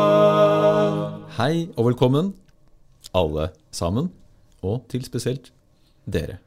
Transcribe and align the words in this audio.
Religionsrådet. 0.00 1.26
Hei 1.40 1.54
og 1.76 1.86
velkommen, 1.90 2.30
alle 3.16 3.48
sammen, 3.74 4.10
og 4.62 4.84
til 4.92 5.02
spesielt 5.06 5.50
dere. 6.06 6.38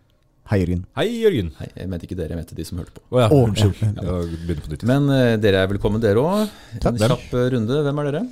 Hei, 0.51 0.59
Jørgen. 0.59 0.81
Hei, 0.99 1.05
Jørgen. 1.23 1.51
Hei, 1.59 1.67
jeg 1.79 1.89
mente 1.91 2.03
ikke 2.07 2.17
dere, 2.19 2.33
jeg 2.33 2.39
mente 2.41 2.55
de 2.57 2.65
som 2.67 2.79
hørte 2.81 2.95
på. 2.97 3.03
Å 3.15 3.21
ja, 3.23 3.27
Å, 3.31 3.37
unnskyld. 3.47 3.75
ja, 3.79 4.01
Jeg 4.03 4.39
begynner 4.43 4.65
på 4.65 4.71
nytt. 4.73 4.83
Men 4.89 5.01
eh, 5.15 5.35
dere 5.41 5.61
er 5.63 5.69
velkommen, 5.71 6.03
dere 6.03 6.19
òg. 6.23 6.51
En 6.75 6.83
Takk. 6.83 6.99
kjapp 6.99 7.27
eh, 7.39 7.45
runde. 7.55 7.75
Hvem 7.87 8.01
er 8.03 8.09
dere? 8.11 8.23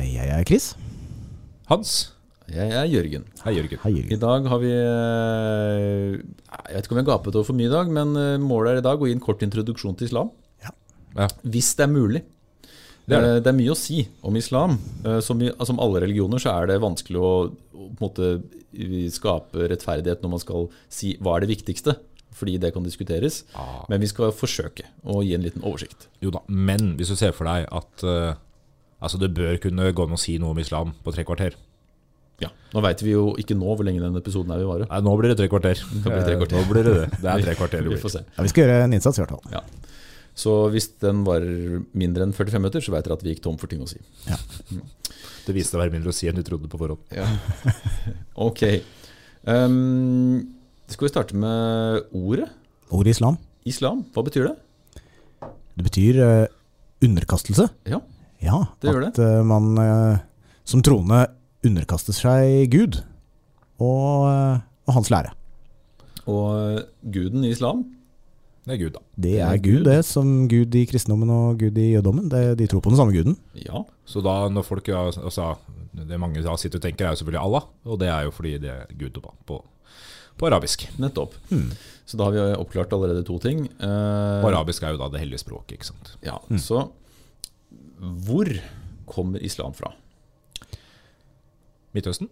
Jeg 0.00 0.30
er 0.38 0.46
Chris. 0.48 0.70
Hans. 1.70 1.90
Jeg 2.50 2.72
er 2.74 2.88
Jørgen. 2.90 3.24
Hei, 3.44 3.52
Jørgen. 3.54 3.78
Hei, 3.84 3.92
I 4.10 4.18
dag 4.18 4.46
har 4.50 4.58
vi 4.58 4.70
eh, 4.74 6.18
Jeg 6.18 6.74
vet 6.74 6.86
ikke 6.86 6.96
om 6.96 7.00
jeg 7.00 7.06
gapet 7.06 7.36
over 7.38 7.46
for 7.46 7.58
mye 7.58 7.68
i 7.68 7.72
dag, 7.72 7.92
men 7.94 8.16
eh, 8.18 8.42
målet 8.42 8.72
er 8.72 8.80
i 8.80 8.86
dag 8.88 8.98
å 8.98 9.06
gi 9.06 9.14
en 9.14 9.22
kort 9.22 9.44
introduksjon 9.46 9.94
til 9.98 10.10
islam. 10.10 10.32
Ja. 10.64 10.72
Hvis 11.46 11.70
det 11.78 11.86
er 11.86 11.92
mulig. 11.92 12.24
Det 13.06 13.18
er 13.18 13.26
det. 13.28 13.30
Eh, 13.36 13.52
er 13.52 13.58
mye 13.60 13.76
å 13.76 13.78
si 13.78 14.02
om 14.26 14.38
islam. 14.40 14.80
Som 15.22 15.44
i 15.46 15.52
som 15.66 15.78
alle 15.82 16.02
religioner 16.02 16.42
så 16.42 16.56
er 16.56 16.72
det 16.72 16.80
vanskelig 16.82 17.22
å, 17.22 17.32
å 17.54 17.86
på 17.86 17.86
en 17.86 18.02
måte 18.02 18.32
skape 19.14 19.70
rettferdighet 19.70 20.22
når 20.22 20.34
man 20.34 20.42
skal 20.42 20.68
si 20.90 21.14
hva 21.22 21.36
er 21.36 21.46
det 21.46 21.54
viktigste. 21.54 22.00
Fordi 22.34 22.58
det 22.62 22.74
kan 22.74 22.86
diskuteres. 22.86 23.44
Ah. 23.58 23.84
Men 23.90 24.02
vi 24.02 24.10
skal 24.10 24.34
forsøke 24.34 24.90
å 25.06 25.22
gi 25.26 25.36
en 25.38 25.46
liten 25.46 25.62
oversikt. 25.66 26.08
Jo 26.22 26.34
da, 26.34 26.42
men 26.50 26.96
hvis 26.98 27.10
du 27.10 27.18
ser 27.18 27.34
for 27.36 27.50
deg 27.50 27.66
at 27.66 28.04
uh, 28.06 28.38
altså 29.02 29.18
det 29.18 29.34
bør 29.34 29.58
kunne 29.62 29.90
gå 29.90 30.06
an 30.06 30.14
å 30.14 30.20
si 30.20 30.38
noe 30.38 30.54
om 30.54 30.62
islam 30.62 30.94
på 31.02 31.14
tre 31.14 31.26
kvarter. 31.26 31.58
Ja. 32.40 32.48
Nå 32.74 32.80
veit 32.84 33.02
vi 33.04 33.12
jo 33.12 33.24
ikke 33.40 33.56
nå 33.58 33.74
hvor 33.76 33.84
lenge 33.86 34.00
denne 34.02 34.20
episoden 34.22 34.52
her 34.54 34.60
vil 34.62 34.68
vare. 34.70 34.86
Nei, 34.90 35.00
nå 35.04 35.12
blir 35.20 35.32
det 35.32 35.38
tre 35.40 35.48
kvarter. 35.52 35.80
Det 36.04 36.22
tre 36.24 36.36
kvarter. 36.40 36.56
Eh, 36.56 36.64
Nå 36.64 36.70
blir 36.72 36.86
det 36.86 36.94
det. 37.00 37.08
Det 37.20 37.30
er 37.34 37.42
tre 37.48 37.54
kvarter. 37.58 37.88
Vi 37.90 37.98
får 38.00 38.14
se. 38.16 38.22
Ja, 38.36 38.44
vi 38.46 38.52
skal 38.52 38.64
gjøre 38.66 38.84
en 38.86 38.96
innsats, 38.96 39.18
i 39.20 39.24
hvert 39.24 39.34
fall. 39.36 39.54
Ja. 39.54 39.62
Så 40.40 40.54
hvis 40.72 40.86
den 41.02 41.24
varer 41.26 41.82
mindre 41.98 42.24
enn 42.24 42.32
45 42.32 42.62
minutter, 42.62 42.84
så 42.84 42.94
vet 42.94 43.04
dere 43.04 43.16
at 43.18 43.24
vi 43.26 43.34
gikk 43.34 43.42
tom 43.44 43.58
for 43.60 43.68
ting 43.68 43.82
å 43.84 43.88
si. 43.90 43.98
Ja. 44.30 44.38
Det 45.44 45.52
viste 45.56 45.74
seg 45.74 45.80
å 45.80 45.82
være 45.82 45.92
mindre 45.96 46.12
å 46.14 46.16
si 46.16 46.30
enn 46.30 46.38
du 46.38 46.44
trodde 46.46 46.70
på 46.70 46.80
forhånd. 46.80 47.02
Ja. 47.12 47.26
ok. 48.48 48.62
Um, 49.44 50.54
skal 50.88 51.08
vi 51.08 51.12
starte 51.12 51.36
med 51.36 52.06
ordet? 52.16 52.48
Ordet 52.94 53.16
islam. 53.18 53.36
Islam. 53.68 54.04
Hva 54.14 54.24
betyr 54.26 54.48
det? 54.48 54.56
Det 55.76 55.84
betyr 55.86 56.22
uh, 56.22 56.46
underkastelse. 57.04 57.68
Ja. 57.90 58.00
Ja, 58.40 58.62
Det 58.80 58.88
gjør 58.94 59.04
det. 59.04 59.12
at 59.12 59.20
uh, 59.20 59.42
man 59.44 59.74
uh, 59.76 60.16
som 60.64 60.80
troende 60.86 61.26
underkaster 61.66 62.16
seg 62.16 62.70
Gud 62.72 63.00
og, 63.80 64.28
eh, 64.30 64.60
og 64.88 64.94
hans 64.96 65.10
lære. 65.12 65.32
Og 66.30 66.82
guden 67.12 67.44
i 67.44 67.50
islam? 67.54 67.84
Det 68.66 68.74
er 68.76 68.80
Gud, 68.84 68.92
da. 68.94 69.00
Det 69.16 69.22
Det 69.24 69.40
er 69.40 69.46
er 69.48 69.56
Gud. 69.58 69.78
Gud, 69.80 69.84
det, 69.88 69.98
som 70.04 70.48
Gud 70.48 70.74
i 70.76 70.84
kristendommen 70.86 71.30
og 71.32 71.58
Gud 71.58 71.78
i 71.80 71.92
jødommen. 71.94 72.28
Det, 72.30 72.58
de 72.60 72.66
tror 72.68 72.82
på 72.84 72.90
den 72.92 72.98
samme 73.00 73.12
guden. 73.16 73.36
Ja. 73.56 73.82
Så 74.04 74.20
da 74.22 74.48
når 74.52 74.62
folk 74.66 74.88
ja, 74.88 75.06
altså, 75.08 75.56
Det 75.96 76.20
mange 76.20 76.42
da 76.42 76.56
sitter 76.56 76.78
og 76.78 76.82
tenker, 76.82 77.06
er 77.06 77.10
jo 77.16 77.16
selvfølgelig 77.16 77.40
Allah. 77.42 77.62
Og 77.84 77.98
det 77.98 78.08
er 78.08 78.22
jo 78.28 78.30
fordi 78.30 78.58
det 78.58 78.70
er 78.70 78.84
Gud 79.00 79.16
på, 79.20 79.32
på, 79.46 79.64
på 80.38 80.46
arabisk. 80.46 80.86
Nettopp. 81.00 81.34
Hmm. 81.50 81.72
Så 82.06 82.16
da 82.16 82.24
har 82.28 82.30
vi 82.36 82.44
oppklart 82.60 82.92
allerede 82.92 83.24
to 83.26 83.38
ting. 83.38 83.64
Eh, 83.80 84.44
arabisk 84.46 84.82
er 84.82 84.94
jo 84.94 85.00
da 85.00 85.08
det 85.08 85.20
hellige 85.20 85.42
språket, 85.42 85.78
ikke 85.80 85.86
sant. 85.90 86.14
Ja, 86.22 86.36
Så 86.58 86.90
hvor 87.98 88.46
kommer 89.06 89.42
islam 89.42 89.72
fra? 89.74 89.92
Midtøsten? 91.94 92.28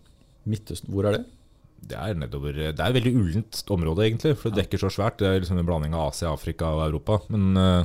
Midtøsten, 0.49 0.93
hvor 0.95 1.09
er 1.09 1.19
det? 1.19 1.25
Det 1.89 1.97
er 1.99 2.15
nedover 2.19 2.53
Det 2.53 2.81
er 2.81 2.89
et 2.91 2.95
veldig 2.97 3.13
ullent 3.17 3.63
område, 3.71 4.05
egentlig. 4.07 4.37
For 4.39 4.51
det 4.51 4.65
dekker 4.65 4.79
så 4.83 4.91
svært. 4.91 5.19
Det 5.21 5.29
er 5.29 5.39
liksom 5.41 5.59
en 5.61 5.67
blanding 5.69 5.95
av 5.95 6.09
Asia, 6.13 6.33
Afrika 6.33 6.65
og 6.75 6.85
Europa. 6.89 7.19
Men 7.31 7.57
uh... 7.57 7.85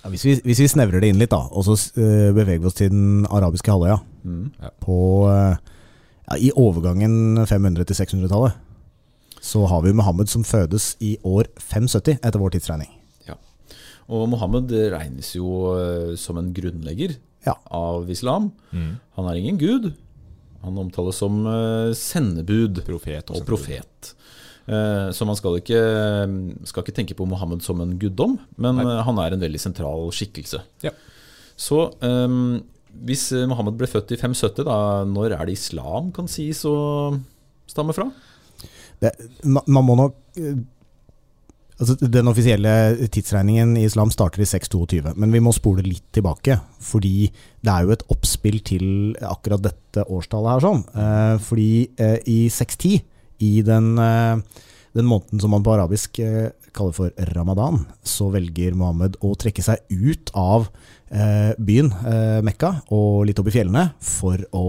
Ja, 0.00 0.08
hvis, 0.08 0.24
vi, 0.24 0.34
hvis 0.44 0.62
vi 0.64 0.68
snevrer 0.72 1.02
det 1.02 1.10
inn 1.12 1.18
litt, 1.20 1.28
da, 1.34 1.42
og 1.52 1.66
så 1.66 1.74
uh, 1.76 2.30
beveger 2.32 2.62
vi 2.62 2.68
oss 2.70 2.78
til 2.78 2.88
den 2.92 3.26
arabiske 3.30 3.70
halvøya 3.72 3.98
Mm. 4.20 4.50
på 4.84 4.94
uh, 5.32 5.56
ja, 6.28 6.34
I 6.36 6.50
overgangen 6.52 7.38
500- 7.48 7.86
til 7.88 7.96
600-tallet 7.96 8.52
så 9.40 9.62
har 9.64 9.80
vi 9.80 9.94
Mohammed 9.96 10.28
som 10.28 10.42
fødes 10.44 10.90
i 11.00 11.14
år 11.24 11.46
570 11.56 12.18
etter 12.20 12.36
vår 12.42 12.52
tidsregning. 12.52 12.90
Og 14.10 14.26
Mohammed 14.28 14.72
regnes 14.92 15.28
jo 15.38 15.46
som 16.18 16.36
en 16.40 16.48
grunnlegger 16.52 17.14
Ja. 17.46 17.54
av 17.70 18.10
islam. 18.10 18.50
mm, 18.72 18.90
Han 19.16 19.28
er 19.30 19.38
ingen 19.38 19.56
gud. 19.56 19.92
Han 20.64 20.78
omtales 20.82 21.16
som 21.20 21.40
eh, 21.48 21.92
sendebud 21.96 22.82
profet 22.86 23.30
og 23.32 23.40
og 23.40 23.46
profet. 23.48 24.10
Eh, 24.68 25.08
Så 25.16 25.26
man 25.26 25.38
skal 25.38 25.56
ikke, 25.60 25.80
skal 26.68 26.84
ikke 26.84 26.96
tenke 27.00 27.16
på 27.16 27.26
Mohammed 27.28 27.62
som 27.64 27.80
en 27.80 27.96
guddom, 27.98 28.38
men 28.60 28.76
Nei. 28.76 28.84
eh, 28.84 29.02
han 29.06 29.18
er 29.22 29.34
en 29.36 29.40
veldig 29.46 29.60
sentral 29.62 30.10
skikkelse. 30.14 30.60
Ja. 30.84 30.92
Så 31.60 31.90
um, 32.00 32.60
hvis 33.04 33.30
Mohammed 33.48 33.76
ble 33.80 33.88
født 33.90 34.12
i 34.14 34.18
570, 34.20 34.64
da, 34.68 34.76
når 35.08 35.34
er 35.36 35.46
det 35.48 35.56
islam 35.58 36.08
kan 36.16 36.28
sies 36.30 36.62
å 36.68 36.76
stamme 37.70 37.94
fra? 37.96 38.06
Det, 39.00 39.12
man, 39.44 39.84
må 39.84 39.96
nok 39.96 40.16
altså 41.80 41.96
Den 42.12 42.28
offisielle 42.30 42.72
tidsregningen 43.08 43.74
i 43.80 43.86
islam 43.88 44.12
starter 44.12 44.42
i 44.44 44.48
622, 44.48 45.14
men 45.16 45.32
vi 45.34 45.42
må 45.42 45.52
spole 45.56 45.84
litt 45.86 46.06
tilbake. 46.14 46.58
Fordi 46.84 47.30
det 47.64 47.72
er 47.72 47.86
jo 47.86 47.94
et 47.94 48.04
oppspill 48.12 48.60
til 48.66 48.86
akkurat 49.26 49.64
dette 49.64 50.04
årstallet 50.06 50.54
her. 50.54 50.64
sånn. 50.66 50.84
Eh, 50.94 51.36
fordi 51.46 51.70
eh, 51.96 52.18
i 52.28 52.40
610, 52.52 53.00
i 53.40 53.52
den, 53.66 53.92
eh, 53.98 54.64
den 54.96 55.08
måneden 55.08 55.40
som 55.40 55.54
man 55.56 55.64
på 55.64 55.74
arabisk 55.74 56.20
eh, 56.20 56.52
kaller 56.76 56.94
for 56.94 57.30
ramadan, 57.34 57.84
så 58.06 58.28
velger 58.30 58.76
Mohammed 58.78 59.16
å 59.24 59.34
trekke 59.40 59.64
seg 59.64 59.80
ut 59.90 60.30
av 60.38 60.68
eh, 61.10 61.56
byen 61.58 61.90
eh, 62.04 62.40
Mekka 62.46 62.76
og 62.94 63.24
litt 63.26 63.40
opp 63.42 63.50
i 63.50 63.56
fjellene 63.56 63.88
for 64.04 64.44
å 64.54 64.66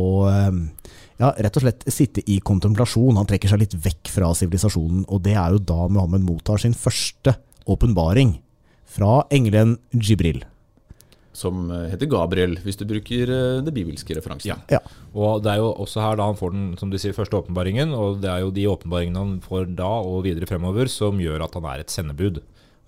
ja, 1.22 1.32
rett 1.38 1.58
og 1.60 1.66
slett 1.66 1.86
sitte 1.94 2.24
i 2.26 2.40
kontemplasjon. 2.44 3.18
Han 3.20 3.28
trekker 3.30 3.52
seg 3.52 3.62
litt 3.64 3.76
vekk 3.78 4.12
fra 4.12 4.32
sivilisasjonen, 4.38 5.06
og 5.08 5.22
det 5.26 5.36
er 5.38 5.56
jo 5.56 5.66
da 5.72 5.86
Muhammed 5.88 6.26
mottar 6.26 6.62
sin 6.62 6.74
første 6.78 7.36
åpenbaring 7.70 8.40
fra 8.90 9.22
engelen 9.34 9.78
Jibril. 9.94 10.42
Som 11.38 11.70
eh, 11.72 11.88
heter 11.94 12.10
Gabriel, 12.12 12.58
hvis 12.66 12.80
du 12.80 12.84
bruker 12.90 13.30
eh, 13.32 13.62
det 13.64 13.74
bibelske 13.76 14.18
referansen. 14.18 14.52
Ja. 14.52 14.58
Ja. 14.74 14.82
Og 15.16 15.46
det 15.46 15.54
er 15.54 15.62
jo 15.62 15.70
også 15.72 16.04
her 16.04 16.18
da 16.20 16.28
han 16.28 16.40
får 16.40 16.56
den 16.56 16.66
som 16.82 16.92
du 16.92 16.98
sier, 17.00 17.16
første 17.16 17.38
åpenbaringen, 17.40 17.94
og 17.96 18.20
det 18.26 18.32
er 18.34 18.42
jo 18.44 18.52
de 18.56 18.68
åpenbaringene 18.74 19.22
han 19.22 19.38
får 19.46 19.70
da 19.80 19.94
og 20.02 20.26
videre 20.28 20.50
fremover 20.50 20.92
som 20.92 21.22
gjør 21.22 21.46
at 21.46 21.56
han 21.56 21.70
er 21.72 21.86
et 21.86 21.94
sendebud. 21.94 22.42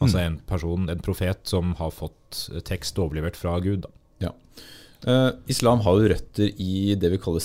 Altså 0.04 0.20
en 0.20 0.34
person, 0.50 0.90
en 0.92 1.00
profet 1.00 1.46
som 1.48 1.78
har 1.80 1.94
fått 1.96 2.50
tekst 2.68 2.98
overlevert 3.00 3.38
fra 3.40 3.54
Gud. 3.64 3.86
Da. 3.86 3.94
Eh, 5.04 5.30
islam 5.52 5.82
har 5.84 6.00
jo 6.00 6.12
røtter 6.14 6.62
i 6.64 6.96
det 7.00 7.12
vi 7.12 7.20
kaller 7.22 7.44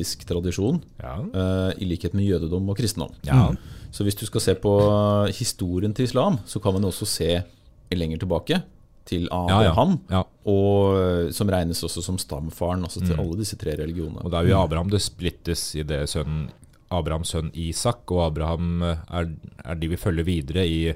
semittisk 0.00 0.26
tradisjon, 0.28 0.82
Ja. 1.02 1.16
uh, 1.18 1.72
i 1.78 1.84
likhet 1.84 2.14
med 2.14 2.24
jødedom 2.24 2.68
og 2.68 2.76
kristendom. 2.76 3.10
ja. 3.26 3.52
Så 3.92 4.04
hvis 4.04 4.14
du 4.14 4.24
skal 4.26 4.40
se 4.40 4.54
på 4.54 5.26
historien 5.34 5.92
til 5.92 6.04
islam, 6.04 6.38
så 6.46 6.60
kan 6.62 6.72
man 6.72 6.84
også 6.84 7.04
se 7.06 7.42
lenger 7.92 8.18
tilbake, 8.18 8.62
til. 9.04 9.26
Abraham, 9.32 9.98
ja. 10.10 10.22
og 10.46 11.26
eh, 11.26 11.30
som 11.32 11.48
regnes 11.50 11.82
også 11.82 12.00
som 12.04 12.16
stamfaren 12.18 12.84
altså 12.84 13.00
til 13.00 13.16
Mm. 13.16 13.20
alle 13.20 13.38
disse 13.38 13.56
tre 13.56 13.72
religionene. 13.74 14.22
Og 14.22 14.30
det 14.30 14.38
er 14.38 14.42
jo 14.42 14.48
i 14.54 14.62
Abraham 14.64 14.90
det 14.90 15.00
splittes 15.02 15.74
i 15.74 15.82
det 15.82 16.08
sønnen 16.08 16.50
Abrahams 16.92 17.28
sønn 17.32 17.50
Isak, 17.54 18.08
og 18.12 18.26
Abraham 18.26 18.82
eh, 18.82 18.96
er, 19.10 19.26
er 19.64 19.74
de 19.74 19.88
vi 19.88 19.96
følger 19.96 20.22
videre 20.24 20.66
i, 20.68 20.92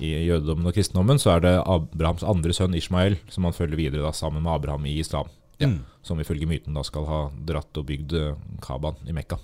i 0.00 0.26
jødedommen 0.28 0.64
og 0.66 0.72
kristendommen. 0.72 1.18
Så 1.18 1.30
er 1.36 1.40
det 1.40 1.62
Abrahams 1.66 2.22
andre 2.24 2.52
sønn 2.54 2.74
Ishmael 2.74 3.18
som 3.28 3.44
han 3.44 3.52
følger 3.52 3.76
videre 3.76 4.02
da, 4.06 4.12
sammen 4.12 4.42
med 4.42 4.52
Abraham 4.52 4.86
i 4.86 4.98
islam. 5.00 5.26
Ja. 5.58 5.68
Som 6.06 6.20
ifølge 6.22 6.46
myten 6.48 6.76
da 6.76 6.84
skal 6.86 7.06
ha 7.08 7.20
dratt 7.48 7.80
og 7.80 7.86
bygd 7.88 8.14
eh, 8.16 8.36
Kaban 8.64 9.00
i 9.08 9.14
Mekka. 9.16 9.40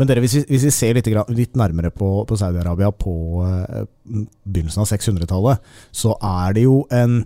Men 0.00 0.08
dere, 0.08 0.22
hvis 0.24 0.38
vi, 0.38 0.42
hvis 0.48 0.64
vi 0.66 0.72
ser 0.74 0.96
litt, 0.96 1.10
litt 1.36 1.58
nærmere 1.58 1.92
på, 1.94 2.08
på 2.28 2.38
Saudi-Arabia 2.40 2.90
på 2.96 3.14
eh, 3.44 3.84
begynnelsen 4.42 4.82
av 4.82 4.88
600-tallet, 4.90 5.70
så 5.94 6.16
er 6.18 6.56
det 6.56 6.64
jo 6.64 6.80
en 6.94 7.20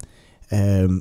eh, 0.51 0.99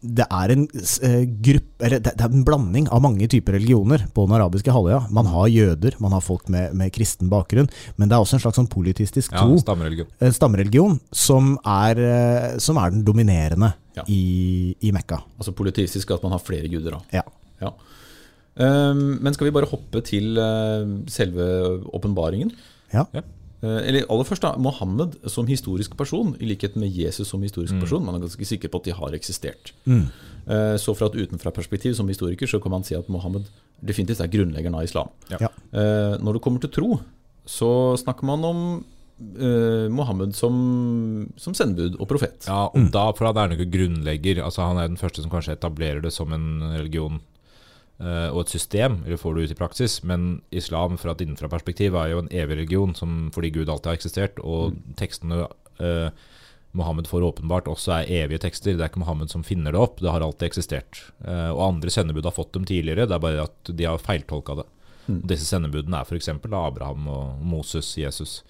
det 0.00 0.26
er 0.30 0.52
en 0.54 0.62
eh, 1.02 1.24
gruppe 1.42 1.84
eller 1.88 1.98
det, 1.98 2.12
det 2.18 2.22
er 2.22 2.30
en 2.36 2.44
blanding 2.46 2.86
av 2.94 3.00
mange 3.02 3.26
typer 3.30 3.56
religioner 3.56 4.04
på 4.14 4.26
den 4.28 4.36
arabiske 4.36 4.70
halvøya. 4.70 5.00
Man 5.10 5.26
har 5.26 5.48
jøder, 5.50 5.96
man 5.98 6.12
har 6.14 6.22
folk 6.22 6.48
med, 6.54 6.72
med 6.78 6.92
kristen 6.94 7.28
bakgrunn, 7.32 7.66
men 7.96 8.08
det 8.08 8.14
er 8.14 8.22
også 8.22 8.38
en 8.38 8.44
slags 8.44 8.60
sånn 8.60 8.70
politistisk 8.70 9.32
Ja, 9.34 9.42
tro, 9.42 9.58
stammereligion. 9.58 10.06
en 10.22 10.36
stammereligion, 10.36 11.00
som 11.10 11.56
er, 11.66 11.98
eh, 11.98 12.58
som 12.62 12.78
er 12.78 12.94
den 12.94 13.02
dominerende 13.08 13.72
Ja. 13.98 14.04
i, 14.06 14.76
i 14.86 14.92
Mekka. 14.94 15.18
Altså 15.40 15.50
politistisk 15.58 16.10
at 16.14 16.22
man 16.22 16.32
har 16.36 16.38
flere 16.46 16.68
guder. 16.70 16.94
da. 16.98 17.00
Ja. 17.18 17.22
Ja. 17.60 17.72
Um, 18.58 19.18
men 19.22 19.34
skal 19.34 19.46
vi 19.48 19.54
bare 19.54 19.68
hoppe 19.70 20.00
til 20.06 20.38
eh, 20.38 20.86
selve 21.10 21.44
åpenbaringen? 21.94 22.50
Ja. 22.94 23.04
Ja. 23.14 23.22
Eh, 23.62 23.88
eller 23.88 24.06
aller 24.08 24.24
først 24.24 24.42
da, 24.42 24.52
Mohammed 24.56 25.16
som 25.26 25.46
historisk 25.46 25.96
person, 25.98 26.36
i 26.40 26.46
likhet 26.46 26.76
med 26.76 26.92
Jesus 26.94 27.28
som 27.28 27.42
historisk 27.42 27.74
Mm. 27.74 27.80
person. 27.80 28.04
Man 28.04 28.14
er 28.14 28.20
ganske 28.26 28.46
sikker 28.46 28.68
på 28.68 28.78
at 28.78 28.84
de 28.84 28.92
har 28.92 29.10
eksistert. 29.18 29.72
Mm. 29.86 30.06
Eh, 30.46 30.76
Så 30.78 30.94
fra 30.96 31.06
et 31.06 31.16
utenfra-perspektiv 31.28 31.94
som 31.94 32.06
historiker 32.08 32.46
så 32.46 32.60
kan 32.62 32.70
man 32.70 32.84
si 32.84 32.94
at 32.94 33.08
Mohammed 33.08 33.44
definitivt 33.84 34.20
er 34.20 34.28
grunnleggeren 34.28 34.74
av 34.74 34.84
islam. 34.84 35.08
Ja. 35.30 35.48
Eh, 35.72 36.18
Når 36.18 36.32
det 36.34 36.42
kommer 36.42 36.60
til 36.60 36.70
tro, 36.70 37.00
så 37.46 37.96
snakker 37.98 38.22
man 38.24 38.44
om 38.44 38.84
Uh, 39.20 39.88
Mohammed 39.90 40.32
som, 40.32 41.28
som 41.36 41.52
sendebud 41.52 41.96
og 41.98 42.06
profet. 42.06 42.46
Ja, 42.46 42.68
og 42.72 42.92
da, 42.92 43.10
for 43.10 43.26
da 43.26 43.40
er 43.42 43.48
han 43.48 43.58
ikke 43.58 43.72
grunnlegger. 43.74 44.44
Altså 44.44 44.62
Han 44.62 44.78
er 44.78 44.86
den 44.86 44.96
første 44.96 45.22
som 45.24 45.28
kanskje 45.32 45.56
etablerer 45.58 46.00
det 46.00 46.12
som 46.12 46.32
en 46.32 46.62
religion 46.62 47.18
og 47.98 48.44
et 48.44 48.52
system, 48.52 49.00
eller 49.04 49.18
får 49.18 49.34
det 49.34 49.42
ut 49.42 49.52
i 49.52 49.58
praksis. 49.58 49.94
Men 50.06 50.26
islam 50.54 50.94
fra 51.00 51.16
et 51.16 51.24
innenfra-perspektiv 51.24 51.96
er 51.98 52.12
jo 52.12 52.20
en 52.22 52.30
evig 52.30 52.60
religion 52.60 52.94
som, 52.94 53.24
fordi 53.34 53.50
Gud 53.56 53.68
alltid 53.68 53.90
har 53.90 53.98
eksistert. 53.98 54.38
Og 54.38 54.76
tekstene 55.00 55.48
eh, 55.82 56.10
Mohammed 56.78 57.08
får 57.08 57.22
åpenbart 57.22 57.68
også 57.70 57.94
er 57.96 58.10
evige 58.22 58.42
tekster. 58.44 58.76
Det 58.76 58.84
er 58.84 58.92
ikke 58.92 59.02
Mohammed 59.02 59.32
som 59.32 59.44
finner 59.46 59.74
det 59.74 59.80
opp, 59.80 60.02
det 60.02 60.12
har 60.12 60.24
alltid 60.24 60.50
eksistert. 60.50 61.00
Eh, 61.24 61.50
og 61.50 61.64
andre 61.64 61.92
sendebud 61.92 62.28
har 62.28 62.36
fått 62.36 62.52
dem 62.54 62.66
tidligere, 62.68 63.08
det 63.08 63.16
er 63.16 63.24
bare 63.24 63.46
at 63.48 63.72
de 63.72 63.88
har 63.88 64.02
feiltolka 64.02 64.60
det. 64.60 64.66
Og 65.08 65.28
disse 65.30 65.48
sendebudene 65.48 66.02
er 66.02 66.08
f.eks. 66.08 66.28
Abraham 66.28 67.06
og 67.08 67.38
Moses, 67.40 67.94
Jesus, 67.96 68.42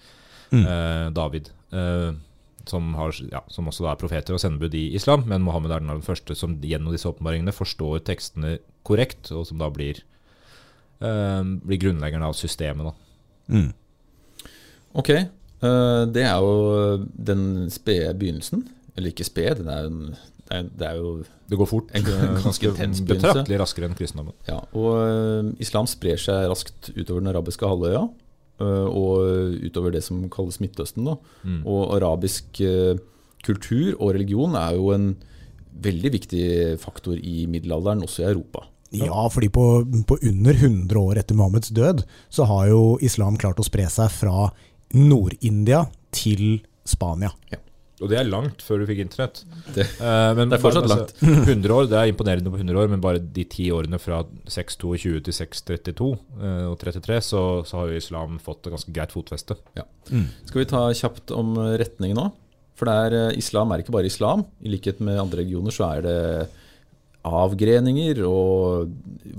eh, 0.51 1.07
David. 1.15 1.53
Eh, 1.71 2.11
som, 2.67 2.91
har, 2.97 3.15
ja, 3.31 3.43
som 3.53 3.69
også 3.69 3.85
da 3.85 3.93
er 3.93 4.01
profeter 4.01 4.35
og 4.35 4.41
sendebud 4.43 4.75
i 4.75 4.89
islam, 4.97 5.23
men 5.29 5.45
Mohammed 5.45 5.71
er 5.75 5.85
den 5.85 6.05
første 6.05 6.35
som 6.35 6.57
gjennom 6.59 6.95
disse 6.95 7.07
åpenbaringene 7.09 7.55
forstår 7.55 8.03
tekstene 8.09 8.57
korrekt, 8.87 9.31
og 9.31 9.47
som 9.47 9.61
da 9.61 9.69
blir, 9.73 10.01
eh, 10.99 11.43
blir 11.63 11.81
grunnleggeren 11.85 12.25
av 12.27 12.37
systemet. 12.37 12.89
Da. 12.89 13.55
Mm. 13.55 13.69
Ok, 14.99 15.11
Uh, 15.59 16.07
det 16.07 16.23
er 16.23 16.37
jo 16.39 17.05
den 17.27 17.67
spede 17.71 18.13
begynnelsen. 18.15 18.67
Eller 18.95 19.11
ikke 19.11 19.27
sped, 19.27 19.63
det 19.63 19.73
er, 19.73 19.85
jo 19.85 19.91
en, 19.91 20.15
det 20.47 20.55
er, 20.55 20.69
det 20.79 20.87
er 20.87 20.95
jo 20.99 21.11
Det 21.49 21.57
går 21.57 21.69
fort. 21.69 21.91
En 21.95 22.05
ganske 22.05 22.67
intens 22.71 23.01
begynnelse. 23.01 23.27
Betraktelig 23.27 23.59
raskere 23.61 23.89
enn 23.89 23.97
kristendommen. 23.97 24.35
Ja, 24.47 24.61
og 24.71 24.89
uh, 25.03 25.51
islam 25.61 25.87
sprer 25.89 26.19
seg 26.19 26.47
raskt 26.51 26.91
utover 26.95 27.23
den 27.23 27.31
arabiske 27.33 27.67
halvøya. 27.67 28.07
Og 28.65 29.59
utover 29.65 29.93
det 29.95 30.03
som 30.05 30.25
kalles 30.31 30.59
Midtøsten. 30.63 31.07
Da. 31.07 31.15
Mm. 31.43 31.61
Og 31.63 31.95
arabisk 31.97 32.61
eh, 32.65 32.99
kultur 33.45 33.93
og 33.97 34.13
religion 34.17 34.57
er 34.59 34.75
jo 34.77 34.91
en 34.95 35.13
veldig 35.79 36.11
viktig 36.11 36.43
faktor 36.81 37.19
i 37.21 37.45
middelalderen, 37.47 38.03
også 38.03 38.25
i 38.25 38.29
Europa. 38.33 38.65
Ja, 38.95 39.27
fordi 39.29 39.51
på, 39.53 39.85
på 40.09 40.17
under 40.25 40.57
100 40.57 40.97
år 40.97 41.19
etter 41.21 41.37
Mohammeds 41.37 41.69
død, 41.69 42.01
så 42.33 42.47
har 42.49 42.71
jo 42.71 42.97
islam 43.05 43.37
klart 43.37 43.61
å 43.61 43.65
spre 43.67 43.85
seg 43.91 44.09
fra 44.11 44.49
Nord-India 44.97 45.85
til 46.15 46.63
Spania. 46.89 47.29
Og 47.99 48.07
det 48.11 48.17
er 48.21 48.27
langt 48.29 48.61
før 48.63 48.79
du 48.79 48.85
fikk 48.87 49.01
internett. 49.03 49.41
Det- 49.75 49.85
uh, 49.99 50.31
men 50.37 50.47
det 50.51 50.55
er 50.59 50.63
fortsatt 50.63 50.85
altså, 50.87 51.07
100 51.51 51.73
år, 51.75 51.87
det 51.91 51.97
er 51.99 52.11
imponerende 52.13 52.51
på 52.53 52.59
100 52.61 52.79
år, 52.79 52.89
men 52.93 53.01
bare 53.03 53.19
de 53.19 53.43
ti 53.51 53.65
årene 53.75 53.99
fra 53.99 54.21
622 54.47 55.19
til 55.27 55.35
632 55.35 56.07
uh, 56.39 56.69
og 56.71 56.77
33, 56.79 57.19
så, 57.27 57.41
så 57.67 57.81
har 57.81 57.91
jo 57.91 57.99
islam 57.99 58.37
fått 58.39 58.65
et 58.69 58.75
ganske 58.77 58.93
greit 58.95 59.11
fotfeste. 59.15 59.57
Skal 60.47 60.61
vi 60.63 60.69
ta 60.71 60.85
kjapt 60.95 61.33
om 61.35 61.57
eh, 61.59 61.75
retningen 61.83 62.17
nå? 62.21 62.29
For 62.79 62.87
det 62.87 62.95
er, 63.09 63.17
eh, 63.33 63.37
islam 63.41 63.73
er 63.75 63.83
ikke 63.83 63.91
bare 63.97 64.07
islam. 64.07 64.45
I 64.63 64.71
likhet 64.71 65.01
med 65.03 65.19
andre 65.19 65.41
regioner 65.43 65.75
så 65.75 65.89
er 65.97 66.05
det 66.07 66.17
avgreninger 67.27 68.21
og 68.23 68.93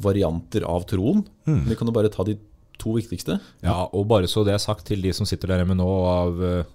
varianter 0.05 0.67
av 0.69 0.85
troen. 0.89 1.23
Vi 1.49 1.77
kan 1.79 1.89
jo 1.89 1.95
bare 1.97 2.11
ta 2.13 2.27
de 2.29 2.37
to 2.81 2.95
viktigste. 2.97 3.39
Ja, 3.65 3.87
og 3.93 4.07
bare 4.09 4.29
så 4.31 4.45
det 4.47 4.55
er 4.55 4.61
sagt 4.63 4.87
til 4.89 5.01
de 5.05 5.13
som 5.17 5.27
sitter 5.29 5.49
der 5.53 5.63
hjemme 5.63 5.77
nå 5.79 5.89
av 6.09 6.43
eh, 6.45 6.69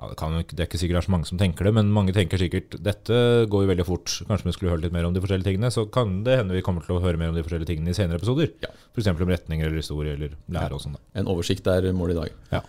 ja, 0.00 0.08
det, 0.08 0.16
kan 0.16 0.32
det 0.32 0.56
er 0.56 0.64
ikke 0.64 0.80
sikkert 0.80 0.96
det 0.96 1.00
er 1.02 1.06
så 1.10 1.12
mange 1.12 1.28
som 1.28 1.40
tenker 1.40 1.66
det, 1.68 1.74
men 1.76 1.90
mange 1.92 2.14
tenker 2.16 2.40
sikkert 2.40 2.78
dette 2.80 3.16
går 3.52 3.66
jo 3.66 3.70
veldig 3.70 3.84
fort. 3.84 4.14
Kanskje 4.30 4.48
vi 4.48 4.54
skulle 4.56 4.72
hørt 4.72 4.84
litt 4.86 4.94
mer 4.96 5.04
om 5.04 5.12
de 5.12 5.20
forskjellige 5.20 5.50
tingene. 5.50 5.68
Så 5.74 5.84
kan 5.92 6.22
det 6.24 6.38
hende 6.40 6.56
vi 6.56 6.64
kommer 6.64 6.86
til 6.86 6.96
å 6.96 7.02
høre 7.04 7.20
mer 7.20 7.34
om 7.34 7.36
de 7.36 7.44
forskjellige 7.44 7.68
tingene 7.74 7.92
i 7.92 7.98
senere 7.98 8.16
episoder. 8.16 8.48
Ja. 8.64 8.72
F.eks. 8.94 9.10
om 9.12 9.20
retninger 9.28 9.68
eller 9.68 9.82
historie 9.82 10.16
eller 10.16 10.38
lære 10.48 10.78
og 10.78 10.80
sånn. 10.86 10.96
En 11.20 11.28
oversikt 11.28 11.68
er 11.68 11.90
målet 11.92 12.16
i 12.16 12.20
dag. 12.22 12.38
Ja. 12.56 12.62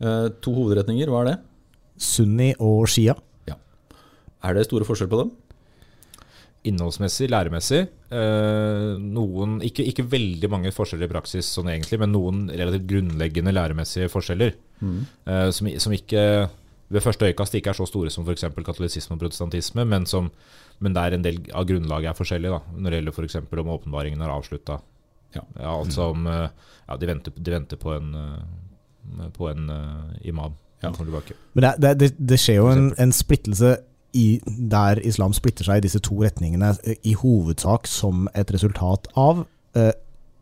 Eh, 0.00 0.26
to 0.40 0.54
hovedretninger, 0.56 1.12
hva 1.12 1.20
er 1.26 1.30
det? 1.34 1.36
Sunni 2.00 2.54
og 2.56 2.88
Shia. 2.88 3.18
Er 4.40 4.56
det 4.56 4.66
store 4.70 4.86
forskjell 4.88 5.10
på 5.12 5.20
dem? 5.20 5.34
Innholdsmessig, 6.70 7.28
læremessig. 7.32 7.82
Eh, 8.12 8.88
noen, 9.00 9.58
ikke, 9.64 9.84
ikke 9.88 10.04
veldig 10.12 10.50
mange 10.52 10.72
forskjeller 10.76 11.08
i 11.08 11.12
praksis, 11.12 11.48
sånn 11.56 11.70
egentlig, 11.72 12.00
men 12.00 12.12
noen 12.12 12.42
relativt 12.52 12.88
grunnleggende 12.88 13.52
læremessige 13.56 14.08
forskjeller. 14.12 14.56
eh, 15.28 15.50
som, 15.56 15.68
som 15.80 15.92
ikke 15.96 16.24
ved 16.90 17.04
første 17.04 17.28
øyekast 17.28 17.54
ikke 17.54 17.70
er 17.70 17.78
så 17.78 17.86
store 17.86 18.10
som 18.10 18.26
f.eks. 18.26 18.44
katolisisme 18.66 19.14
og 19.14 19.20
protestantisme, 19.22 19.84
men, 19.86 20.06
som, 20.06 20.30
men 20.82 20.94
der 20.96 21.14
en 21.14 21.24
del 21.24 21.38
av 21.54 21.68
grunnlaget 21.68 22.10
er 22.10 22.18
forskjellig. 22.18 22.50
Da, 22.50 22.60
når 22.76 22.90
det 22.90 23.00
gjelder 23.00 23.18
f.eks. 23.18 23.36
om 23.62 23.74
åpenbaringen 23.76 24.24
er 24.24 24.32
avslutta. 24.34 24.80
Ja. 25.30 25.44
altså 25.62 26.08
om 26.10 26.26
eh, 26.26 26.48
ja, 26.88 26.96
de, 26.98 27.06
venter, 27.06 27.32
de 27.36 27.52
venter 27.54 27.78
på 27.78 27.92
en, 27.94 28.08
eh, 28.18 29.28
på 29.36 29.46
en 29.46 29.70
uh, 29.70 30.26
imam. 30.26 30.56
Ja. 30.82 30.90
Men 31.52 31.66
det, 31.78 31.92
det, 32.00 32.08
det, 32.18 32.38
skjer 32.40 32.56
jo 32.56 32.66
en, 32.72 32.88
en 32.98 33.12
splittelse 33.12 33.76
i, 34.16 34.40
der 34.70 34.98
islam 35.06 35.34
splitter 35.36 35.66
seg 35.68 35.80
i 35.80 35.84
disse 35.86 36.00
to 36.02 36.18
retningene, 36.22 36.72
i 37.06 37.12
hovedsak 37.14 37.86
som 37.86 38.26
et 38.34 38.50
resultat 38.54 39.06
av, 39.14 39.44
eh, 39.76 39.92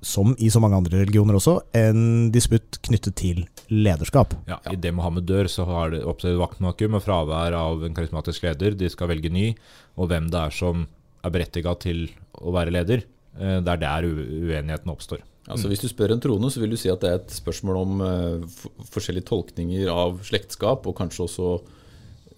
som 0.01 0.35
i 0.39 0.51
så 0.51 0.61
mange 0.63 0.79
andre 0.79 1.01
religioner 1.03 1.39
også, 1.39 1.57
en 1.77 2.29
disputt 2.35 2.79
knyttet 2.87 3.17
til 3.19 3.41
lederskap. 3.69 4.35
Ja, 4.49 4.61
Idet 4.73 4.95
Mohammed 4.95 5.27
dør, 5.29 5.49
så 5.51 5.67
har 5.69 5.91
det 5.95 6.05
oppstått 6.07 6.39
vaktmakum 6.39 6.95
og 6.99 7.03
fravær 7.05 7.57
av 7.59 7.83
en 7.87 7.97
karismatisk 7.97 8.47
leder. 8.47 8.77
De 8.79 8.91
skal 8.93 9.11
velge 9.11 9.33
ny, 9.33 9.51
og 9.99 10.11
hvem 10.13 10.31
det 10.31 10.39
er 10.39 10.55
som 10.55 10.87
er 11.25 11.35
berettiga 11.35 11.75
til 11.83 12.07
å 12.39 12.55
være 12.55 12.75
leder. 12.75 13.03
eh, 13.39 13.59
Det 13.61 13.75
er 13.75 13.83
der 13.83 14.07
uenigheten 14.07 14.93
oppstår. 14.95 15.25
Altså 15.49 15.69
Hvis 15.69 15.81
du 15.81 15.89
spør 15.89 16.13
en 16.13 16.21
troende, 16.21 16.51
så 16.53 16.61
vil 16.61 16.71
du 16.71 16.77
si 16.77 16.91
at 16.93 17.01
det 17.01 17.11
er 17.11 17.21
et 17.23 17.31
spørsmål 17.33 17.77
om 17.81 18.01
uh, 18.05 18.65
forskjellige 18.93 19.31
tolkninger 19.31 19.89
av 19.89 20.21
slektskap, 20.23 20.87
og 20.87 20.97
kanskje 20.99 21.25
også 21.25 21.53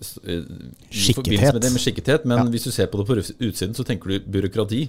Skikkethet. 0.00 1.52
med 1.54 1.62
det 1.62 1.70
med 1.74 1.80
skikkethet. 1.82 2.24
Men 2.24 2.38
Ja. 2.38 2.44
hvis 2.44 2.64
du 2.64 2.70
ser 2.72 2.86
på 2.86 2.98
det 2.98 3.06
på 3.06 3.16
utsiden, 3.40 3.74
så 3.74 3.84
tenker 3.84 4.08
du 4.08 4.20
byråkrati. 4.20 4.88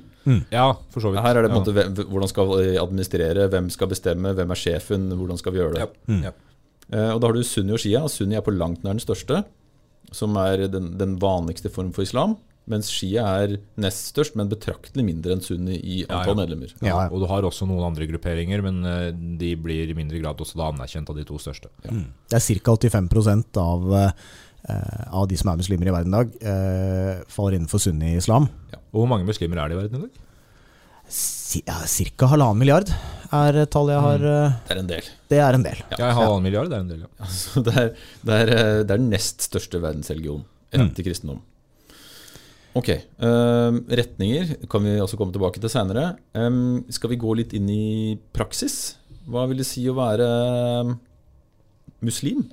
Ja, 0.51 0.73
for 0.89 0.99
så 1.01 1.11
vidt. 1.11 1.21
Her 1.21 1.35
er 1.37 1.41
det 1.43 1.51
på 1.51 1.57
en 1.57 1.63
måte 1.65 1.73
hvem, 1.73 1.95
hvordan 2.09 2.29
skal 2.29 2.47
vi 2.47 2.77
administrere, 2.77 3.49
hvem 3.49 3.69
skal 3.69 3.87
bestemme, 3.87 4.33
hvem 4.35 4.51
er 4.51 4.55
sjefen, 4.55 5.09
hvordan 5.11 5.37
skal 5.37 5.51
vi 5.53 5.59
gjøre 5.59 5.73
det. 5.73 5.89
Ja. 6.07 6.15
Ja. 6.29 6.31
Eh, 6.91 7.13
og 7.15 7.21
Da 7.21 7.27
har 7.27 7.33
du 7.33 7.43
Sunni 7.43 7.71
og 7.73 7.79
Shia. 7.79 8.07
Sunni 8.09 8.35
er 8.35 8.41
på 8.41 8.55
langt 8.57 8.83
nær 8.83 8.91
den 8.93 8.99
største, 8.99 9.43
som 10.11 10.35
er 10.37 10.67
den, 10.67 10.97
den 10.97 11.17
vanligste 11.19 11.69
form 11.71 11.91
for 11.93 12.01
islam. 12.03 12.37
Mens 12.67 12.89
Shia 12.91 13.23
er 13.43 13.57
nest 13.77 14.13
størst, 14.13 14.35
men 14.35 14.47
betraktelig 14.47 15.03
mindre 15.03 15.31
enn 15.33 15.41
Sunni 15.41 15.79
i 15.81 16.01
Ja, 16.05 16.19
antall 16.19 16.37
ja. 16.37 16.45
medlemmer. 16.45 16.71
Ja, 16.81 16.87
ja. 16.87 17.09
Og 17.09 17.19
du 17.21 17.25
har 17.27 17.41
også 17.41 17.65
noen 17.67 17.83
andre 17.83 18.05
grupperinger, 18.07 18.61
men 18.61 18.85
eh, 18.85 19.11
de 19.11 19.55
blir 19.55 19.89
i 19.89 19.93
mindre 19.97 20.21
grad 20.21 20.37
også 20.37 20.55
da 20.57 20.69
anerkjent 20.71 21.09
av 21.09 21.15
de 21.17 21.23
to 21.23 21.39
største. 21.41 21.69
Det 21.81 22.37
er 22.37 22.39
ca. 22.39 22.75
85% 22.77 23.57
av, 23.57 23.91
eh, 23.93 24.11
av 25.11 25.27
de 25.29 25.37
som 25.39 25.51
er 25.53 25.59
muslimer 25.61 25.89
i 25.89 25.93
verden 25.95 26.13
i 26.13 26.17
dag, 26.19 26.33
eh, 26.41 27.21
faller 27.31 27.57
innenfor 27.59 27.81
sunni-islam. 27.83 28.49
Og 28.91 29.01
hvor 29.03 29.09
mange 29.11 29.27
muslimer 29.27 29.61
er 29.63 29.71
det 29.71 29.77
i 29.77 29.81
verden 29.81 29.99
i 29.99 30.05
dag? 30.07 30.27
Ca. 31.11 32.27
halvannen 32.31 32.59
milliard 32.61 32.87
er 33.35 33.65
tallet 33.71 33.95
jeg 33.97 34.03
har. 34.05 34.21
eh, 34.31 34.53
Det 34.67 34.75
er 34.75 34.79
en 34.79 34.87
del. 34.91 35.07
Det 35.31 35.39
er 35.43 35.57
en 35.57 35.63
del. 35.65 35.79
Ja. 35.91 35.97
Ja, 35.99 36.09
halvannen 36.15 36.45
milliard, 36.45 36.69
det 36.71 36.77
er 36.77 36.83
en 36.85 36.91
del, 36.91 37.01
ja. 37.03 37.09
Altså, 37.25 37.63
det, 37.67 37.73
er, 37.81 37.89
det, 38.23 38.35
er, 38.37 38.51
eh, 38.55 38.83
det 38.85 38.91
er 38.95 39.01
den 39.01 39.09
nest 39.11 39.43
største 39.49 39.81
verdensreligionen 39.83 40.45
etter 40.71 41.03
kristendom. 41.03 41.41
Ok. 42.79 42.87
eh, 42.95 43.79
retninger 43.99 44.53
kan 44.71 44.85
vi 44.87 44.93
også 45.03 45.17
komme 45.19 45.35
tilbake 45.35 45.59
til 45.59 45.71
seinere. 45.73 46.13
skal 46.95 47.11
vi 47.11 47.19
gå 47.19 47.35
litt 47.35 47.51
inn 47.57 47.67
i 47.69 48.17
praksis? 48.31 48.95
Hva 49.27 49.43
vil 49.51 49.59
det 49.59 49.67
si 49.67 49.83
å 49.91 49.97
være 49.97 50.29
eh, 50.31 50.93
muslim? 52.07 52.45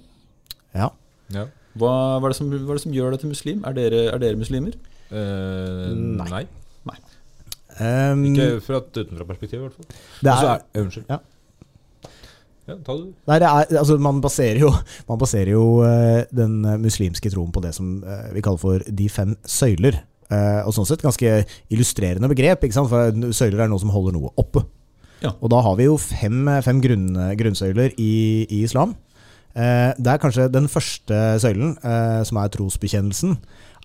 Ja. 0.75 0.91
ja. 1.33 1.47
Hva, 1.79 1.95
hva, 2.19 2.29
er 2.29 2.35
det 2.35 2.39
som, 2.39 2.51
hva 2.53 2.75
er 2.75 2.81
det 2.81 2.85
som 2.85 2.95
gjør 2.97 3.15
deg 3.15 3.25
til 3.25 3.33
muslim? 3.33 3.65
Er 3.69 3.77
dere, 3.79 4.05
er 4.13 4.23
dere 4.23 4.41
muslimer? 4.41 4.77
Eh, 5.09 5.89
Nei. 5.95 6.45
nei. 6.89 6.99
Um, 7.79 8.25
Ikke 8.33 8.61
fra 8.65 8.81
et 8.83 8.97
utenfra-perspektiv, 9.05 9.61
i 9.61 9.67
hvert 9.69 9.77
fall. 9.77 9.99
det 10.27 10.33
er, 10.33 10.49
er, 10.51 10.63
eh, 10.75 10.83
Unnskyld. 10.83 11.05
Ja. 11.09 11.19
Ja. 12.69 12.75
Nei, 12.77 13.39
det 13.41 13.49
er, 13.49 13.71
altså 13.81 13.97
man 14.03 14.19
baserer 14.21 14.61
jo, 14.61 14.69
man 15.09 15.21
baserer 15.21 15.55
jo 15.55 15.81
eh, 15.87 16.27
den 16.35 16.59
eh, 16.69 16.77
muslimske 16.81 17.31
troen 17.33 17.53
på 17.55 17.63
det 17.65 17.73
som 17.77 18.03
vi 18.35 18.43
kaller 18.45 18.61
for 18.61 18.85
de 18.85 19.07
fem 19.09 19.37
søyler. 19.49 20.03
Eh, 20.29 20.61
og 20.69 20.75
sånn 20.77 20.89
sett 20.91 21.05
ganske 21.05 21.31
illustrerende 21.73 22.29
begrep, 22.29 22.67
ikke 22.67 22.77
sant? 22.77 22.91
for 22.93 23.33
søyler 23.33 23.65
er 23.65 23.73
noe 23.73 23.81
som 23.81 23.95
holder 23.95 24.19
noe 24.19 24.35
oppe. 24.37 24.67
Ja. 25.23 25.33
Og 25.41 25.49
da 25.51 25.63
har 25.65 25.79
vi 25.81 25.89
jo 25.89 25.97
fem, 25.99 26.45
fem 26.63 26.83
grunn, 26.85 27.09
grunnsøyler 27.41 27.97
i, 27.97 28.13
i 28.45 28.61
islam. 28.67 28.93
Eh, 29.59 29.93
det 29.99 30.13
er 30.13 30.21
kanskje 30.23 30.49
den 30.55 30.69
første 30.71 31.17
søylen, 31.43 31.75
eh, 31.83 32.23
som 32.29 32.39
er 32.39 32.51
trosbekjennelsen, 32.55 33.37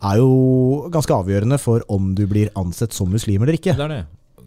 er 0.04 0.20
jo 0.20 0.90
ganske 0.94 1.16
avgjørende 1.16 1.58
for 1.62 1.86
om 1.90 2.12
du 2.18 2.26
blir 2.30 2.52
ansett 2.60 2.94
som 2.94 3.10
muslim 3.10 3.42
eller 3.42 3.58
ikke. 3.58 3.74
Det 3.78 3.88
er 3.88 3.96
det. 3.96 4.04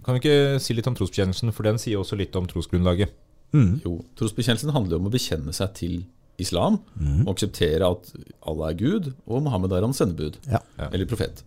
Kan 0.06 0.14
vi 0.14 0.22
ikke 0.22 0.60
si 0.62 0.76
litt 0.76 0.86
om 0.86 0.94
trosbekjennelsen, 0.94 1.50
for 1.52 1.66
den 1.66 1.80
sier 1.82 1.98
også 1.98 2.18
litt 2.18 2.36
om 2.38 2.46
trosgrunnlaget. 2.46 3.10
Mm. 3.54 3.80
Jo, 3.84 3.96
Trosbekjennelsen 4.18 4.72
handler 4.74 5.00
om 5.00 5.08
å 5.08 5.12
bekjenne 5.12 5.54
seg 5.54 5.72
til 5.78 5.98
islam 6.42 6.80
mm. 6.98 7.22
og 7.24 7.30
akseptere 7.32 7.88
at 7.88 8.10
Allah 8.44 8.72
er 8.72 8.78
Gud 8.80 9.12
og 9.24 9.44
Mohammed 9.46 9.72
er 9.72 9.86
hans 9.86 10.02
sendebud. 10.02 10.38
Ja. 10.50 10.60
Ja. 10.76 10.90
Eller 10.90 11.08
profet. 11.08 11.42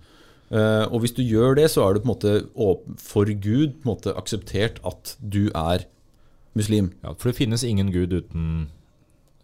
Uh, 0.50 0.88
og 0.90 1.04
hvis 1.04 1.14
du 1.14 1.22
gjør 1.22 1.60
det, 1.60 1.68
så 1.70 1.84
er 1.86 1.94
du 1.94 2.02
på 2.02 2.08
en 2.08 2.14
måte 2.16 2.32
for 2.98 3.30
Gud 3.30 3.76
på 3.78 3.86
en 3.86 3.92
måte 3.92 4.16
akseptert 4.18 4.80
at 4.88 5.14
du 5.22 5.52
er 5.54 5.86
muslim. 6.58 6.90
Ja, 7.04 7.14
for 7.14 7.30
det 7.30 7.38
finnes 7.38 7.64
ingen 7.68 7.92
gud 7.94 8.16
uten 8.16 8.70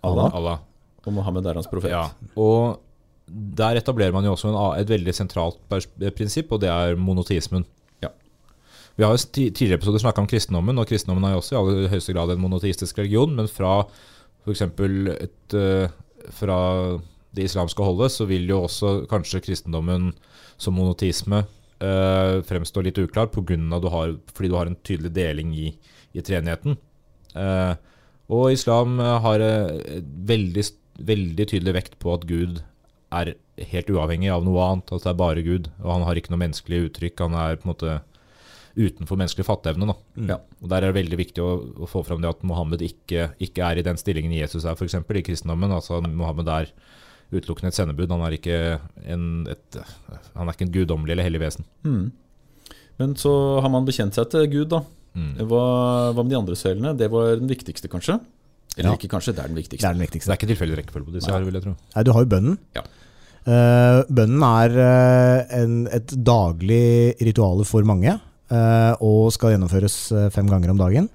Allah. 0.10 0.32
Allah. 0.40 0.60
Og 1.06 1.14
Mohammed 1.14 1.48
er 1.48 1.60
hans 1.60 1.70
profet. 1.70 1.94
Ja, 1.94 2.10
og 2.40 2.82
der 3.28 3.80
etablerer 3.80 4.14
man 4.14 4.26
jo 4.26 4.36
også 4.36 4.52
en, 4.52 4.58
et 4.80 4.90
veldig 4.90 5.14
sentralt 5.18 5.58
prinsipp, 5.70 6.52
og 6.54 6.62
det 6.62 6.70
er 6.70 6.98
monoteismen. 7.00 7.66
Ja. 8.04 8.12
Vi 8.98 9.06
har 9.06 9.16
jo 9.16 9.24
tidligere 9.34 9.80
episoder 9.80 10.04
snakka 10.04 10.22
om 10.22 10.30
kristendommen, 10.30 10.78
og 10.82 10.88
kristendommen 10.90 11.26
er 11.26 11.36
jo 11.36 11.42
også 11.42 11.56
i 11.56 11.60
aller 11.60 11.92
høyeste 11.94 12.16
grad 12.16 12.34
en 12.34 12.44
monoteistisk 12.44 13.02
religion, 13.02 13.34
men 13.38 13.50
fra 13.50 13.80
f.eks. 14.46 14.62
et 14.62 15.58
eh, 15.58 16.02
Fra 16.34 16.58
det 17.36 17.44
islamske 17.50 17.84
holdet 17.84 18.14
så 18.14 18.26
vil 18.26 18.48
jo 18.50 18.64
også 18.66 19.04
kanskje 19.12 19.44
kristendommen 19.44 20.14
som 20.58 20.78
monoteisme 20.78 21.44
eh, 21.84 22.38
fremstå 22.48 22.82
litt 22.86 22.98
uklar 23.02 23.28
på 23.34 23.44
grunn 23.46 23.74
av 23.76 23.84
du 23.84 23.90
har, 23.94 24.16
fordi 24.34 24.50
du 24.50 24.56
har 24.58 24.72
en 24.72 24.78
tydelig 24.88 25.12
deling 25.14 25.52
i, 25.58 25.68
i 26.16 26.24
treenigheten. 26.26 26.78
Eh, 27.36 27.74
og 28.32 28.52
islam 28.54 29.00
eh, 29.00 29.18
har 29.22 29.44
eh, 29.44 30.02
veldig, 30.32 30.64
veldig 31.06 31.48
tydelig 31.52 31.76
vekt 31.78 32.00
på 32.02 32.16
at 32.16 32.26
Gud 32.30 32.64
er 33.16 33.36
helt 33.72 33.90
uavhengig 33.94 34.32
av 34.34 34.44
noe 34.46 34.64
annet. 34.66 34.92
At 34.92 35.06
det 35.06 35.12
er 35.14 35.22
bare 35.22 35.46
Gud. 35.46 35.70
Og 35.84 35.92
han 35.94 36.06
har 36.08 36.20
ikke 36.20 36.34
noe 36.34 36.42
menneskelig 36.42 36.90
uttrykk. 36.90 37.22
Han 37.28 37.38
er 37.40 37.60
på 37.60 37.68
en 37.68 37.74
måte 37.74 38.00
utenfor 38.76 39.20
menneskelig 39.20 39.46
fatteevne. 39.48 39.88
Da. 39.88 39.96
Ja. 40.34 40.40
Og 40.60 40.72
Der 40.72 40.82
er 40.84 40.92
det 40.92 41.00
veldig 41.00 41.20
viktig 41.22 41.44
å, 41.44 41.54
å 41.86 41.88
få 41.88 42.04
fram 42.08 42.24
det 42.24 42.34
at 42.34 42.44
Mohammed 42.44 42.84
ikke, 42.84 43.30
ikke 43.40 43.70
er 43.70 43.80
i 43.80 43.86
den 43.86 44.00
stillingen 44.02 44.36
Jesus 44.36 44.66
er, 44.66 44.76
f.eks. 44.76 44.98
i 45.00 45.26
kristendommen. 45.30 45.72
Altså 45.72 46.02
Mohammed 46.04 46.52
er 46.52 46.74
utelukkende 47.32 47.72
et 47.72 47.78
sendebud. 47.78 48.12
Han 48.12 48.26
er 48.26 48.36
ikke, 48.36 48.60
en, 49.06 49.46
et, 49.54 49.80
han 50.34 50.50
er 50.50 50.58
ikke 50.58 50.68
en 50.68 50.76
guddommelig 50.76 51.16
eller 51.16 51.30
hellig 51.30 51.46
vesen. 51.46 51.70
Mm. 51.88 52.10
Men 53.00 53.16
så 53.20 53.32
har 53.64 53.72
man 53.72 53.88
bekjent 53.88 54.18
seg 54.18 54.30
til 54.32 54.50
Gud, 54.52 54.70
da. 54.74 54.84
Mm. 55.16 55.34
Hva, 55.48 55.64
hva 56.14 56.24
med 56.24 56.34
de 56.34 56.38
andre 56.42 56.56
sølene? 56.60 56.92
Det 57.00 57.08
var 57.12 57.38
den 57.40 57.48
viktigste, 57.48 57.88
kanskje? 57.92 58.20
Eller 58.76 58.92
Ja. 58.92 58.96
ikke 58.98 59.08
kanskje, 59.14 59.32
det 59.36 59.40
er 59.40 59.48
den 59.48 59.56
Det 59.56 59.64
viktigste. 59.64 59.88
er 59.88 59.94
den 59.96 60.04
viktigste. 60.04 60.28
det 60.28 60.36
er 60.36 60.40
ikke 60.42 60.52
tilfeldig 60.52 60.78
rekkefølge 60.82 61.08
på 61.08 61.14
disse 61.16 61.32
her, 61.32 61.44
vil 61.48 61.54
jeg 61.56 61.64
tro. 61.64 61.76
Nei, 61.96 62.04
du 62.04 62.12
har 62.12 62.26
jo 62.26 62.30
bønnen. 62.34 62.58
Ja. 62.76 62.82
Uh, 63.46 64.02
bønnen 64.10 64.42
er 64.42 64.74
uh, 64.82 65.62
en, 65.62 65.88
et 65.94 66.08
daglig 66.26 67.16
ritual 67.22 67.64
for 67.64 67.86
mange, 67.88 68.16
uh, 68.52 68.94
og 69.00 69.32
skal 69.32 69.54
gjennomføres 69.54 69.96
eh, 70.12 70.30
fem 70.34 70.50
ganger 70.50 70.74
om 70.74 70.78
dagen. 70.82 71.10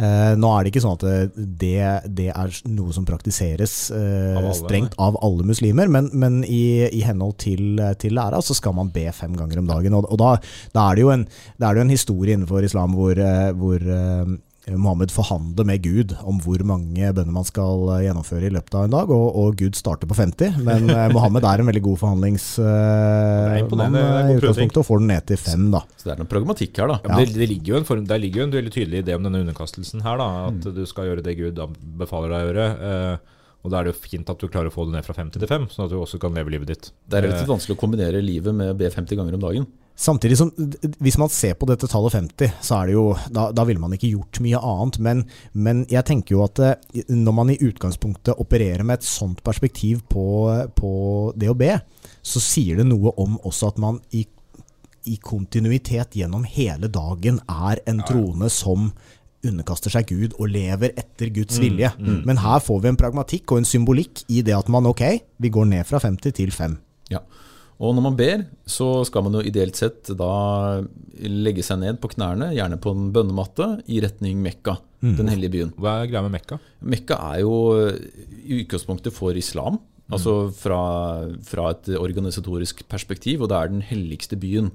Eh, 0.00 0.32
nå 0.38 0.50
er 0.54 0.64
det 0.64 0.70
ikke 0.72 0.82
sånn 0.84 0.96
at 0.96 1.34
det, 1.36 1.80
det 2.16 2.28
er 2.32 2.60
noe 2.72 2.94
som 2.96 3.04
praktiseres 3.04 3.74
eh, 3.92 4.36
Av 4.38 4.46
alle, 4.46 4.54
strengt 4.56 4.94
av 5.02 5.18
alle 5.20 5.44
muslimer, 5.50 5.90
men, 5.92 6.08
men 6.16 6.38
i, 6.46 6.86
i 6.88 7.02
henhold 7.04 7.36
til, 7.42 7.82
til 8.00 8.14
læra 8.16 8.40
så 8.44 8.56
skal 8.56 8.76
man 8.78 8.92
be 8.94 9.08
fem 9.12 9.34
ganger 9.36 9.60
om 9.60 9.68
dagen. 9.68 9.96
Og, 9.98 10.08
og 10.08 10.20
da, 10.22 10.30
da 10.76 10.86
er 10.88 10.96
det 10.96 11.04
jo 11.04 11.12
en, 11.12 11.26
da 11.60 11.68
er 11.68 11.76
det 11.76 11.82
jo 11.82 11.88
en 11.88 11.96
historie 11.96 12.38
innenfor 12.38 12.64
islam 12.64 12.96
hvor, 12.96 13.18
eh, 13.18 13.50
hvor 13.60 13.84
eh, 13.84 14.38
Mohammed 14.78 15.10
forhandler 15.14 15.66
med 15.66 15.82
Gud 15.82 16.12
om 16.22 16.38
hvor 16.44 16.62
mange 16.66 17.10
bønner 17.16 17.32
man 17.34 17.46
skal 17.48 17.88
eh, 17.96 18.02
gjennomføre 18.06 18.46
i 18.46 18.52
løpet 18.54 18.76
av 18.78 18.84
en 18.86 18.94
dag, 18.94 19.10
og, 19.14 19.26
og 19.42 19.56
Gud 19.60 19.74
starter 19.78 20.06
på 20.10 20.16
50. 20.18 20.60
Men 20.66 20.90
eh, 20.92 21.08
Mohammed 21.16 21.46
er 21.48 21.62
en 21.64 21.70
veldig 21.70 21.82
god 21.88 21.98
forhandlingsmann 22.02 23.96
i 24.30 24.36
utgangspunktet, 24.38 24.80
og 24.82 24.86
får 24.88 25.02
den 25.02 25.10
ned 25.14 25.26
til 25.30 25.40
fem, 25.40 25.66
da. 25.74 25.82
Så 25.96 26.08
det 26.08 26.14
er 26.14 26.22
noe 26.22 26.30
pragmatikk 26.30 26.80
her, 26.82 26.92
da. 26.94 27.00
Ja, 27.06 27.18
det, 27.20 27.34
det 27.38 27.50
ligger 27.50 27.74
jo 27.74 27.80
en 27.82 27.88
form, 27.88 28.06
Der 28.10 28.22
ligger 28.22 28.44
jo 28.44 28.48
en 28.48 28.54
veldig 28.58 28.72
tydelig 28.74 29.02
idé 29.04 29.16
om 29.18 29.26
denne 29.26 29.42
underkastelsen 29.44 30.04
her. 30.06 30.20
da, 30.20 30.28
At 30.50 30.70
du 30.76 30.82
skal 30.88 31.10
gjøre 31.10 31.24
det 31.26 31.36
Gud 31.40 31.60
befaler 32.00 32.32
deg 32.34 32.40
å 32.40 32.48
gjøre. 32.50 32.70
eh, 32.90 33.36
og 33.60 33.68
da 33.68 33.76
er 33.82 33.84
det 33.84 33.90
jo 33.92 34.00
fint 34.00 34.30
at 34.32 34.40
du 34.40 34.46
klarer 34.48 34.70
å 34.70 34.72
få 34.72 34.86
det 34.88 34.94
ned 34.94 35.04
fra 35.04 35.12
50 35.12 35.36
til 35.36 35.48
5, 35.50 35.66
sånn 35.74 35.84
at 35.84 35.90
du 35.92 35.98
også 36.00 36.16
kan 36.22 36.32
leve 36.32 36.48
livet 36.54 36.70
ditt. 36.70 36.86
Det 37.04 37.18
er 37.18 37.26
relativt 37.26 37.50
vanskelig 37.50 37.74
å 37.76 37.80
kombinere 37.82 38.22
livet 38.24 38.56
med 38.56 38.70
å 38.72 38.76
be 38.78 38.88
50 38.88 39.18
ganger 39.20 39.36
om 39.36 39.42
dagen. 39.42 39.66
Samtidig 40.00 40.38
som, 40.38 40.48
hvis 41.04 41.18
man 41.20 41.28
ser 41.28 41.58
på 41.60 41.66
dette 41.68 41.88
tallet 41.90 42.14
50, 42.14 42.54
så 42.64 42.78
er 42.78 42.88
det 42.88 42.94
jo, 42.94 43.04
da, 43.28 43.50
da 43.52 43.66
ville 43.68 43.82
man 43.82 43.92
ikke 43.92 44.08
gjort 44.14 44.40
mye 44.40 44.60
annet. 44.64 44.98
Men, 45.04 45.22
men 45.52 45.82
jeg 45.92 46.06
tenker 46.08 46.38
jo 46.38 46.44
at 46.46 46.62
eh, 46.64 47.02
når 47.12 47.36
man 47.36 47.52
i 47.52 47.58
utgangspunktet 47.60 48.40
opererer 48.40 48.86
med 48.86 49.00
et 49.00 49.08
sånt 49.08 49.42
perspektiv 49.44 50.00
på, 50.08 50.24
på 50.72 50.92
be, 51.36 51.72
så 52.22 52.40
sier 52.40 52.80
det 52.80 52.88
noe 52.88 53.12
om 53.20 53.36
også 53.44 53.74
at 53.74 53.80
man 53.82 54.00
i, 54.16 54.24
i 55.04 55.18
kontinuitet 55.20 56.16
gjennom 56.16 56.48
hele 56.48 56.88
dagen 56.88 57.42
er 57.44 57.82
en 57.90 58.00
troende 58.08 58.48
som 58.52 58.92
underkaster 59.46 59.92
seg 59.92 60.08
Gud 60.08 60.34
og 60.36 60.50
lever 60.52 60.92
etter 61.00 61.30
Guds 61.32 61.60
vilje. 61.60 61.92
Men 62.28 62.40
her 62.40 62.60
får 62.64 62.82
vi 62.82 62.90
en 62.92 62.98
pragmatikk 63.00 63.52
og 63.52 63.62
en 63.62 63.68
symbolikk 63.68 64.24
i 64.28 64.42
det 64.44 64.56
at 64.56 64.68
man 64.72 64.88
ok, 64.90 65.04
vi 65.40 65.52
går 65.52 65.68
ned 65.70 65.88
fra 65.88 66.00
50 66.02 66.36
til 66.36 66.52
5. 66.56 66.76
Ja. 67.12 67.22
Og 67.80 67.94
når 67.96 68.04
man 68.04 68.16
ber, 68.18 68.42
så 68.68 68.90
skal 69.08 69.24
man 69.24 69.38
jo 69.38 69.44
ideelt 69.46 69.78
sett 69.78 70.10
da 70.18 70.32
legge 71.20 71.64
seg 71.64 71.80
ned 71.80 72.00
på 72.02 72.10
knærne, 72.12 72.50
gjerne 72.52 72.76
på 72.80 72.92
en 72.92 73.08
bønnematte, 73.14 73.70
i 73.88 74.02
retning 74.04 74.42
Mekka, 74.44 74.76
den 75.00 75.30
hellige 75.32 75.54
byen. 75.54 75.70
Hva 75.80 76.02
er 76.02 76.10
greia 76.10 76.22
med 76.26 76.34
Mekka? 76.34 76.58
Mekka 76.84 77.16
er 77.30 77.40
jo 77.40 77.54
i 77.88 78.60
utgangspunktet 78.60 79.16
for 79.16 79.36
islam, 79.36 79.80
altså 80.12 80.50
fra, 80.52 80.82
fra 81.46 81.70
et 81.72 81.88
organisatorisk 81.96 82.84
perspektiv, 82.90 83.40
og 83.46 83.52
det 83.52 83.56
er 83.56 83.72
den 83.72 83.84
helligste 83.86 84.36
byen 84.40 84.68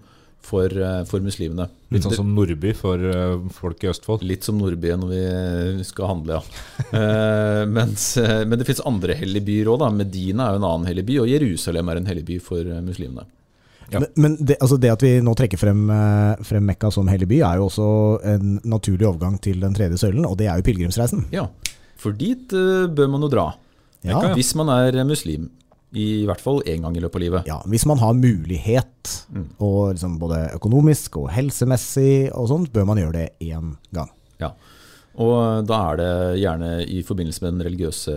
for, 0.45 0.69
eh, 0.69 1.03
for 1.09 1.23
muslimene. 1.23 1.67
Litt 1.93 2.05
sånn 2.05 2.15
som 2.17 2.33
Nordby 2.35 2.73
for 2.77 3.01
eh, 3.01 3.35
folk 3.55 3.83
i 3.85 3.89
Østfold. 3.91 4.25
Litt 4.27 4.45
som 4.47 4.59
Nordby 4.61 4.93
når 5.01 5.13
vi 5.13 5.87
skal 5.87 6.11
handle, 6.13 6.39
ja. 6.39 6.43
Eh, 6.95 7.63
mens, 7.67 8.03
men 8.19 8.59
det 8.59 8.67
fins 8.67 8.81
andre 8.87 9.15
hellige 9.17 9.45
byer 9.47 9.69
òg. 9.71 9.83
Medina 9.95 10.49
er 10.49 10.55
jo 10.55 10.61
en 10.61 10.67
annen 10.69 10.87
hellig 10.89 11.05
by, 11.07 11.17
og 11.23 11.31
Jerusalem 11.31 11.89
er 11.91 11.99
en 11.99 12.07
hellig 12.09 12.23
by 12.27 12.37
for 12.43 12.69
muslimene. 12.85 13.25
Ja. 13.91 13.99
Men, 14.01 14.07
men 14.15 14.37
det, 14.39 14.57
altså 14.63 14.77
det 14.81 14.91
at 14.93 15.03
vi 15.05 15.11
nå 15.21 15.33
trekker 15.37 15.59
frem, 15.61 15.83
frem 16.47 16.65
Mekka 16.65 16.89
som 16.93 17.09
hellig 17.11 17.27
by, 17.29 17.41
er 17.45 17.59
jo 17.59 17.67
også 17.67 17.89
en 18.31 18.55
naturlig 18.65 19.09
overgang 19.09 19.37
til 19.43 19.59
den 19.61 19.75
tredje 19.77 19.99
søylen, 20.01 20.25
og 20.25 20.39
det 20.39 20.47
er 20.49 20.61
jo 20.61 20.65
pilegrimsreisen. 20.65 21.27
Ja, 21.35 21.47
For 22.01 22.15
dit 22.17 22.49
bør 22.49 23.11
man 23.13 23.27
jo 23.27 23.31
dra, 23.33 23.49
Ja, 24.05 24.15
Mekka, 24.15 24.31
ja. 24.31 24.37
hvis 24.39 24.55
man 24.57 24.71
er 24.73 24.97
muslim. 25.05 25.49
I 25.95 26.25
hvert 26.27 26.41
fall 26.43 26.61
én 26.67 26.81
gang 26.83 26.95
i 26.97 27.01
løpet 27.03 27.15
av 27.15 27.21
livet. 27.23 27.47
ja, 27.47 27.61
hvis 27.71 27.85
man 27.87 27.97
har 28.01 28.13
mulighet, 28.13 28.91
Mm. 29.31 29.45
og 29.59 29.93
liksom 29.95 30.17
både 30.19 30.37
økonomisk 30.55 31.17
og 31.21 31.29
helsemessig 31.31 32.29
og 32.35 32.47
sånt, 32.49 32.71
bør 32.73 32.85
man 32.89 32.97
gjøre 32.97 33.13
det 33.13 33.29
én 33.41 33.75
gang. 33.93 34.09
Ja. 34.41 34.51
Og 35.17 35.65
da 35.67 35.77
er 35.93 35.97
det 36.01 36.39
gjerne 36.41 36.71
i 36.87 37.01
forbindelse 37.03 37.41
med 37.45 37.53
den 37.53 37.65
religiøse 37.69 38.15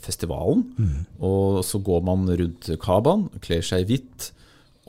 festivalen. 0.00 0.64
Og 1.20 1.60
så 1.66 1.80
går 1.82 2.02
man 2.06 2.26
rundt 2.28 2.70
Kabaen, 2.80 3.28
kler 3.42 3.60
seg 3.66 3.82
i 3.84 3.88
hvitt 3.96 4.30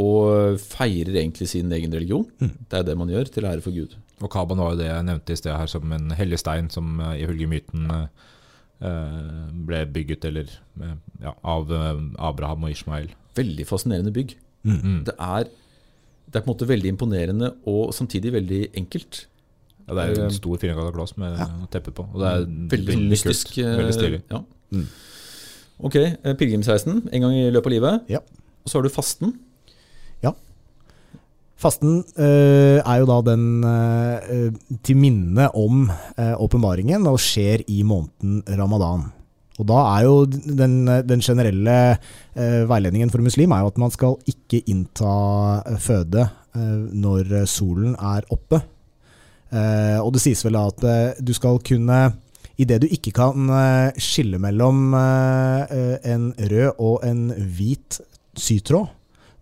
og 0.02 0.58
feirer 0.62 1.14
egentlig 1.20 1.48
sin 1.52 1.72
egen 1.72 1.92
religion. 1.94 2.26
Det 2.40 2.80
er 2.80 2.84
det 2.88 2.98
man 2.98 3.10
gjør, 3.12 3.30
til 3.34 3.44
ære 3.50 3.62
for 3.66 3.72
Gud. 3.76 3.96
Og 4.22 4.30
Kaban 4.32 4.58
var 4.62 4.72
jo 4.76 4.78
det 4.82 4.88
jeg 4.92 5.04
nevnte 5.08 5.34
i 5.34 5.40
sted 5.42 5.56
her 5.58 5.68
som 5.68 5.92
en 5.92 6.12
hellig 6.18 6.38
stein 6.40 6.70
som 6.70 7.00
eh, 7.02 7.24
ifølge 7.26 7.48
myten 7.50 7.90
eh, 7.92 8.08
ble 8.82 9.86
bygget 9.94 10.26
eller, 10.26 10.50
eh, 10.82 10.96
ja, 11.22 11.34
av 11.44 11.72
eh, 11.72 12.00
Abraham 12.20 12.64
og 12.66 12.72
Ishmael. 12.74 13.10
Veldig 13.38 13.66
fascinerende 13.70 14.12
bygg. 14.16 14.36
Mm. 14.64 15.04
Det 15.08 15.14
er, 15.18 15.44
det 16.28 16.36
er 16.36 16.44
på 16.44 16.50
en 16.50 16.54
måte 16.56 16.68
veldig 16.70 16.90
imponerende 16.96 17.54
og 17.70 17.94
samtidig 17.94 18.34
veldig 18.34 18.62
enkelt. 18.78 19.26
Ja, 19.88 19.94
det 19.98 20.04
er 20.20 20.26
en 20.26 20.32
stor 20.36 20.58
firkanta 20.62 20.92
glass 20.96 21.16
med 21.18 21.38
teppe 21.74 21.92
på. 21.92 22.06
Og 22.14 22.20
det 22.22 22.28
er 22.32 22.44
Veldig, 22.46 22.88
veldig 22.88 23.10
mystisk. 23.10 23.54
kult. 23.56 23.78
Veldig 23.82 23.94
stilig. 23.98 24.20
eh, 24.22 24.36
Ja. 24.38 24.42
Mm. 24.72 24.86
Ok, 25.82 25.96
eh, 25.98 26.34
pilegrimsreisen 26.38 27.08
en 27.12 27.22
gang 27.26 27.34
i 27.34 27.50
løpet 27.52 27.66
av 27.66 27.72
livet. 27.74 28.02
Ja. 28.10 28.20
Og 28.64 28.70
så 28.70 28.78
har 28.78 28.84
du 28.86 28.90
fasten. 28.94 29.34
Fasten 31.62 32.00
eh, 32.18 32.80
er 32.82 33.02
jo 33.02 33.08
da 33.10 33.20
den 33.28 33.46
eh, 33.68 34.48
til 34.82 34.98
minne 34.98 35.50
om 35.58 35.84
eh, 36.18 36.34
åpenbaringen, 36.34 37.06
og 37.10 37.22
skjer 37.22 37.62
i 37.70 37.84
måneden 37.86 38.42
ramadan. 38.58 39.12
Og 39.62 39.68
da 39.70 39.82
er 39.92 40.08
jo 40.08 40.16
den, 40.26 40.80
den 41.06 41.22
generelle 41.22 41.78
eh, 41.92 42.64
veiledningen 42.70 43.14
for 43.14 43.22
muslim 43.22 43.54
er 43.54 43.62
jo 43.62 43.72
at 43.74 43.82
man 43.84 43.94
skal 43.94 44.18
ikke 44.32 44.64
innta 44.72 45.14
eh, 45.70 45.78
føde 45.82 46.26
eh, 46.26 46.82
når 46.98 47.44
solen 47.52 47.94
er 47.94 48.26
oppe. 48.34 48.64
Eh, 49.52 50.00
og 50.02 50.16
det 50.16 50.24
sies 50.24 50.42
vel 50.48 50.58
da 50.58 50.66
at 50.72 50.86
eh, 50.88 51.22
du 51.22 51.34
skal 51.38 51.62
kunne 51.68 52.04
Idet 52.62 52.84
du 52.84 52.88
ikke 52.92 53.14
kan 53.16 53.50
eh, 53.50 54.00
skille 54.02 54.38
mellom 54.42 54.92
eh, 54.94 55.72
eh, 55.74 55.96
en 56.14 56.28
rød 56.36 56.82
og 56.84 57.06
en 57.08 57.24
hvit 57.34 57.98
sytråd, 58.38 58.92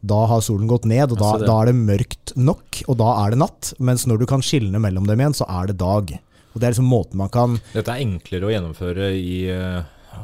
da 0.02 0.26
har 0.32 0.42
solen 0.42 0.68
gått 0.70 0.86
ned, 0.88 1.12
og 1.12 1.20
da, 1.20 1.34
Altså 1.34 1.46
da 1.50 1.56
er 1.62 1.66
det 1.72 1.76
mørkt 1.76 2.34
nok, 2.40 2.82
og 2.88 2.98
da 3.02 3.10
er 3.26 3.32
det 3.36 3.40
natt. 3.42 3.74
Mens 3.80 4.06
når 4.08 4.20
du 4.22 4.26
kan 4.26 4.42
skilne 4.46 4.80
mellom 4.80 5.06
dem 5.10 5.20
igjen, 5.20 5.36
så 5.36 5.46
er 5.50 5.68
det 5.68 5.78
dag. 5.82 6.14
Og 6.54 6.60
Det 6.60 6.64
er 6.66 6.72
liksom 6.74 6.88
måten 6.90 7.16
man 7.20 7.30
kan 7.30 7.60
Dette 7.74 7.92
er 7.94 8.02
enklere 8.06 8.48
å 8.48 8.54
gjennomføre 8.54 9.10
i 9.14 9.50
eh, 9.54 9.84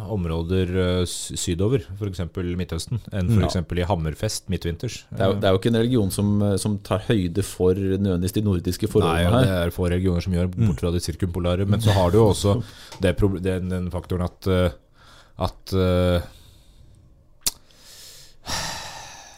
områder 0.09 0.71
eh, 0.81 1.03
sydover, 1.05 1.83
f.eks. 1.99 2.23
Midtøsten, 2.57 3.01
enn 3.13 3.29
f.eks. 3.35 3.55
Ja. 3.59 3.63
i 3.77 3.85
Hammerfest 3.91 4.47
midtvinters. 4.49 5.03
Det 5.11 5.19
er, 5.21 5.29
jo- 5.33 5.39
det 5.39 5.49
er 5.49 5.53
jo 5.53 5.59
ikke 5.59 5.71
en 5.73 5.77
religion 5.81 6.11
som, 6.11 6.31
eh, 6.41 6.55
som 6.57 6.79
tar 6.79 7.03
høyde 7.09 7.43
for 7.45 7.75
nødvendigvis 7.75 8.33
de 8.39 8.45
nordiske 8.47 8.89
Nei, 8.95 9.11
her. 9.23 9.31
Nei, 9.35 9.43
det 9.45 9.59
er 9.59 9.75
få 9.75 9.89
religioner 9.91 10.21
som 10.25 10.33
gjør, 10.33 10.49
Mm. 10.55 10.67
bort 10.71 10.79
fra 10.81 10.91
de 10.95 10.99
sirkumpolare. 11.03 11.67
Men 11.67 11.79
så 11.83 11.91
har 11.93 12.11
du 12.11 12.17
jo 12.17 12.29
også 12.31 12.63
det 13.01 13.15
den, 13.43 13.69
den 13.69 13.91
faktoren 13.91 14.25
at, 14.25 14.49
at 15.37 15.73
eh, 15.77 16.21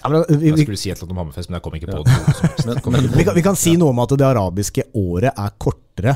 Ja, 0.08 0.12
men, 0.14 0.40
vi, 0.40 0.52
Jeg 0.54 0.64
skulle 0.64 0.80
si 0.80 0.92
et 0.92 0.96
eller 0.96 1.06
annet 1.06 1.16
om 1.16 1.22
Hammerfest, 1.22 1.50
men 1.52 1.58
jeg 1.58 1.66
kom 1.66 1.76
ikke 1.78 1.90
på 1.92 2.04
det. 2.04 2.16
noe. 2.16 2.56
Men, 2.68 2.82
men, 2.96 3.10
vi, 3.12 3.26
kan, 3.28 3.36
vi 3.36 3.44
kan 3.46 3.60
si 3.60 3.76
noe 3.80 3.92
om 3.92 4.00
at 4.04 4.16
det 4.16 4.28
arabiske 4.28 4.88
året 4.96 5.32
er 5.34 5.56
kortere 5.60 6.16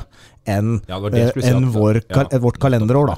enn 0.50 0.82
Ja, 0.88 0.98
eh, 0.98 1.28
at- 1.28 1.74
vår, 1.74 2.02
ja, 2.10 2.40
vårt 2.40 2.58
kalenderår. 2.60 3.08
da. 3.08 3.18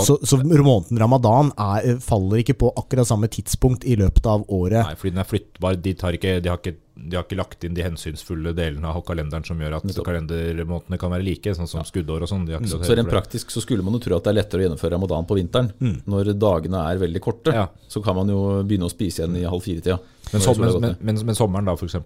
Så, 0.00 0.16
så 0.24 0.38
måneden 0.42 0.98
ramadan 0.98 1.52
er, 1.58 1.98
faller 2.00 2.38
ikke 2.40 2.54
på 2.56 2.72
akkurat 2.76 3.06
samme 3.06 3.28
tidspunkt 3.28 3.84
i 3.84 3.96
løpet 3.96 4.24
av 4.26 4.44
året. 4.48 4.86
Nei, 4.86 4.94
fordi 4.94 5.10
den 5.12 5.18
er 5.20 5.28
flyttbar. 5.28 5.76
De, 5.82 5.92
tar 5.94 6.12
ikke, 6.16 6.40
de, 6.40 6.48
har 6.48 6.56
ikke, 6.62 6.76
de 6.96 7.16
har 7.18 7.24
ikke 7.26 7.36
lagt 7.36 7.64
inn 7.64 7.74
de 7.74 7.82
hensynsfulle 7.84 8.54
delene 8.56 8.88
av 8.88 9.02
kalenderen 9.04 9.44
som 9.44 9.58
gjør 9.60 9.76
at 9.80 10.00
kalendermånedene 10.06 10.98
kan 11.02 11.12
være 11.12 11.26
like, 11.26 11.52
sånn 11.58 11.68
som 11.68 11.84
skuddår 11.84 12.24
og 12.24 12.30
sånn. 12.30 12.46
Så, 12.64 12.78
tatt 12.78 12.88
så 12.88 12.96
rent 12.96 13.10
praktisk 13.12 13.52
så 13.52 13.60
skulle 13.64 13.84
man 13.84 13.98
jo 13.98 14.00
tro 14.06 14.16
at 14.16 14.24
det 14.24 14.32
er 14.32 14.38
lettere 14.40 14.62
å 14.62 14.66
gjennomføre 14.68 14.96
ramadan 14.96 15.28
på 15.28 15.36
vinteren. 15.36 15.72
Mm. 15.82 15.98
Når 16.08 16.32
dagene 16.38 16.86
er 16.88 17.02
veldig 17.02 17.20
korte, 17.20 17.52
Ja. 17.52 17.68
så 17.88 18.02
kan 18.02 18.16
man 18.16 18.28
jo 18.32 18.62
begynne 18.64 18.88
å 18.88 18.94
spise 18.94 19.22
igjen 19.26 19.36
i 19.36 19.44
halv 19.44 19.60
fire-tida. 19.62 19.98
Men, 20.30 20.40
har 20.46 20.58
men, 20.60 20.80
men, 20.80 20.96
men, 21.00 21.20
men 21.28 21.36
sommeren, 21.36 21.68
da, 21.68 21.74
f.eks. 21.76 21.98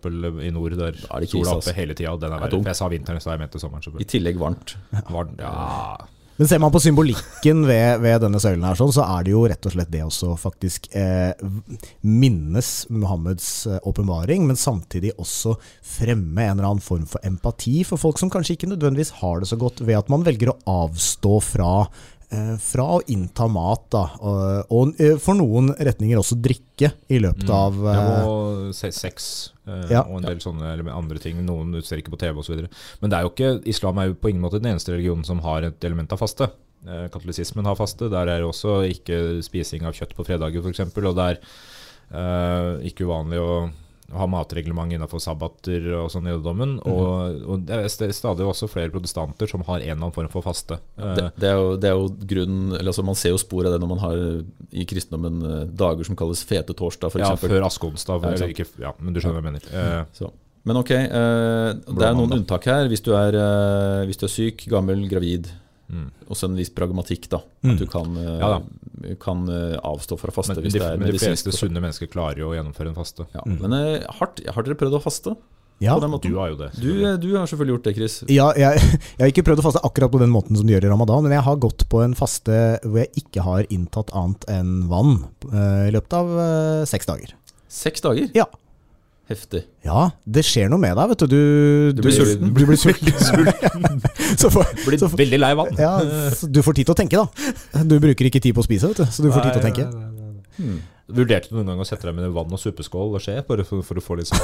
i 0.42 0.50
nord, 0.54 0.74
der 0.78 0.96
Da 0.96 1.20
er 1.20 1.28
sola 1.30 1.58
oppe 1.60 1.74
hele 1.76 1.94
tida, 1.94 2.16
den 2.18 2.32
er 2.32 2.40
er 2.40 2.46
verre. 2.46 2.58
For 2.58 2.72
jeg 2.72 2.80
sa 2.80 2.90
vinteren, 2.90 3.22
så 3.22 3.34
jeg 3.34 3.42
mente 3.44 3.62
sommeren. 3.62 4.02
I 4.02 4.08
tillegg 4.08 4.40
varmt. 4.40 4.76
varmt 5.16 5.42
ja. 5.42 5.54
Men 6.36 6.48
ser 6.50 6.60
man 6.60 6.72
på 6.72 6.80
symbolikken 6.84 7.62
ved, 7.64 8.02
ved 8.04 8.18
denne 8.20 8.40
søylen, 8.42 8.64
her, 8.68 8.76
sånn, 8.76 8.92
så 8.92 9.06
er 9.08 9.24
det 9.24 9.32
jo 9.32 9.44
rett 9.48 9.68
og 9.68 9.72
slett 9.72 9.92
det 9.92 10.02
også 10.04 10.34
faktisk 10.36 10.90
eh, 10.92 11.32
minnes 12.04 12.68
Muhammeds 12.92 13.46
eh, 13.70 13.78
åpenbaring, 13.88 14.44
men 14.44 14.60
samtidig 14.60 15.14
også 15.16 15.54
fremme 15.80 16.44
en 16.44 16.58
eller 16.58 16.68
annen 16.68 16.84
form 16.84 17.06
for 17.08 17.24
empati 17.24 17.78
for 17.88 18.00
folk 18.00 18.20
som 18.20 18.32
kanskje 18.32 18.58
ikke 18.58 18.68
nødvendigvis 18.68 19.14
har 19.22 19.40
det 19.40 19.48
så 19.48 19.56
godt, 19.60 19.80
ved 19.80 19.96
at 19.96 20.12
man 20.12 20.26
velger 20.28 20.52
å 20.52 20.58
avstå 20.84 21.38
fra 21.46 21.70
eh, 21.86 21.96
fra 22.58 22.84
å 22.96 23.02
innta 23.12 23.46
mat, 23.48 23.84
da, 23.94 24.00
og, 24.18 24.72
og 24.74 25.00
eh, 25.00 25.14
for 25.22 25.38
noen 25.38 25.70
retninger 25.78 26.18
også 26.18 26.38
drikke 26.42 26.90
i 27.12 27.20
løpet 27.22 27.50
av 27.54 27.76
Mm. 27.76 27.86
Jeg 27.86 28.02
eh, 28.02 28.26
må 28.26 28.72
se 28.74 28.90
sex 28.92 29.28
eh, 29.66 29.86
Ja. 29.94 30.02
og 30.02 30.18
en 30.20 30.26
del 30.28 30.40
sånne 30.42 30.72
eller 30.72 30.90
andre 30.92 31.18
ting. 31.22 31.38
Noen 31.46 31.74
ser 31.86 32.02
ikke 32.02 32.12
på 32.16 32.18
TV 32.24 32.38
osv. 32.42 32.66
Men 33.00 33.10
det 33.12 33.18
er 33.18 33.22
jo 33.26 33.30
ikke, 33.32 33.52
islam 33.70 33.98
er 34.02 34.10
jo 34.10 34.18
på 34.18 34.30
ingen 34.32 34.42
måte 34.42 34.58
den 34.60 34.72
eneste 34.74 34.92
religionen 34.94 35.24
som 35.24 35.40
har 35.46 35.62
et 35.68 35.84
element 35.86 36.12
av 36.12 36.18
faste. 36.22 36.50
Eh, 36.86 37.06
Katolisismen 37.14 37.66
har 37.66 37.78
faste. 37.78 38.10
Der 38.12 38.26
er 38.26 38.42
det 38.42 38.50
også 38.50 38.80
ikke 38.90 39.40
spising 39.46 39.86
av 39.86 39.94
kjøtt 39.96 40.14
på 40.18 40.26
fredager 40.26 40.62
f.eks. 40.66 40.82
Og 40.98 41.16
det 41.16 41.30
er 41.30 41.40
eh, 42.12 42.88
ikke 42.90 43.06
uvanlig 43.08 43.40
å 43.42 43.50
ha 44.14 44.26
matreglement 44.30 44.92
innenfor 44.94 45.18
sabbater 45.22 45.88
og 45.98 46.10
sånn 46.12 46.28
i 46.28 46.32
jødedommen. 46.32 46.76
Mhm. 46.78 46.92
Og, 46.92 47.42
og 47.50 47.66
det 47.66 47.80
er 47.80 48.14
stadig 48.14 48.46
også 48.46 48.68
flere 48.70 48.92
protestanter 48.94 49.50
som 49.50 49.64
har 49.66 49.80
en 49.80 49.86
eller 49.88 49.98
annen 49.98 50.14
form 50.14 50.30
for 50.32 50.46
faste. 50.46 50.78
Det, 50.96 51.28
det, 51.36 51.50
er 51.50 51.58
jo, 51.58 51.74
det 51.80 51.90
er 51.90 51.98
jo 51.98 52.08
grunnen, 52.34 52.72
eller 52.76 52.92
altså 52.92 53.04
Man 53.06 53.18
ser 53.18 53.34
jo 53.34 53.42
spor 53.42 53.66
av 53.66 53.74
det 53.74 53.82
når 53.82 53.92
man 53.94 54.02
har 54.04 54.24
i 54.70 54.86
kristendommen 54.88 55.42
eh, 55.42 55.62
dager 55.74 56.06
som 56.06 56.18
kalles 56.18 56.42
fete 56.46 56.74
torsdag, 56.76 57.14
ja, 57.18 57.32
eksempel. 57.32 57.56
før 57.56 57.68
askeonsdag. 57.68 58.26
Ja, 58.36 58.50
ikke 58.54 58.68
ja, 58.82 58.94
men 59.00 59.14
du 59.14 59.22
skjønner 59.22 59.40
hva 59.40 59.44
jeg 59.44 59.58
mener. 59.58 59.70
Eh, 59.74 60.02
Så. 60.16 60.32
Men 60.66 60.80
ok, 60.80 60.90
eh, 60.90 61.68
det 61.86 62.06
er 62.08 62.16
noen 62.18 62.40
unntak 62.40 62.64
her. 62.66 62.88
Hvis 62.90 63.04
du 63.06 63.12
er, 63.14 63.36
eh, 63.38 64.02
hvis 64.08 64.18
du 64.18 64.26
er 64.26 64.32
syk, 64.32 64.64
gammel, 64.70 65.04
gravid. 65.10 65.46
Mm. 65.92 66.08
Også 66.26 66.50
en 66.50 66.58
viss 66.58 66.72
pragmatikk, 66.74 67.30
da. 67.32 67.42
Mm. 67.62 67.72
At 67.72 67.82
du 67.82 67.88
kan, 67.90 68.18
eh, 68.22 68.38
Ja 68.42 68.58
kan 69.20 69.48
eh, 69.48 69.76
avstå 69.82 70.16
fra 70.18 70.32
faste 70.32 70.54
Men, 70.56 70.64
hvis 70.64 70.76
de, 70.76 70.80
det 70.80 70.88
er 70.88 71.00
men 71.00 71.12
de 71.12 71.20
fleste 71.20 71.52
sunne 71.54 71.82
mennesker 71.82 72.08
klarer 72.10 72.40
jo 72.42 72.50
å 72.50 72.56
gjennomføre 72.56 72.92
en 72.92 72.96
faste. 72.96 73.26
Ja. 73.36 73.44
Men 73.46 73.76
eh, 73.76 74.06
hardt, 74.18 74.42
har 74.42 74.66
dere 74.66 74.78
prøvd 74.80 74.98
å 74.98 75.02
faste 75.04 75.36
ja. 75.84 75.92
Du 76.00 76.30
har 76.38 76.54
jo 76.54 76.56
det. 76.56 76.70
Du, 76.80 76.88
du 77.20 77.26
har 77.36 77.44
selvfølgelig 77.44 77.74
gjort 77.74 77.88
det, 77.88 77.92
Chris. 77.98 78.14
Ja, 78.32 78.46
jeg, 78.56 78.80
jeg 79.18 79.20
har 79.20 79.28
ikke 79.28 79.44
prøvd 79.44 79.60
å 79.60 79.66
faste 79.66 79.82
akkurat 79.84 80.14
på 80.14 80.20
den 80.22 80.32
måten 80.32 80.56
som 80.56 80.64
du 80.64 80.72
gjør 80.72 80.86
i 80.88 80.92
ramadan, 80.92 81.26
men 81.26 81.34
jeg 81.36 81.44
har 81.44 81.58
gått 81.60 81.84
på 81.92 82.00
en 82.00 82.16
faste 82.16 82.60
hvor 82.80 83.02
jeg 83.02 83.12
ikke 83.20 83.44
har 83.44 83.68
inntatt 83.68 84.14
annet 84.16 84.46
enn 84.54 84.86
vann 84.88 85.18
uh, 85.50 85.84
i 85.84 85.92
løpet 85.92 86.16
av 86.16 86.32
uh, 86.32 86.86
seks 86.88 87.10
dager. 87.10 87.36
Seks 87.68 88.06
dager? 88.06 88.30
Ja. 88.32 88.48
Heftig. 89.26 89.64
Ja, 89.82 90.04
det 90.22 90.44
skjer 90.46 90.68
noe 90.70 90.78
med 90.78 90.94
deg, 90.94 91.08
vet 91.10 91.22
du. 91.24 91.26
Du, 91.26 91.92
Du 91.98 92.02
blir 92.04 92.14
sulten. 92.14 92.52
Du 92.54 92.60
blir 92.68 92.78
sulten. 92.78 93.10
så 94.40 94.50
for, 94.54 94.62
Blir 94.86 95.00
så, 95.02 95.08
får- 95.10 95.18
veldig 95.18 95.40
lei 95.42 95.52
vann. 95.58 95.72
ja, 95.82 95.96
så 96.38 96.46
du 96.46 96.60
får 96.62 96.78
tid 96.78 96.86
til 96.86 96.94
å 96.94 96.98
tenke, 97.00 97.24
da. 97.24 97.82
Du 97.90 97.96
bruker 98.02 98.28
ikke 98.30 98.38
tid 98.44 98.54
på 98.54 98.62
å 98.62 98.66
spise, 98.68 98.86
vet 98.92 99.02
du, 99.02 99.06
så 99.10 99.24
du 99.26 99.32
får 99.34 99.48
tid 99.48 99.56
til 99.56 99.62
å 99.64 99.66
tenke. 99.70 99.88
Nei, 99.90 100.12
nei, 100.12 100.12
Hmm. 100.56 100.76
Vurderte 101.06 101.52
du 101.52 101.54
noen 101.60 101.68
gang 101.70 101.80
å 101.80 101.86
sette 101.86 102.02
deg 102.08 102.16
med 102.16 102.32
vann 102.34 102.50
og 102.50 102.58
suppeskål 102.58 103.12
og 103.14 103.22
skje, 103.22 103.36
bare 103.46 103.62
for, 103.62 103.78
for 103.86 104.00
å 104.00 104.02
få 104.02 104.16
litt 104.18 104.26
sånn 104.26 104.40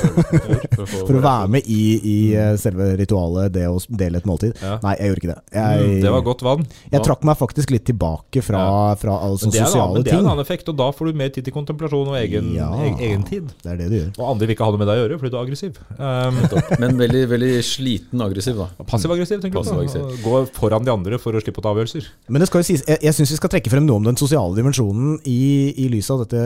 For 0.76 0.84
For 1.08 1.16
å 1.18 1.22
være 1.24 1.48
med 1.50 1.66
i, 1.66 1.78
i 2.06 2.14
eh, 2.38 2.52
selve 2.60 2.92
ritualet, 3.00 3.50
det 3.56 3.64
å 3.66 3.80
dele 3.90 4.20
et 4.22 4.28
måltid. 4.30 4.54
Ja. 4.62 4.76
Nei, 4.84 4.92
jeg 5.00 5.10
gjorde 5.10 5.22
ikke 5.24 5.32
det. 5.32 5.40
Jeg, 5.58 5.80
Mm, 5.82 5.96
Det 6.04 6.10
var 6.14 6.22
godt 6.26 6.42
vann. 6.46 6.62
jeg 6.92 7.02
trakk 7.02 7.24
meg 7.26 7.36
faktisk 7.40 7.70
litt 7.74 7.84
tilbake 7.88 8.42
fra, 8.44 8.60
fra 9.00 9.14
altså, 9.26 9.48
er, 9.50 9.64
sosiale 9.64 9.96
men 9.96 10.04
det 10.06 10.12
er 10.12 10.20
en 10.20 10.28
annen 10.30 10.42
effekt, 10.44 10.68
og 10.70 10.76
da 10.78 10.86
får 10.94 11.10
du 11.10 11.18
mer 11.18 11.32
tid 11.34 11.46
til 11.48 11.54
kontemplasjon 11.56 12.12
og 12.12 12.16
egen, 12.20 12.52
Ja. 12.54 12.68
egen, 12.84 12.98
egen 13.08 13.24
tid. 13.26 13.50
Det 13.64 13.72
er 13.72 13.80
det 13.80 13.88
du 13.90 13.96
gjør. 13.98 14.10
Og 14.20 14.30
andre 14.34 14.46
vil 14.46 14.54
ikke 14.54 14.66
ha 14.68 14.74
noe 14.76 14.82
med 14.84 14.90
deg 14.92 15.00
å 15.00 15.02
gjøre 15.02 15.18
fordi 15.22 15.32
du 15.32 15.38
er 15.38 15.42
aggressiv. 15.42 15.80
Um, 15.98 16.38
Men 16.82 16.96
veldig, 17.00 17.22
veldig 17.32 17.50
sliten 17.66 18.22
aggressiv, 18.22 18.60
da. 18.62 18.68
Passiv-aggressiv, 18.86 19.42
tenker 19.42 19.58
du 19.58 19.60
på. 19.60 19.64
Passiv-aggressiv. 19.66 20.22
Gå 20.22 20.42
foran 20.60 20.86
de 20.86 20.92
andre 20.94 21.18
for 21.22 21.34
å 21.34 21.42
slippe 21.42 21.58
å 21.62 21.66
ta 21.66 21.72
avgjørelser. 21.74 22.06
Men 22.28 22.44
det 22.44 22.48
skal 22.52 22.62
jo 22.62 22.68
sies, 22.70 22.84
jeg, 22.86 23.02
jeg 23.08 23.18
syns 23.18 23.34
vi 23.34 23.40
skal 23.40 23.52
trekke 23.56 23.72
frem 23.74 23.86
noe 23.88 23.98
om 24.02 24.06
den 24.12 24.20
sosiale 24.20 24.54
dimensjonen 24.60 25.18
i, 25.26 25.40
i 25.82 25.88
lys 25.92 26.10
av 26.14 26.22
dette, 26.26 26.42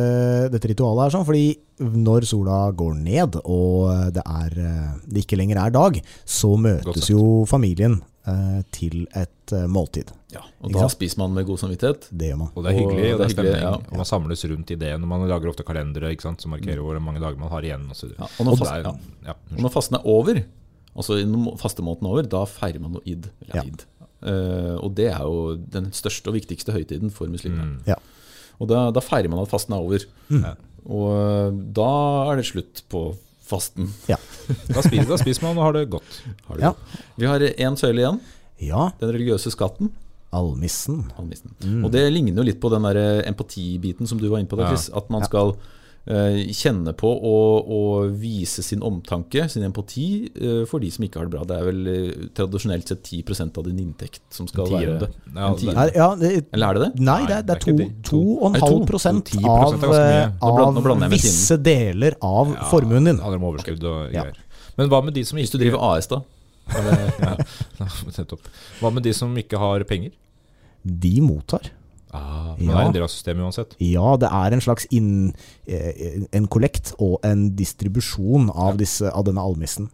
dette 0.53 0.69
ritualet. 0.73 1.05
her 1.07 1.15
sånn, 1.15 1.27
fordi 1.29 1.47
når 2.07 2.25
sola 2.29 2.59
går 2.73 2.95
ned 2.99 3.37
og 3.45 4.13
det, 4.17 4.23
er, 4.25 4.59
eh, 4.59 4.93
det 5.07 5.25
ikke 5.25 5.39
lenger 5.41 5.61
er 5.67 5.75
dag, 5.75 5.99
så 6.25 6.55
møtes 6.59 7.11
jo 7.13 7.45
familien 7.51 7.99
eh, 8.27 8.61
til 8.73 9.05
et 9.15 9.53
eh, 9.53 9.67
måltid. 9.71 10.13
Ja, 10.35 10.41
og 10.61 10.69
Ikke 10.71 10.75
da 10.81 10.87
sant? 10.87 10.97
spiser 10.97 11.19
man 11.23 11.33
med 11.37 11.47
god 11.49 11.61
samvittighet. 11.63 12.09
Det 12.11 12.31
gjør 12.33 12.39
man. 12.43 12.51
Og 12.57 12.65
det 12.65 12.73
er 12.73 12.79
hyggelig, 12.81 12.97
og 12.97 13.01
det 13.03 13.13
er 13.13 13.17
det 13.17 13.27
er 13.27 13.31
hyggelig, 13.31 13.53
stemning. 13.53 13.63
ja. 13.87 13.93
Og 13.93 14.01
man 14.03 14.09
samles 14.11 14.45
rundt 14.51 14.71
i 14.75 14.79
det 14.83 14.93
når 15.01 15.11
man 15.13 15.27
lager 15.31 15.49
ofte 15.53 15.65
kalendere 15.69 16.11
ikke 16.17 16.27
sant, 16.27 16.43
som 16.45 16.51
markerer 16.57 16.83
hvor 16.85 16.99
mange 17.01 17.23
dager 17.23 17.39
man 17.41 17.53
har 17.53 17.63
igjen. 17.69 17.87
Og 17.93 17.97
så, 17.97 18.11
Ja, 18.19 18.27
og 18.27 18.47
når 18.49 18.53
og 18.53 18.59
fasten, 18.59 18.77
er- 18.77 18.89
ja. 18.91 18.95
ja, 19.33 19.37
Og 19.57 19.63
når 19.67 19.75
fasten 19.77 19.97
er 20.01 20.07
over, 20.17 20.43
altså 20.97 21.21
når 21.29 21.57
fastemåneden 21.61 22.07
er 22.09 22.17
over, 22.17 22.23
da 22.37 22.45
feirer 22.51 22.81
man 22.83 22.93
noe 22.99 23.05
id. 23.07 23.31
Eller 23.47 23.71
id. 23.71 23.85
Eh, 24.27 24.75
og 24.81 24.95
det 24.97 25.11
er 25.13 25.21
jo 25.23 25.57
den 25.77 25.91
største 25.93 26.33
og 26.33 26.35
viktigste 26.41 26.73
høytiden 26.75 27.13
for 27.13 27.29
muslimer. 27.31 27.63
Mm. 27.77 27.81
Ja. 27.87 27.95
Og 28.61 28.69
da, 28.71 28.87
da 28.95 29.01
feirer 29.05 29.29
man 29.33 29.43
at 29.43 29.51
fasten 29.53 29.75
er 29.77 29.83
over. 29.85 30.05
Mm. 30.33 30.45
Og 30.87 31.07
eh, 31.13 31.61
da 31.77 31.91
er 32.33 32.41
det 32.41 32.47
slutt 32.49 32.83
på 32.93 33.09
fasten. 33.47 33.91
Da, 34.71 34.83
spiser, 34.83 35.07
da 35.11 35.17
spiser 35.19 35.43
man 35.47 35.59
og 35.59 35.65
har 35.67 35.73
det 35.75 35.85
godt. 35.91 36.19
Har 36.49 36.57
det 36.59 36.63
Ja. 36.63 36.71
godt. 36.73 36.99
Vi 37.19 37.27
har 37.27 37.41
én 37.43 37.77
søyle 37.79 38.03
igjen. 38.05 38.21
Ja, 38.63 38.91
Den 39.01 39.11
religiøse 39.15 39.51
skatten. 39.53 39.91
almissen. 40.37 41.05
almissen. 41.19 41.51
Mm. 41.65 41.85
Og 41.87 41.91
det 41.95 42.03
ligner 42.13 42.37
jo 42.43 42.45
litt 42.47 42.59
på 42.61 42.69
den 42.73 42.83
der 42.87 42.97
eh, 43.01 43.23
empatibiten 43.31 44.07
som 44.11 44.19
du 44.21 44.29
var 44.29 44.39
inne 44.43 44.49
på. 44.51 44.57
Der, 44.59 44.65
Ja. 44.71 44.75
Chris, 44.75 44.91
at 44.95 45.09
man 45.11 45.25
skal 45.25 45.55
kjenne 46.07 46.93
på 46.95 47.09
og, 47.11 47.67
og 47.77 48.13
vise 48.21 48.63
sin 48.63 48.79
omtanke, 48.87 49.49
sin 49.51 49.65
empati, 49.67 50.05
eh, 50.39 50.61
for 50.71 50.79
de 50.79 50.87
som 50.95 51.03
ikke 51.03 51.19
har 51.19 51.27
det 51.27 51.33
bra. 51.35 51.43
Det 51.51 51.57
er 51.57 51.65
vel 51.67 51.81
eh, 51.91 52.13
tradisjonelt 52.39 52.87
sett 52.93 53.03
10% 53.11 53.59
av 53.59 53.65
din 53.67 53.81
inntekt 53.83 54.21
som 54.31 54.47
skal 54.47 54.71
være 54.71 55.01
det. 55.01 55.09
Ja, 55.35 55.49
det- 55.59 55.95
ja, 55.97 56.07
det, 56.21 56.31
Eller 56.55 56.67
er 56.69 56.73
det 56.79 56.83
det? 56.85 56.93
Nei, 57.03 57.19
det 57.27 57.35
er, 57.39 57.43
det 57.43 57.51
er 57.51 57.57
er 57.57 57.61
to, 57.65 57.71
ikke 57.75 57.89
de- 57.89 57.95
to 58.07 58.21
og 58.39 58.47
en 58.47 58.53
Nei, 58.53 58.61
to. 58.61 58.67
halv 58.71 58.87
prosent 58.87 59.25
10% 59.35 59.43
er 59.43 59.49
av, 59.51 59.83
eh, 59.99 60.31
av 61.03 61.11
visse 61.11 61.59
deler 61.63 62.15
av 62.23 62.55
Ja, 62.55 62.63
formuen 62.71 63.05
din. 63.11 63.19
Overskudd 63.19 63.83
og 63.85 64.13
Ja. 64.15 64.23
greier. 64.23 64.37
Men 64.79 64.89
hva 64.93 65.03
med 65.05 65.15
de 65.15 65.25
som 65.25 65.37
Hvis 65.39 65.49
ikke 65.51 65.59
du 65.59 65.65
driver 65.65 65.83
AS, 65.97 66.07
da? 66.07 66.21
Hva 68.81 68.91
med 68.93 69.03
de 69.07 69.13
som 69.15 69.35
ikke 69.39 69.59
har 69.59 69.85
penger? 69.89 70.11
De 70.85 71.21
mottar. 71.21 71.71
Ah, 72.17 72.55
men 72.57 72.69
Ja. 72.69 72.73
det 72.73 72.81
er 72.81 72.87
en 72.89 72.97
del 72.97 73.07
av 73.07 73.13
systemet 73.13 73.47
uansett. 73.47 73.77
Ja, 73.85 74.17
det 74.17 74.31
er 74.33 74.57
en 74.57 74.65
slags 74.65 74.89
inn, 74.91 75.35
eh, 75.69 76.25
en 76.33 76.49
kollekt 76.49 76.95
og 76.99 77.21
en 77.27 77.51
distribusjon 77.59 78.51
av, 78.55 78.77
disse, 78.81 79.13
av 79.13 79.25
denne 79.29 79.45
almissen. 79.45 79.91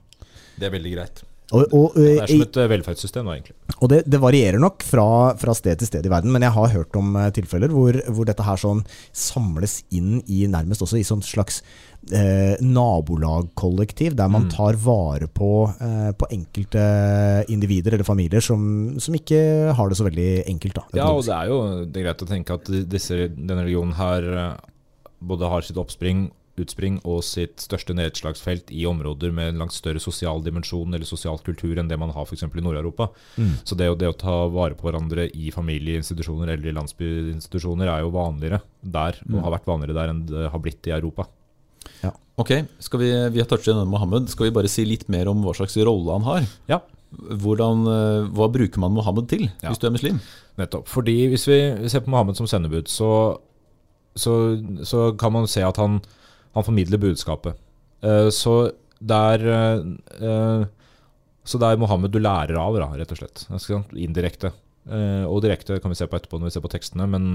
Det 0.58 0.68
er 0.68 0.74
veldig 0.78 0.94
greit. 0.96 1.22
Og, 1.52 1.66
og, 1.76 1.96
Det 1.98 2.04
eh, 2.16 2.22
er 2.22 2.30
som 2.30 2.42
et 2.46 2.56
eh, 2.62 2.68
velferdssystem, 2.70 3.26
da, 3.28 3.34
egentlig. 3.36 3.54
og 3.76 3.90
det, 3.92 3.98
det 4.08 4.20
varierer 4.22 4.60
nok 4.62 4.84
fra, 4.88 5.04
fra 5.36 5.52
sted 5.52 5.82
til 5.82 5.90
sted 5.90 6.06
i 6.08 6.12
verden, 6.12 6.32
men 6.32 6.46
jeg 6.46 6.54
har 6.54 6.70
hørt 6.72 6.96
om 6.96 7.10
eh, 7.20 7.28
tilfeller 7.36 7.68
hvor, 7.74 7.98
hvor 8.08 8.28
dette 8.28 8.46
her 8.46 8.56
sånn 8.56 8.80
samles 9.12 9.82
inn 9.92 10.22
i 10.32 10.46
nærmest 10.48 10.80
også 10.86 10.96
i 10.96 11.04
sånn 11.04 11.20
slags 11.26 11.60
eh, 12.10 12.56
nabolagkollektiv, 12.60 14.16
der 14.16 14.28
man 14.28 14.44
Mm. 14.48 14.50
tar 14.50 14.74
vare 14.74 15.28
på, 15.28 15.68
eh, 15.80 16.12
på 16.12 16.26
enkelte 16.32 17.44
individer 17.48 17.94
eller 17.94 18.04
familier 18.04 18.40
som, 18.42 18.98
som 18.98 19.14
ikke 19.14 19.72
har 19.74 19.88
det 19.88 19.96
så 19.98 20.04
veldig 20.10 20.44
enkelt. 20.48 20.74
Da, 20.74 20.82
Ja, 20.94 21.08
og 21.12 21.22
det 21.24 21.34
er 21.34 21.46
jo 21.48 21.84
det 21.86 21.96
er 22.00 22.06
greit 22.08 22.22
å 22.22 22.28
tenke 22.28 22.54
at 22.54 22.64
disse, 22.88 23.28
denne 23.36 23.62
religionen 23.64 23.94
her 23.94 24.22
eh, 24.22 24.56
både 25.22 25.48
har 25.48 25.62
sitt 25.62 25.76
oppspring, 25.76 26.30
utspring 26.58 27.00
og 27.06 27.22
sitt 27.24 27.56
største 27.62 27.94
nedslagsfelt 27.94 28.68
i 28.70 28.84
områder 28.84 29.32
med 29.32 29.48
en 29.54 29.58
langt 29.62 29.72
større 29.72 29.98
sosial 30.02 30.42
dimensjon 30.42 30.92
eller 30.92 31.06
sosial 31.08 31.38
kultur 31.38 31.78
enn 31.78 31.88
det 31.88 31.96
man 31.98 32.10
har 32.10 32.26
f.eks. 32.26 32.42
i 32.42 32.60
Nord-Europa. 32.60 33.08
Mm. 33.38 33.54
Så 33.64 33.74
det, 33.78 33.88
det 33.98 34.08
å 34.10 34.16
ta 34.18 34.48
vare 34.52 34.74
på 34.74 34.90
hverandre 34.90 35.30
i 35.32 35.50
familieinstitusjoner 35.50 36.52
eller 36.52 36.68
i 36.68 36.74
landsbyinstitusjoner 36.76 37.88
er 37.88 38.02
jo 38.04 38.10
vanligere 38.10 38.60
der, 38.82 39.16
og 39.22 39.30
Mm. 39.38 39.42
har 39.44 39.52
vært 39.58 39.70
vanligere 39.70 39.94
der 39.94 40.08
enn 40.12 40.26
det 40.26 40.50
har 40.50 40.58
blitt 40.60 40.86
i 40.86 40.90
Europa. 40.92 41.26
Ok, 42.40 42.48
skal 42.80 42.98
vi, 43.02 43.08
vi 43.34 43.40
har 43.42 43.46
touchet 43.50 43.74
denne 43.74 43.84
Mohammed. 43.92 44.30
Skal 44.32 44.46
vi 44.48 44.54
bare 44.56 44.70
si 44.72 44.86
litt 44.88 45.04
mer 45.12 45.28
om 45.28 45.42
hva 45.44 45.52
slags 45.54 45.76
rolle 45.84 46.14
han 46.16 46.24
har? 46.24 46.46
Ja. 46.70 46.78
Hvordan, 47.12 47.82
eh, 47.92 48.28
hva 48.32 48.46
bruker 48.50 48.80
man 48.80 48.94
Mohammed 48.96 49.26
til, 49.28 49.50
Ja. 49.60 49.68
hvis 49.68 49.78
du 49.82 49.84
er 49.86 49.92
muslim? 49.92 50.20
Nettopp. 50.56 50.88
Fordi 50.88 51.28
hvis 51.28 51.44
vi 51.46 51.58
ser 51.92 52.00
på 52.06 52.08
Mohammed 52.14 52.38
som 52.40 52.48
sendebud, 52.48 52.88
så, 52.88 53.10
så, 54.16 54.32
så 54.88 55.10
kan 55.20 55.32
man 55.36 55.46
se 55.48 55.62
at 55.64 55.76
han, 55.80 56.00
Han 56.56 56.64
formidler 56.64 57.00
budskapet. 57.00 57.54
Eh, 58.04 58.28
så 58.32 58.72
det 59.00 59.16
er 59.36 59.46
eh, 59.52 60.64
Så 61.44 61.58
det 61.60 61.68
er 61.68 61.80
Mohammed 61.80 62.12
du 62.12 62.18
lærer 62.20 62.56
av, 62.60 62.76
da, 62.80 62.88
rett 62.96 63.12
og 63.12 63.20
slett. 63.20 63.44
Indirekte. 63.96 64.52
Og 65.28 65.40
direkte 65.44 65.78
kan 65.80 65.90
vi 65.92 65.96
se 66.00 66.06
på 66.10 66.16
etterpå 66.18 66.38
når 66.40 66.48
vi 66.48 66.54
ser 66.56 66.64
på 66.64 66.70
tekstene. 66.72 67.06
Men, 67.10 67.32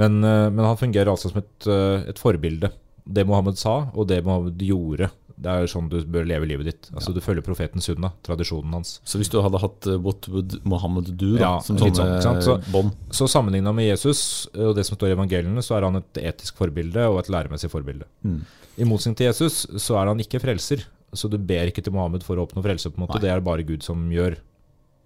men, 0.00 0.20
men 0.20 0.64
han 0.64 0.76
fungerer 0.80 1.10
altså 1.12 1.30
som 1.32 1.40
et, 1.42 1.66
et 2.10 2.18
forbilde. 2.20 2.70
Det 3.06 3.26
Mohammed 3.28 3.58
sa, 3.60 3.90
og 3.94 4.08
det 4.08 4.22
Mohammed 4.24 4.58
gjorde. 4.64 5.10
Det 5.36 5.50
er 5.50 5.66
sånn 5.68 5.88
du 5.90 5.98
bør 6.08 6.24
leve 6.24 6.46
livet 6.46 6.64
ditt. 6.68 6.86
Altså 6.94 7.12
Du 7.12 7.18
følger 7.20 7.42
profeten 7.42 7.82
sunna, 7.82 8.12
tradisjonen 8.24 8.72
hans. 8.72 9.00
Så 9.04 9.18
hvis 9.18 9.28
du 9.32 9.40
hadde 9.42 9.58
hatt 9.60 9.86
eh, 9.90 9.98
What 10.00 10.28
would 10.30 10.54
Mohammed 10.64 11.10
do, 11.18 11.32
da, 11.36 11.40
Ja, 11.42 11.52
som 11.60 11.76
sånne 11.76 12.20
sånn? 12.22 12.40
Så- 12.40 12.60
bånd 12.72 12.94
Så 13.10 13.26
sammenligna 13.28 13.74
med 13.74 13.88
Jesus 13.90 14.46
og 14.54 14.76
det 14.76 14.86
som 14.86 14.96
står 14.96 15.10
i 15.10 15.16
evangeliene, 15.18 15.60
så 15.60 15.76
er 15.76 15.82
han 15.88 15.96
et 15.96 16.12
etisk 16.22 16.56
forbilde 16.56 17.02
og 17.10 17.18
et 17.18 17.28
læremessig 17.34 17.68
forbilde. 17.68 18.06
Mm. 18.24 18.40
I 18.78 18.84
motsetning 18.84 19.16
til 19.16 19.26
Jesus 19.26 19.66
så 19.76 19.98
er 20.00 20.06
han 20.06 20.18
ikke 20.22 20.40
frelser. 20.40 20.86
Så 21.12 21.28
du 21.30 21.36
ber 21.38 21.66
ikke 21.70 21.82
til 21.82 21.92
Mohammed 21.92 22.22
for 22.26 22.36
å 22.36 22.46
oppnå 22.46 22.62
frelse. 22.62 22.90
på 22.90 22.98
en 22.98 23.06
måte 23.06 23.18
Nei. 23.20 23.26
Det 23.26 23.30
er 23.30 23.40
bare 23.40 23.62
Gud 23.66 23.82
som 23.82 24.08
gjør. 24.10 24.36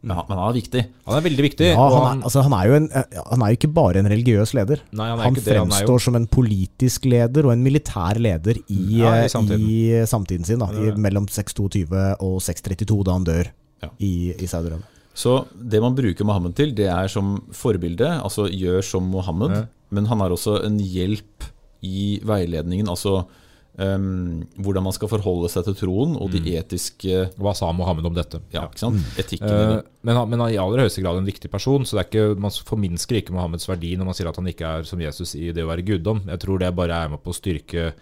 Ja, 0.07 0.23
men 0.29 0.39
han 0.39 0.45
er 0.47 0.55
viktig. 0.55 0.83
Han 1.09 1.17
er 1.19 1.23
veldig 1.25 1.43
viktig. 1.43 1.69
Ja, 1.73 1.79
og 1.83 1.97
han, 2.05 2.21
er, 2.21 2.27
altså, 2.29 2.43
han, 2.47 2.53
er 2.55 2.75
en, 2.77 2.85
eh, 2.95 3.17
han 3.33 3.43
er 3.43 3.51
jo 3.51 3.57
ikke 3.59 3.71
bare 3.75 3.99
en 3.99 4.07
religiøs 4.13 4.53
leder. 4.55 4.83
nei, 4.95 5.09
han, 5.11 5.19
Han 5.19 5.35
han 5.35 5.43
fremstår 5.43 5.97
jo, 5.97 6.03
som 6.05 6.15
en 6.15 6.29
politisk 6.31 7.09
leder 7.11 7.49
og 7.49 7.53
en 7.57 7.65
militær 7.65 8.21
leder 8.23 8.61
i, 8.71 8.79
Ja, 9.01 9.17
i 9.17 9.25
eh, 9.25 9.29
samtiden. 9.33 9.65
i 9.67 10.05
samtiden 10.07 10.47
sin. 10.47 10.63
Da, 10.63 10.69
i, 10.71 10.93
mellom 10.95 11.27
622 11.27 12.05
og 12.23 12.39
632, 12.47 13.03
da 13.09 13.17
han 13.19 13.27
dør 13.27 13.51
Ja. 13.83 13.89
i, 13.99 14.13
i 14.39 14.47
Saudi-Arabia. 14.47 14.87
Så 15.19 15.47
det 15.59 15.81
man 15.83 15.95
bruker 15.99 16.25
Mohammed 16.25 16.55
til, 16.55 16.73
det 16.79 16.87
er 16.87 17.09
som 17.11 17.35
forbilde. 17.51 18.07
Altså 18.23 18.47
gjør 18.47 18.83
som 18.87 19.03
Mohammed. 19.11 19.67
Men 19.91 20.07
han 20.07 20.21
er 20.23 20.31
også 20.31 20.61
en 20.67 20.79
hjelp 20.79 21.43
i 21.83 22.21
veiledningen. 22.23 22.87
Altså 22.89 23.25
ehm, 23.79 24.43
hvordan 24.59 24.85
man 24.87 24.95
skal 24.97 25.11
forholde 25.13 25.49
seg 25.53 25.65
til 25.69 25.77
troen 25.79 26.17
og 26.19 26.31
de 26.35 26.57
etiske 26.59 27.25
Hva 27.39 27.55
sa 27.57 27.71
Mohammed 27.73 28.07
om 28.11 28.15
dette? 28.17 28.41
ja, 28.55 28.67
ikke 28.69 28.83
sant? 28.83 29.03
etikken. 29.19 29.49
i 29.49 29.53
Eh, 29.55 29.75
det. 29.79 29.83
men, 30.03 30.17
han, 30.19 30.29
men 30.29 30.41
han 30.43 30.49
er 30.51 30.55
i 30.57 30.63
aller 30.63 30.85
høyeste 30.85 31.03
grad 31.05 31.19
en 31.21 31.29
viktig 31.29 31.51
person, 31.53 31.85
så 31.87 31.99
det 31.99 32.09
ikke, 32.09 32.39
man 32.41 32.51
forminsker 32.51 33.21
ikke 33.23 33.35
Mohammeds 33.37 33.69
verdi 33.71 33.95
når 33.97 34.11
man 34.11 34.19
sier 34.19 34.29
at 34.31 34.37
han 34.41 34.51
ikke 34.51 34.67
er 34.79 34.89
som 34.89 35.01
Jesus 35.01 35.35
i 35.39 35.53
det 35.53 35.65
å 35.65 35.71
være 35.71 35.87
guddom. 35.87 36.25
Jeg 36.29 36.43
tror 36.45 36.59
det 36.63 36.75
bare 36.77 37.05
er 37.05 37.13
med 37.15 37.23
på 37.23 37.31
å 37.35 37.39
styrke 37.39 37.93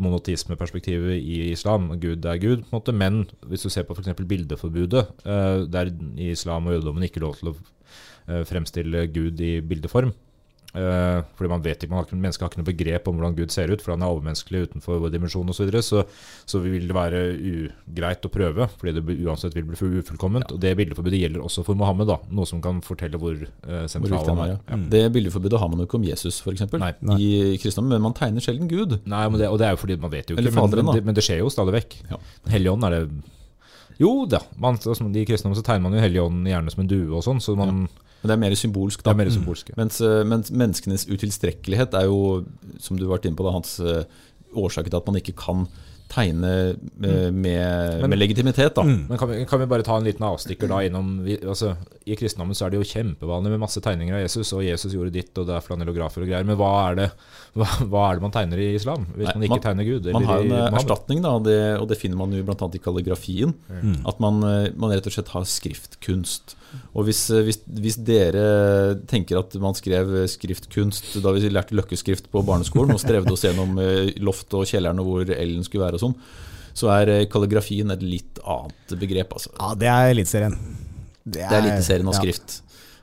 monotismeperspektivet 0.00 1.18
i 1.20 1.50
islam. 1.52 1.90
Gud 2.00 2.24
er 2.24 2.38
Gud, 2.40 2.62
på 2.64 2.70
en 2.72 2.78
måte. 2.78 2.94
Men 2.96 3.20
hvis 3.50 3.66
du 3.66 3.70
ser 3.72 3.84
på 3.88 3.96
f.eks. 3.96 4.14
bildeforbudet, 4.26 5.02
eh, 5.24 5.66
der 5.70 5.90
i 6.16 6.30
islam 6.34 6.66
og 6.68 6.76
jødedommen 6.76 7.04
ikke 7.06 7.22
lov 7.24 7.36
til 7.40 7.52
å 7.52 7.54
eh, 7.58 8.42
fremstille 8.48 9.06
Gud 9.12 9.40
i 9.44 9.58
bildeform, 9.60 10.14
Eh, 10.70 11.20
fordi 11.34 11.50
man 11.50 11.62
vet 11.64 11.82
ikke, 11.82 11.90
man 11.90 12.00
har 12.00 12.06
ikke, 12.06 12.18
Mennesker 12.20 12.46
har 12.46 12.52
ikke 12.52 12.60
noe 12.60 12.68
begrep 12.68 13.08
om 13.10 13.16
hvordan 13.18 13.36
Gud 13.38 13.54
ser 13.54 13.72
ut, 13.72 13.82
for 13.82 13.94
han 13.94 14.04
er 14.04 14.12
overmenneskelig 14.12 14.68
utenfor 14.68 15.00
vår 15.02 15.14
dimensjon 15.14 15.50
osv. 15.50 15.58
Så, 15.60 15.66
videre, 15.66 15.82
så 15.84 16.04
så 16.50 16.60
vil 16.62 16.86
det 16.88 16.96
være 16.96 17.22
ugreit 17.90 18.26
å 18.26 18.30
prøve, 18.32 18.68
fordi 18.80 18.94
det 18.98 19.16
uansett 19.26 19.56
vil 19.56 19.66
bli 19.68 19.78
for 19.78 19.98
ufullkomment. 20.00 20.54
Og 20.54 20.60
Det 20.62 20.72
bildeforbudet 20.78 21.22
gjelder 21.22 21.44
også 21.44 21.64
for 21.66 21.78
Mohammed, 21.78 22.10
da, 22.10 22.20
noe 22.34 22.48
som 22.48 22.62
kan 22.64 22.80
fortelle 22.86 23.18
hvor 23.20 23.34
uh, 23.34 23.84
sentral 23.90 24.20
hvor 24.20 24.30
han 24.32 24.44
er, 24.46 24.54
ja. 24.54 24.78
Det 24.94 25.02
bildeforbudet 25.14 25.60
har 25.60 25.72
man 25.72 25.82
jo 25.82 25.88
ikke 25.88 26.00
om 26.00 26.06
Jesus, 26.06 26.40
f.eks. 26.44 26.66
Nei. 26.80 26.94
I 27.18 27.58
kristendommen, 27.60 27.96
men 27.96 28.08
man 28.10 28.16
tegner 28.18 28.44
sjelden 28.44 28.70
Gud. 28.70 29.00
Nei, 29.10 29.24
men 29.28 29.42
det, 29.42 29.50
og 29.50 29.60
det 29.60 29.68
er 29.68 29.76
jo 29.76 29.82
fordi 29.82 29.98
man 30.00 30.14
vet 30.14 30.30
jo 30.30 30.38
ikke, 30.38 30.54
Faderen, 30.54 30.86
men, 30.86 30.96
det, 30.98 31.06
men 31.06 31.16
det 31.16 31.24
skjer 31.26 31.42
jo 31.42 31.50
stadig 31.52 31.76
vekk. 31.78 32.00
Ja. 32.10 32.18
Den 32.46 32.54
hellige 32.56 32.74
ånd 32.74 32.86
er 32.86 32.96
det 32.96 33.04
Jo 34.00 34.24
da, 34.30 34.40
man, 34.60 34.78
altså, 34.80 35.08
de 35.12 35.26
kristne 35.28 35.52
så 35.56 35.64
tegner 35.66 35.84
man 35.84 35.96
jo 35.96 36.00
Helligånden 36.04 36.48
gjerne 36.48 36.72
som 36.72 36.82
en 36.84 36.88
due 36.90 37.10
og 37.18 37.24
sånn, 37.26 37.42
så 37.44 37.52
man, 37.58 37.84
Men 37.84 38.30
det 38.30 38.36
er 38.36 38.40
mer 38.40 38.56
symbolsk. 38.56 39.04
det 39.04 39.12
er 39.12 39.18
mer 39.18 39.32
symbolsk. 39.32 39.72
Mens, 39.76 40.00
eh, 40.04 40.22
mens 40.28 40.52
menneskenes 40.52 41.06
utilstrekkelighet 41.10 41.96
er 41.98 42.08
jo, 42.08 42.46
som 42.80 42.96
du 42.96 43.06
har 43.06 43.18
vært 43.18 43.28
inne 43.28 43.36
på, 43.36 43.44
da, 43.44 43.54
hans 43.58 43.76
eh, 43.84 44.04
årsak 44.56 44.88
til 44.88 44.98
at 44.98 45.10
man 45.10 45.20
ikke 45.20 45.36
kan 45.38 45.68
tegne 46.10 46.50
eh, 46.70 47.30
med, 47.30 48.00
Men- 48.02 48.10
med 48.10 48.18
legitimitet. 48.18 48.74
da. 48.74 48.82
Men 48.84 49.18
kan 49.20 49.30
vi, 49.30 49.44
kan 49.46 49.60
vi 49.62 49.68
bare 49.70 49.86
ta 49.86 49.96
en 50.00 50.04
liten 50.08 50.26
avstikker 50.26 50.68
da 50.70 50.80
innom 50.86 51.20
vi, 51.24 51.36
altså, 51.42 51.76
I 52.06 52.16
kristendommen 52.18 52.56
så 52.58 52.66
er 52.66 52.74
det 52.74 52.80
jo 52.80 52.88
kjempevanlig 52.90 53.52
med 53.54 53.62
masse 53.62 53.80
tegninger 53.84 54.16
av 54.18 54.24
Jesus, 54.24 54.50
og 54.56 54.64
Jesus 54.66 54.92
gjorde 54.96 55.12
ditt, 55.14 55.30
og 55.38 55.46
det 55.46 55.54
er 55.56 55.64
flanellografer 55.66 56.24
og 56.26 56.30
greier. 56.32 56.46
Men 56.48 56.58
hva 56.58 56.70
er 56.90 56.98
det, 56.98 57.08
hva, 57.54 57.68
hva 57.92 58.04
er 58.10 58.18
det 58.18 58.26
man 58.26 58.34
tegner 58.34 58.58
i 58.64 58.72
islam, 58.74 59.06
hvis 59.14 59.30
Nei, 59.30 59.34
man 59.36 59.46
ikke 59.48 59.56
man- 59.56 59.66
tegner 59.68 59.88
Gud? 59.92 60.10
Man 60.18 60.26
har 60.28 60.42
en 60.44 60.50
i, 60.56 60.62
erstatning, 60.80 61.22
da, 61.22 61.36
det, 61.46 61.58
og 61.80 61.86
det 61.92 62.00
finner 62.02 62.18
man 62.18 62.34
jo 62.34 62.42
bl.a. 62.48 62.70
i 62.74 62.82
kalligrafien. 62.82 63.54
At 64.06 64.18
man, 64.22 64.42
eh, 64.42 64.70
man 64.74 64.90
rett 64.96 65.06
og 65.06 65.14
slett 65.14 65.30
har 65.36 65.46
skriftkunst. 65.46 66.56
Og 66.94 67.06
hvis, 67.06 67.22
eh, 67.34 67.42
hvis, 67.46 67.60
hvis 67.66 67.96
dere 68.06 68.42
tenker 69.10 69.40
at 69.40 69.54
man 69.62 69.74
skrev 69.78 70.12
eh, 70.22 70.28
skriftkunst 70.30 71.16
da 71.22 71.32
vi 71.34 71.48
lærte 71.50 71.74
løkkeskrift 71.78 72.28
på 72.30 72.42
barneskolen 72.46 72.94
og 72.94 73.02
strevde 73.02 73.34
oss 73.34 73.46
gjennom 73.46 73.78
loftet 73.78 74.22
loft 74.30 74.54
og 74.56 74.62
kjelleren 74.70 75.00
og 75.02 75.08
hvor 75.08 75.30
L-en 75.34 75.64
skulle 75.66 75.84
være 75.84 75.98
og 76.00 76.06
sånn, 76.08 76.16
så 76.80 76.90
er 76.96 77.12
eh, 77.12 77.26
kalligrafien 77.30 77.92
et 77.92 78.02
litt 78.02 78.40
annet 78.48 78.96
begrep. 79.00 79.36
altså. 79.36 79.52
Ja, 79.58 79.74
det 79.78 79.90
er 79.92 80.14
Eliteserien. 80.14 80.56
Det 81.24 81.44
er 81.44 81.58
Eliteserien 81.60 82.08
av 82.08 82.16
ja. 82.16 82.22
skrift. 82.24 82.60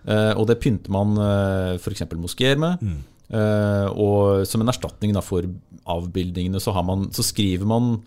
Eh, 0.07 0.33
og 0.39 0.47
det 0.49 0.57
pynter 0.63 0.93
man 0.93 1.17
uh, 1.19 1.75
f.eks. 1.77 2.05
moskeer 2.17 2.59
med. 2.61 2.81
Mm. 2.81 2.99
Uh, 3.27 3.87
og 3.91 4.45
som 4.47 4.63
en 4.63 4.71
erstatning 4.71 5.11
da, 5.15 5.21
for 5.21 5.43
avbildningene, 5.87 6.61
så, 6.63 6.71
har 6.75 6.85
man, 6.87 7.09
så 7.15 7.25
skriver 7.27 7.67
man 7.67 7.97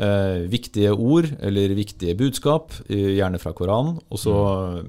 uh, 0.00 0.48
viktige 0.48 0.92
ord 0.96 1.28
eller 1.44 1.74
viktige 1.76 2.16
budskap, 2.16 2.72
eh, 2.88 3.16
gjerne 3.18 3.40
fra 3.42 3.52
Koranen, 3.56 3.98
og 4.08 4.20
så 4.20 4.34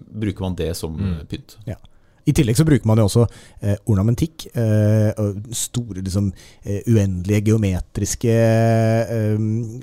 bruker 0.08 0.48
man 0.48 0.56
det 0.56 0.72
som 0.80 0.96
Mm. 0.96 1.26
pynt. 1.28 1.58
pynt. 1.66 1.91
I 2.28 2.34
tillegg 2.38 2.58
så 2.60 2.66
bruker 2.68 2.86
man 2.86 2.98
jo 3.02 3.06
også 3.10 3.26
eh, 3.62 3.76
ornamentikk. 3.90 4.48
Eh, 4.54 5.12
store, 5.58 6.02
liksom, 6.06 6.32
eh, 6.66 6.82
uendelige 6.88 7.42
geometriske 7.50 8.36
eh, 8.36 9.38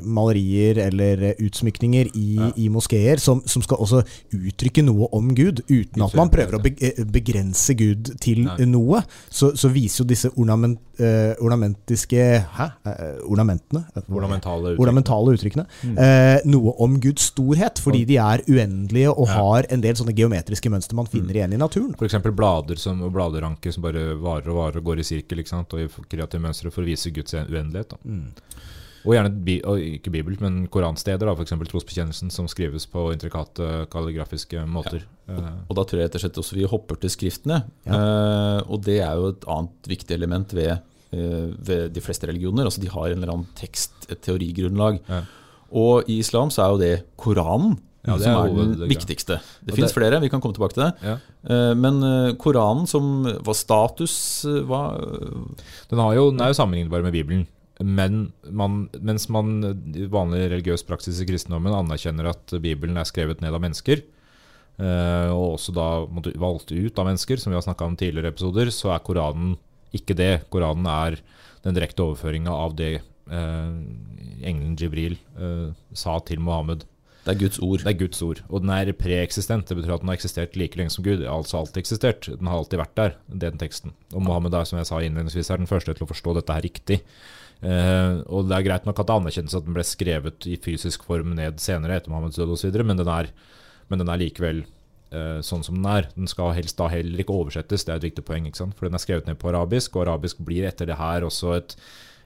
malerier 0.04 0.78
eller 0.88 1.22
eh, 1.32 1.34
utsmykninger 1.44 2.12
i, 2.14 2.26
Ja. 2.38 2.50
i 2.56 2.68
moskeer, 2.70 3.18
som, 3.18 3.40
som 3.48 3.62
skal 3.64 3.80
også 3.82 4.02
uttrykke 4.36 4.84
noe 4.86 5.08
om 5.16 5.32
Gud, 5.34 5.62
uten 5.68 6.02
at 6.04 6.14
man 6.18 6.30
prøver 6.30 6.58
å 6.58 6.62
eh, 6.68 7.02
begrense 7.08 7.74
Gud 7.78 8.12
til 8.22 8.44
Nei. 8.46 8.66
noe. 8.70 9.02
Så, 9.30 9.52
så 9.58 9.70
viser 9.72 10.04
jo 10.04 10.08
disse 10.12 10.30
ornament, 10.36 10.78
ornamentiske 10.98 12.18
Hæ? 12.56 12.64
Ornamentene? 13.30 13.84
Ornamentale 14.10 14.72
uttrykkene. 14.74 14.82
ornamentale 14.82 15.34
uttrykkene. 15.36 15.64
Eh, 15.94 16.40
noe 16.50 16.72
om 16.82 16.96
Guds 17.02 17.28
storhet, 17.32 17.78
fordi 17.82 18.04
de 18.08 18.16
er 18.18 18.42
uendelige 18.50 19.12
og 19.12 19.28
Ja. 19.28 19.34
har 19.38 19.66
en 19.70 19.80
del 19.84 19.94
sånne 19.94 20.14
geometriske 20.16 20.70
mønster 20.70 20.94
man 20.98 21.06
finner 21.06 21.34
igjen 21.38 21.52
i 21.54 21.60
naturen. 21.60 21.94
For 21.98 22.06
eksempel 22.08 22.27
blader 22.36 22.80
som, 22.80 23.00
og 23.04 23.12
bladeranker 23.14 23.74
som 23.74 23.84
bare 23.84 24.10
varer 24.18 24.50
og 24.52 24.60
varer 24.60 24.80
og 24.80 24.90
går 24.90 25.02
i 25.02 25.06
sirkel 25.06 25.42
ikke 25.42 25.54
sant? 25.54 25.74
og 25.76 25.84
i 25.84 26.08
kreative 26.10 26.42
mønstre 26.44 26.72
for 26.74 26.84
å 26.84 26.88
vise 26.88 27.12
Guds 27.14 27.36
uendelighet. 27.38 27.94
Da. 27.94 28.18
Og 29.06 29.14
gjerne 29.14 29.30
ikke 29.94 30.12
Bibel, 30.12 30.34
men 30.42 30.58
koransteder, 30.72 31.30
f.eks. 31.32 31.54
trosbekjennelsen, 31.70 32.32
som 32.34 32.48
skrives 32.50 32.84
på 32.90 33.06
intrikate 33.14 33.86
kalligrafiske 33.92 34.64
måter. 34.68 35.06
Ja. 35.30 35.54
Og 35.68 35.78
da 35.78 35.84
tror 35.86 36.02
jeg 36.02 36.08
rett 36.08 36.18
og 36.18 36.24
slett 36.24 36.40
også 36.42 36.58
vi 36.58 36.68
hopper 36.68 36.98
til 37.00 37.12
skriftene. 37.14 37.62
Eh, 37.86 38.60
og 38.66 38.82
det 38.84 38.98
er 39.04 39.16
jo 39.16 39.32
et 39.32 39.48
annet 39.54 39.90
viktig 39.94 40.16
element 40.18 40.52
ved, 40.56 40.82
eh, 41.14 41.48
ved 41.70 41.94
de 41.94 42.04
fleste 42.04 42.28
religioner. 42.28 42.68
Altså 42.68 42.82
de 42.82 42.92
har 42.92 43.08
en 43.08 43.22
eller 43.22 43.34
annen 43.36 43.50
tekst, 43.58 44.10
et 44.10 44.20
teorigrunnlag. 44.26 45.00
Ja. 45.08 45.22
Og 45.78 46.08
i 46.08 46.18
islam 46.20 46.52
så 46.52 46.64
er 46.64 46.72
jo 46.72 46.82
det 46.82 46.94
Koranen 47.20 47.78
Ja, 48.08 48.16
det 48.18 48.30
er 48.30 48.38
er 48.38 48.56
den 48.56 48.88
viktigste. 48.90 49.38
Det 49.64 49.76
fins 49.76 49.94
flere, 49.94 50.20
vi 50.24 50.30
kan 50.32 50.42
komme 50.42 50.56
tilbake 50.56 50.76
til 50.76 50.86
det. 50.86 50.92
ja. 51.04 51.18
Eh, 51.48 51.74
men 51.78 52.00
eh, 52.02 52.32
Koranen 52.40 52.88
som 52.90 53.22
var 53.24 53.56
status 53.56 54.16
hva? 54.44 54.64
var, 54.68 55.06
Den, 55.90 56.02
har 56.02 56.16
jo, 56.16 56.30
den 56.32 56.42
er 56.42 56.52
jo 56.52 56.58
sammenlignbar 56.58 57.04
med 57.04 57.14
Bibelen. 57.14 57.46
Men 57.78 58.32
man, 58.50 58.88
mens 58.98 59.28
man 59.30 59.60
i 59.94 60.08
vanlig 60.10 60.48
religiøs 60.50 60.82
praksis 60.86 61.20
i 61.22 61.26
kristendommen 61.28 61.74
anerkjenner 61.76 62.32
at 62.32 62.54
Bibelen 62.62 62.98
er 62.98 63.06
skrevet 63.06 63.42
ned 63.44 63.54
av 63.54 63.62
mennesker, 63.62 64.02
eh, 64.82 65.30
og 65.30 65.54
også 65.54 65.74
da 65.76 65.88
valgt 66.42 66.74
ut 66.74 66.98
av 66.98 67.06
mennesker, 67.06 67.38
som 67.38 67.54
vi 67.54 67.58
har 67.58 67.66
snakka 67.66 67.86
om 67.86 67.94
i 67.94 68.02
tidligere 68.02 68.34
episoder, 68.34 68.72
så 68.74 68.96
er 68.96 69.04
Koranen 69.06 69.54
ikke 69.94 70.16
det. 70.18 70.32
Koranen 70.50 70.90
er 70.90 71.20
den 71.62 71.78
direkte 71.78 72.02
overføringa 72.02 72.50
av 72.50 72.74
det 72.78 72.96
eh, 72.98 73.70
engelen 74.42 74.74
Jibril 74.78 75.14
eh, 75.38 75.70
sa 75.94 76.18
til 76.26 76.42
Mohammed. 76.42 76.82
Det 77.28 77.34
er 77.34 77.40
Guds 77.42 77.58
ord. 77.60 77.82
Det 77.84 77.90
er 77.90 77.98
Guds 78.00 78.22
ord. 78.24 78.38
Og 78.48 78.62
den 78.64 78.70
er 78.72 78.88
preeksistent. 78.96 79.68
Det 79.68 79.76
betyr 79.76 79.98
at 79.98 80.00
den 80.00 80.08
har 80.08 80.16
eksistert 80.16 80.54
like 80.56 80.78
lenge 80.80 80.94
som 80.94 81.04
Gud. 81.04 81.20
Altså 81.28 81.58
alltid 81.58 81.82
eksistert. 81.82 82.28
Den 82.30 82.48
har 82.48 82.56
alltid 82.56 82.80
vært 82.80 82.94
der, 82.96 83.18
den 83.28 83.60
teksten. 83.60 83.92
Og 84.14 84.24
Mohammed 84.24 84.56
er, 84.56 84.64
som 84.64 84.80
jeg 84.80 84.88
sa 84.88 85.02
innledningsvis, 85.04 85.50
er 85.52 85.60
den 85.60 85.68
første 85.68 85.92
til 85.92 86.06
å 86.06 86.08
forstå 86.08 86.38
dette 86.38 86.56
her 86.56 86.64
riktig. 86.64 87.02
Uh, 87.60 88.24
og 88.32 88.48
det 88.48 88.56
er 88.56 88.64
greit 88.64 88.88
nok 88.88 89.02
at 89.02 89.10
det 89.10 89.18
anerkjennes 89.18 89.58
at 89.58 89.66
den 89.66 89.76
ble 89.76 89.84
skrevet 89.84 90.48
i 90.48 90.56
fysisk 90.62 91.04
form 91.04 91.34
ned 91.36 91.60
senere, 91.60 91.98
etter 91.98 92.14
Mohammeds 92.14 92.38
død 92.38 92.54
osv., 92.54 92.80
men, 92.80 93.02
den 93.02 93.32
men 93.90 94.00
den 94.00 94.12
er 94.14 94.20
likevel 94.22 94.62
uh, 95.12 95.44
sånn 95.44 95.66
som 95.66 95.76
den 95.76 95.88
er. 95.90 96.08
Den 96.16 96.30
skal 96.32 96.54
helst 96.56 96.80
da 96.80 96.88
heller 96.92 97.20
ikke 97.20 97.36
oversettes, 97.36 97.84
det 97.84 97.92
er 97.92 98.00
et 98.00 98.08
viktig 98.08 98.24
poeng. 98.24 98.48
ikke 98.48 98.62
sant? 98.62 98.78
For 98.78 98.88
den 98.88 98.96
er 98.96 99.04
skrevet 99.04 99.28
ned 99.28 99.36
på 99.42 99.52
arabisk, 99.52 99.98
og 99.98 100.06
arabisk 100.06 100.40
blir 100.48 100.64
etter 100.70 100.88
det 100.88 100.96
her 100.96 101.28
også 101.28 101.58
et, 101.58 101.76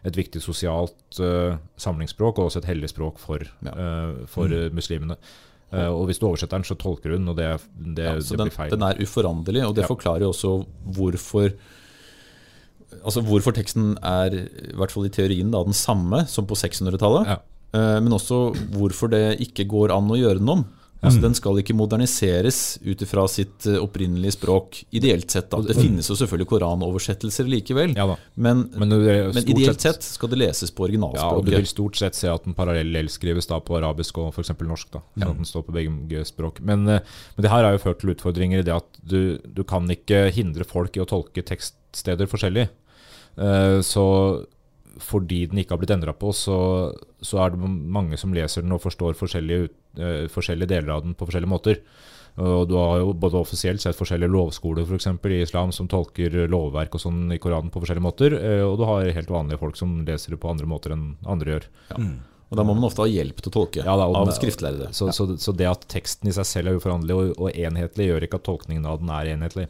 et 0.05 0.17
viktig 0.19 0.41
sosialt 0.43 1.21
uh, 1.21 1.57
samlingsspråk, 1.79 2.39
og 2.39 2.49
også 2.51 2.59
et 2.63 2.71
hellig 2.73 2.89
språk 2.91 3.19
for, 3.23 3.39
Ja. 3.63 3.71
eh, 3.71 4.25
for 4.27 4.51
mm. 4.51 4.75
muslimene. 4.75 5.17
Uh, 5.73 5.89
og 5.95 6.07
hvis 6.09 6.19
du 6.19 6.27
oversetter 6.27 6.59
den, 6.59 6.65
så 6.69 6.75
tolker 6.77 7.15
den, 7.15 7.29
og 7.31 7.37
det, 7.39 7.47
det, 7.79 8.05
Ja, 8.05 8.17
så 8.21 8.35
det 8.35 8.39
den, 8.43 8.49
blir 8.51 8.57
feil. 8.57 8.71
den 8.75 8.83
er 8.83 8.99
uforanderlig, 9.01 9.63
og 9.69 9.75
det 9.77 9.85
Ja. 9.87 9.89
forklarer 9.89 10.27
jo 10.27 10.33
også 10.35 10.67
hvorfor 10.91 11.53
altså 13.03 13.23
hvorfor 13.25 13.55
teksten 13.57 13.95
er, 14.05 14.35
i 14.37 14.77
hvert 14.77 14.93
fall 14.93 15.07
i 15.09 15.13
teorien, 15.13 15.51
da, 15.51 15.63
den 15.65 15.73
samme 15.77 16.27
som 16.29 16.47
på 16.47 16.55
600-tallet. 16.59 17.27
Ja. 17.27 17.39
Eh, 17.73 18.01
Men 18.05 18.13
også 18.13 18.53
hvorfor 18.75 19.09
det 19.11 19.41
ikke 19.41 19.65
går 19.71 19.95
an 19.97 20.11
å 20.13 20.19
gjøre 20.19 20.39
den 20.43 20.49
om. 20.53 20.65
Altså, 21.03 21.19
Den 21.19 21.35
skal 21.35 21.59
ikke 21.59 21.75
moderniseres 21.75 22.79
ut 22.85 23.01
ifra 23.03 23.25
sitt 23.31 23.67
eh, 23.67 23.79
opprinnelige 23.83 24.37
språk, 24.37 24.85
ideelt 24.95 25.33
sett. 25.35 25.49
da. 25.51 25.59
Det 25.67 25.75
finnes 25.75 26.07
jo 26.07 26.15
selvfølgelig 26.19 26.47
koranoversettelser 26.53 27.49
likevel, 27.51 27.97
Ja 27.99 28.07
da. 28.07 28.17
men, 28.37 28.69
Men, 28.79 28.95
men 29.35 29.43
ideelt 29.43 29.83
sett 29.83 30.07
skal 30.07 30.31
det 30.31 30.39
leses 30.39 30.71
på 30.71 30.87
Ja, 30.93 31.27
og 31.35 31.45
du 31.47 31.51
vil 31.57 31.67
stort 31.67 31.99
sett 31.99 32.15
se 32.15 32.31
at 32.31 32.47
den 32.47 32.55
parallell 32.55 33.11
skrives 33.11 33.51
da 33.51 33.59
på 33.59 33.81
arabisk 33.81 34.19
og 34.23 34.31
f.eks. 34.31 34.55
norsk. 34.63 34.93
da, 34.95 35.03
sånn 35.17 35.33
at 35.33 35.41
den 35.43 35.49
står 35.49 35.67
på 35.67 35.75
begge 35.75 36.23
språk. 36.29 36.63
Men, 36.63 36.87
eh, 36.87 37.03
men 37.35 37.43
det 37.43 37.51
her 37.51 37.67
har 37.67 37.75
jo 37.75 37.83
ført 37.83 37.99
til 38.05 38.15
utfordringer 38.15 38.63
i 38.63 38.67
det 38.71 38.77
at 38.77 39.03
du, 39.03 39.39
du 39.43 39.65
kan 39.67 39.91
ikke 39.91 40.29
hindre 40.31 40.65
folk 40.69 40.95
i 40.97 41.03
å 41.03 41.09
tolke 41.11 41.43
tekststeder 41.43 42.31
forskjellig. 42.31 42.69
Uh, 43.33 43.81
Så 43.83 44.03
fordi 45.01 45.47
den 45.51 45.63
ikke 45.63 45.77
har 45.77 45.81
blitt 45.83 45.95
endra 45.95 46.15
på, 46.17 46.33
så, 46.37 46.57
så 47.25 47.43
er 47.45 47.55
det 47.55 47.69
mange 47.69 48.19
som 48.21 48.35
leser 48.35 48.65
den 48.65 48.75
og 48.75 48.83
forstår 48.85 49.17
forskjellige, 49.19 49.71
eh, 49.99 50.25
forskjellige 50.33 50.75
deler 50.75 50.97
av 50.97 51.07
den 51.07 51.15
på 51.17 51.29
forskjellige 51.29 51.53
måter. 51.53 51.81
Og 52.41 52.65
Du 52.69 52.79
har 52.79 53.03
jo 53.03 53.13
både 53.13 53.37
offisielt 53.37 53.83
sett 53.83 53.97
forskjellige 53.99 54.33
lovskoler 54.33 54.87
for 54.89 54.97
eksempel, 54.97 55.35
i 55.37 55.43
islam 55.45 55.73
som 55.73 55.89
tolker 55.89 56.33
lovverk 56.49 56.95
og 56.97 57.03
sånn 57.03 57.27
i 57.35 57.37
Koranen 57.37 57.69
på 57.73 57.83
forskjellige 57.83 58.07
måter, 58.07 58.37
eh, 58.39 58.65
og 58.65 58.79
du 58.81 58.87
har 58.89 59.05
helt 59.19 59.33
vanlige 59.33 59.61
folk 59.61 59.77
som 59.77 59.99
leser 60.07 60.33
det 60.33 60.41
på 60.41 60.53
andre 60.53 60.69
måter 60.69 60.97
enn 60.97 61.11
andre 61.29 61.57
gjør. 61.59 61.67
Og 62.53 62.59
Da 62.59 62.65
må 62.69 62.75
man 62.77 62.85
ofte 62.85 63.01
ha 63.01 63.09
hjelp 63.09 63.39
til 63.41 63.49
å 63.49 63.55
tolke 63.55 63.81
Ja, 63.81 63.95
da, 63.97 64.05
av 64.05 64.29
skriftlærere. 64.37 64.91
Så, 64.93 65.09
så, 65.17 65.25
så 65.41 65.55
det 65.57 65.69
at 65.71 65.87
teksten 65.89 66.29
i 66.29 66.35
seg 66.37 66.45
selv 66.45 66.69
er 66.69 66.81
uforanderlig 66.81 67.17
og, 67.17 67.31
og 67.41 67.57
enhetlig, 67.57 68.11
gjør 68.11 68.27
ikke 68.27 68.41
at 68.43 68.45
tolkningen 68.49 68.89
av 68.89 69.01
den 69.01 69.13
er 69.13 69.31
enhetlig. 69.33 69.69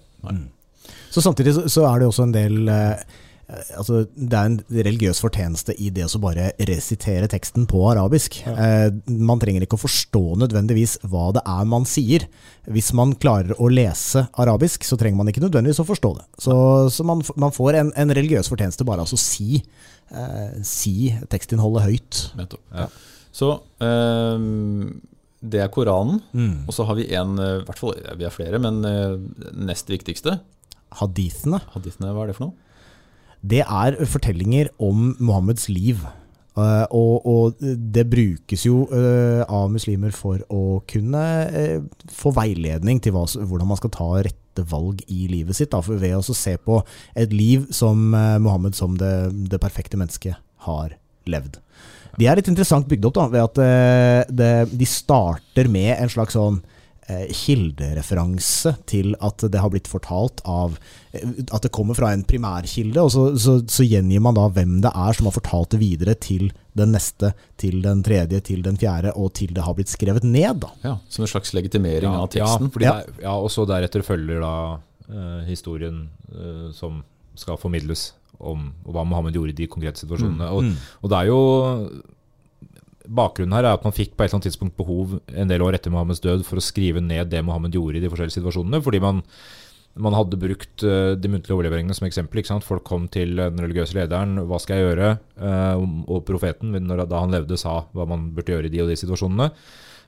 Så 1.15 1.23
samtidig 1.23 1.55
så, 1.55 1.69
så 1.71 1.85
er 1.87 2.03
det 2.03 2.09
også 2.11 2.27
en 2.27 2.35
del 2.35 2.73
eh, 2.73 3.05
Altså, 3.51 4.05
det 4.15 4.37
er 4.39 4.49
en 4.49 4.59
religiøs 4.73 5.19
fortjeneste 5.21 5.75
i 5.83 5.91
det 5.93 6.07
å 6.07 6.21
bare 6.23 6.53
resitere 6.69 7.29
teksten 7.29 7.67
på 7.69 7.83
arabisk. 7.91 8.39
Eh, 8.49 8.89
man 9.13 9.43
trenger 9.43 9.67
ikke 9.67 9.77
å 9.77 9.83
forstå 9.83 10.23
nødvendigvis 10.41 10.97
hva 11.11 11.29
det 11.37 11.43
er 11.49 11.69
man 11.69 11.85
sier. 11.89 12.25
Hvis 12.71 12.93
man 12.97 13.13
klarer 13.21 13.59
å 13.61 13.69
lese 13.73 14.25
arabisk, 14.41 14.87
så 14.89 14.97
trenger 15.01 15.21
man 15.21 15.33
ikke 15.33 15.45
nødvendigvis 15.45 15.83
å 15.83 15.89
forstå 15.89 16.13
det. 16.21 16.27
Så, 16.47 16.57
så 16.95 17.07
man, 17.09 17.25
man 17.37 17.55
får 17.55 17.81
en, 17.81 17.93
en 17.99 18.17
religiøs 18.17 18.49
fortjeneste 18.53 18.87
bare 18.89 19.05
av 19.05 19.13
å 19.13 19.21
si, 19.21 19.61
eh, 20.15 20.61
si 20.67 21.13
tekstinnholdet 21.33 21.89
høyt. 21.91 22.23
Nettopp. 22.39 22.65
Ja. 22.79 22.89
Så 23.33 23.53
ehm, 23.85 25.01
det 25.43 25.61
er 25.65 25.71
Koranen. 25.73 26.21
Mm. 26.33 26.65
Og 26.69 26.77
så 26.77 26.87
har 26.89 26.99
vi 26.99 27.09
en, 27.19 27.37
eh, 27.43 27.61
i 27.61 27.69
hvert 27.69 27.81
fall 27.81 27.97
vi 28.17 28.29
er 28.29 28.35
flere, 28.35 28.61
men 28.63 28.85
eh, 28.87 29.17
nest 29.53 29.91
viktigste. 29.91 30.39
Hadithene. 31.03 31.63
Hadithene, 31.75 32.13
hva 32.15 32.25
er 32.25 32.33
det 32.33 32.39
for 32.39 32.49
noe? 32.49 32.59
Det 33.43 33.63
er 33.67 33.99
fortellinger 34.07 34.71
om 34.83 35.13
Mohammeds 35.19 35.69
liv. 35.73 36.03
Uh, 36.53 36.85
og, 36.93 37.27
og 37.27 37.63
det 37.95 38.05
brukes 38.13 38.67
jo 38.67 38.83
uh, 38.91 39.41
av 39.49 39.71
muslimer 39.73 40.13
for 40.13 40.43
å 40.53 40.83
kunne 40.91 41.23
uh, 41.49 42.05
få 42.13 42.35
veiledning 42.37 43.01
til 43.01 43.15
hva, 43.15 43.25
hvordan 43.25 43.71
man 43.71 43.81
skal 43.81 43.93
ta 43.95 44.09
rette 44.29 44.67
valg 44.69 45.01
i 45.09 45.31
livet 45.33 45.57
sitt. 45.57 45.73
Da, 45.73 45.81
ved 45.81 46.19
å 46.19 46.37
se 46.37 46.59
på 46.61 46.83
et 47.17 47.33
liv 47.33 47.65
som 47.73 48.11
Mohammed 48.13 48.77
som 48.77 48.99
det, 49.01 49.33
det 49.49 49.63
perfekte 49.63 49.97
mennesket 49.97 50.37
har 50.69 50.93
levd. 51.25 51.57
De 52.21 52.29
er 52.29 52.37
litt 52.37 52.51
interessant 52.53 52.85
bygd 52.91 53.09
opp 53.09 53.17
da, 53.17 53.25
ved 53.33 53.47
at 53.47 54.29
det, 54.29 54.53
de 54.77 54.87
starter 54.87 55.71
med 55.73 55.95
en 55.95 56.13
slags 56.13 56.37
sånn 56.37 56.61
kildereferanse 57.35 58.73
til 58.91 59.15
at 59.25 59.45
det 59.53 59.61
har 59.63 59.71
blitt 59.73 59.89
fortalt 59.91 60.43
av 60.49 60.77
eh, 61.13 61.25
At 61.53 61.63
det 61.67 61.73
kommer 61.75 61.97
fra 61.99 62.13
en 62.15 62.25
primærkilde, 62.29 63.01
og 63.03 63.11
så, 63.15 63.25
så, 63.41 63.57
så 63.69 63.87
gjengir 63.87 64.23
man 64.25 64.37
da 64.39 64.47
hvem 64.53 64.79
det 64.85 64.93
er 64.95 65.17
som 65.19 65.29
har 65.29 65.37
fortalt 65.37 65.75
det 65.75 65.81
videre 65.83 66.15
til 66.19 66.51
den 66.79 66.95
neste, 66.97 67.33
til 67.61 67.83
den 67.85 68.01
tredje, 68.07 68.41
til 68.47 68.63
den 68.65 68.79
fjerde, 68.81 69.13
og 69.19 69.33
til 69.37 69.53
det 69.53 69.65
har 69.67 69.75
blitt 69.77 69.93
skrevet 69.93 70.25
ned. 70.25 70.63
da. 70.65 70.71
Ja, 70.87 70.95
Som 71.13 71.27
en 71.27 71.33
slags 71.35 71.53
legitimering 71.57 72.09
av 72.15 72.31
ja, 72.33 72.47
teksten. 72.47 72.71
fordi 72.73 72.89
Ja. 72.89 72.95
Det, 73.03 73.15
er- 73.19 73.23
ja, 73.29 73.35
og 73.37 73.51
så 73.53 73.67
deretter 73.69 74.03
følger 74.07 74.41
da 74.41 74.55
eh, 75.09 75.45
historien 75.51 76.09
eh, 76.33 76.71
som 76.73 77.03
skal 77.37 77.57
formidles 77.61 78.13
om 78.43 78.71
hva 78.89 79.05
Mohammed 79.07 79.37
gjorde 79.37 79.53
i 79.53 79.59
de 79.61 79.69
konkrete 79.71 80.01
situasjonene. 80.03 80.49
Og, 80.51 80.73
og 81.05 81.11
det 81.13 81.19
er 81.21 81.29
jo 81.29 81.39
Bakgrunnen 83.09 83.57
her 83.57 83.67
er 83.67 83.77
at 83.77 83.85
man 83.87 83.95
fikk 83.97 84.15
på 84.15 84.23
et 84.23 84.31
eller 84.31 84.39
annet 84.39 84.51
tidspunkt 84.51 84.79
behov 84.79 85.19
en 85.33 85.51
del 85.51 85.65
år 85.65 85.79
etter 85.79 85.93
Mohammeds 85.95 86.23
død 86.23 86.45
for 86.47 86.61
å 86.61 86.65
skrive 86.65 87.03
ned 87.03 87.33
det 87.33 87.43
Mohammed 87.45 87.75
gjorde 87.75 87.99
i 87.99 88.05
de 88.05 88.11
forskjellige 88.13 88.39
situasjonene. 88.39 88.83
fordi 88.85 89.03
man 89.03 89.23
man 90.01 90.15
hadde 90.17 90.39
brukt 90.41 90.83
eh, 90.89 91.13
de 91.21 91.29
muntlige 91.29 91.53
overleveringene 91.53 91.95
som 91.97 92.07
eksempel. 92.09 92.41
Folk 92.65 92.85
kom 92.89 93.09
til 93.13 93.37
den 93.37 93.61
religiøse 93.61 93.97
lederen. 93.99 94.39
Hva 94.49 94.61
skal 94.63 94.79
jeg 94.79 94.87
gjøre? 94.87 95.11
Eh, 95.37 95.83
og 96.09 96.23
profeten, 96.29 96.73
da 96.73 97.21
han 97.21 97.35
levde, 97.35 97.59
sa 97.61 97.83
hva 97.93 98.07
man 98.09 98.31
burde 98.33 98.55
gjøre 98.55 98.71
i 98.71 98.73
de 98.73 98.81
og 98.85 98.89
de 98.89 98.97
situasjonene. 98.97 99.51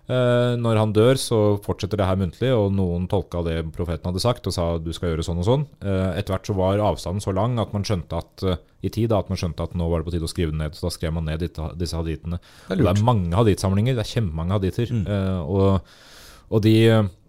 Eh, 0.05 0.53
når 0.61 0.77
han 0.77 0.93
dør, 0.93 1.17
så 1.17 1.39
fortsetter 1.65 2.01
det 2.01 2.09
her 2.09 2.19
muntlig, 2.21 2.51
og 2.53 2.75
noen 2.77 3.07
tolka 3.09 3.41
det 3.47 3.57
profeten 3.73 4.11
hadde 4.11 4.21
sagt, 4.21 4.47
og 4.51 4.57
sa 4.57 4.67
du 4.77 4.91
skal 4.93 5.13
gjøre 5.13 5.25
sånn 5.25 5.41
og 5.41 5.49
sånn. 5.49 5.67
Eh, 5.81 6.11
etter 6.21 6.35
hvert 6.35 6.51
så 6.51 6.57
var 6.59 6.83
avstanden 6.91 7.25
så 7.25 7.33
lang 7.37 7.57
at 7.63 7.73
man 7.77 7.87
skjønte 7.89 8.21
at 8.21 8.45
eh, 8.45 8.61
i 8.85 8.93
tid 8.93 9.09
da, 9.15 9.23
at 9.25 9.33
man 9.33 9.41
skjønte 9.41 9.65
at 9.65 9.77
nå 9.81 9.89
var 9.89 10.03
det 10.03 10.11
på 10.11 10.17
tide 10.17 10.29
å 10.29 10.33
skrive 10.33 10.53
det 10.53 10.61
ned. 10.61 10.77
Så 10.77 10.89
da 10.89 10.93
skrev 10.93 11.15
man 11.17 11.25
ned 11.31 11.47
disse, 11.47 11.97
hadithene. 11.97 12.41
Det 12.69 12.77
er 12.77 12.83
det 12.83 12.91
er 12.93 13.07
mange 13.07 13.33
haditsamlinger. 13.39 13.97
det 13.97 14.05
er 14.05 14.13
kjempemange 14.13 14.59
hadither. 14.59 14.93
Eh, 14.93 15.41
og 15.45 15.95
og 16.53 16.61
de, 16.63 16.77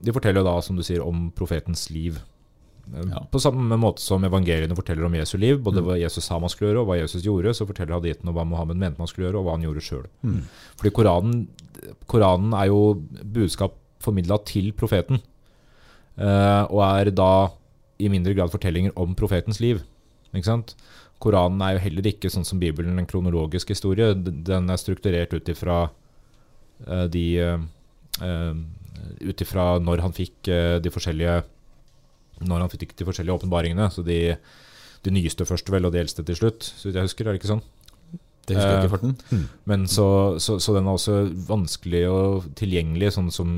de 0.03 0.13
forteller 0.13 0.43
jo 0.43 0.45
da, 0.45 0.55
som 0.61 0.75
du 0.77 0.83
sier, 0.85 1.01
om 1.01 1.29
profetens 1.33 1.87
liv. 1.89 2.19
Eh, 2.93 3.05
Ja. 3.09 3.23
På 3.31 3.39
samme 3.39 3.77
måte 3.77 4.01
som 4.01 4.23
evangeliene 4.23 4.75
forteller 4.75 5.05
om 5.05 5.13
Jesu 5.15 5.37
liv, 5.37 5.59
både 5.63 5.81
hva 5.81 5.97
Jesus 5.99 6.25
sa 6.25 6.37
man 6.39 6.49
skulle 6.49 6.71
gjøre, 6.71 6.81
og 6.83 6.87
hva 6.89 6.99
Jesus 6.99 7.23
gjorde, 7.23 7.53
så 7.53 7.65
forteller 7.65 7.97
hadithene 7.99 8.29
om 8.29 8.35
hva 8.35 8.45
Mohammed 8.45 8.77
mente 8.77 8.99
man 8.99 9.07
skulle 9.07 9.29
gjøre, 9.29 9.39
og 9.39 9.45
hva 9.47 9.55
han 9.57 9.65
gjorde 9.65 9.81
sjøl. 9.81 10.05
Fordi 10.77 10.91
Koranen, 10.93 11.47
Koranen 12.07 12.53
er 12.53 12.67
jo 12.67 13.01
budskap 13.23 13.73
formidla 13.99 14.37
til 14.45 14.71
profeten, 14.73 15.21
eh, 16.17 16.63
og 16.69 16.81
er 16.85 17.11
da 17.11 17.49
i 17.99 18.09
mindre 18.11 18.33
grad 18.35 18.51
fortellinger 18.51 18.91
om 18.99 19.15
profetens 19.15 19.59
liv. 19.63 19.81
Ikke 20.33 20.45
sant? 20.45 20.75
Koranen 21.19 21.61
er 21.63 21.73
jo 21.77 21.83
heller 21.85 22.03
ikke 22.11 22.29
sånn 22.29 22.45
som 22.45 22.59
Bibelen, 22.59 22.99
en 22.99 23.07
kronologisk 23.07 23.69
historie. 23.71 24.13
Den 24.13 24.69
er 24.69 24.77
strukturert 24.77 25.33
ut 25.33 25.47
ifra 25.49 25.89
eh, 26.87 27.07
de 27.07 27.25
Ut 29.21 29.41
ifra 29.41 29.77
når 29.79 30.01
han 30.01 30.13
fikk 30.15 30.47
de 30.81 30.89
forskjellige 30.89 31.43
Når 32.43 32.65
han 32.65 32.69
fikk 32.73 32.95
de 32.99 33.05
forskjellige 33.07 33.37
åpenbaringene. 33.39 33.87
Så 33.93 34.03
de, 34.05 34.35
de 35.05 35.11
nyeste 35.15 35.45
først, 35.47 35.69
vel, 35.71 35.85
og 35.87 35.93
de 35.95 36.01
eldste 36.03 36.25
til 36.27 36.35
slutt. 36.35 36.67
Så 36.75 36.89
vidt 36.89 36.99
jeg 36.99 37.07
husker, 37.07 37.27
er 37.29 37.35
det 37.35 37.41
ikke 37.43 37.53
sånn? 37.53 37.63
Det 38.45 38.57
husker 38.57 38.69
jeg 38.69 38.77
Eh, 38.77 38.83
ikke 38.83 38.91
i 38.91 38.93
farten. 38.93 39.47
Men 39.65 39.87
så, 39.89 40.05
så, 40.43 40.59
så 40.61 40.75
den 40.75 40.85
er 40.85 40.93
også 40.99 41.15
vanskelig 41.47 42.03
og 42.11 42.49
tilgjengelig, 42.59 43.13
sånn 43.15 43.31
som 43.33 43.55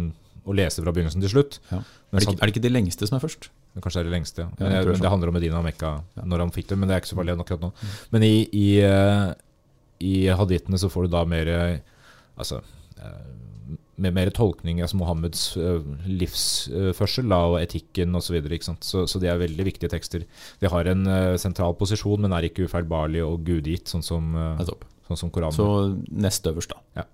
å 0.48 0.54
lese 0.56 0.80
fra 0.80 0.94
begynnelsen 0.96 1.20
til 1.26 1.34
slutt. 1.34 1.58
Ja. 1.74 1.82
Men 2.12 2.22
Er, 2.22 2.24
det 2.24 2.28
ikke, 2.30 2.38
er 2.40 2.46
det 2.48 2.54
ikke 2.56 2.64
de 2.64 2.72
lengste 2.72 3.08
som 3.10 3.18
er 3.18 3.24
først? 3.26 3.50
Kanskje 3.84 4.00
det 4.00 4.06
er 4.06 4.08
det 4.08 4.14
lengste, 4.16 4.46
ja. 4.46 4.48
Ja, 4.48 4.56
Men, 4.62 4.72
jeg 4.72 4.78
jeg, 4.78 4.86
det 4.86 4.88
men 4.88 4.94
det 4.96 5.02
sånn. 5.02 5.12
handler 5.12 5.32
om 5.34 5.36
Medina 5.38 5.58
og 5.60 5.66
Mekka 5.68 5.90
når 6.24 6.44
han 6.46 6.54
fikk 6.56 6.70
det, 6.72 6.78
men 6.80 6.88
det 6.90 6.96
er 6.96 7.02
ikke 7.04 7.10
så 7.12 7.18
farlig 7.20 7.36
akkurat 7.36 7.66
nå. 7.68 7.72
Men 8.16 8.24
i, 8.26 8.32
i, 8.56 8.68
eh, 8.88 9.26
i 10.08 10.14
hadithene 10.40 10.80
så 10.82 10.90
får 10.94 11.06
du 11.10 11.14
da 11.18 11.26
mer 11.28 11.52
eh, 11.52 11.78
Altså 12.38 12.62
eh, 13.02 13.28
med 13.98 14.14
mer 14.14 14.30
tolkning 14.30 14.84
av 14.86 14.94
Mohammeds 14.98 15.56
uh, 15.58 15.82
livsførsel 16.06 17.32
uh, 17.34 17.54
og 17.54 17.60
etikken 17.62 18.14
osv. 18.18 18.28
Så, 18.30 18.36
videre, 18.38 18.60
så 18.86 19.06
Så 19.10 19.22
de 19.22 19.32
er 19.32 19.42
veldig 19.42 19.66
viktige 19.72 19.90
tekster. 19.94 20.28
De 20.62 20.70
har 20.70 20.90
en 20.92 21.08
uh, 21.10 21.38
sentral 21.42 21.74
posisjon, 21.80 22.22
men 22.22 22.36
er 22.36 22.50
ikke 22.50 22.68
ufeilbarlige 22.70 23.26
og 23.26 23.42
gudgitt, 23.48 23.90
sånn 23.90 24.06
som, 24.06 24.36
uh, 24.38 24.62
sånn 25.10 25.24
som 25.26 25.34
Koranen. 25.34 25.58
Så 25.58 26.22
nest 26.28 26.46
øverst, 26.46 26.76
da. 26.76 27.06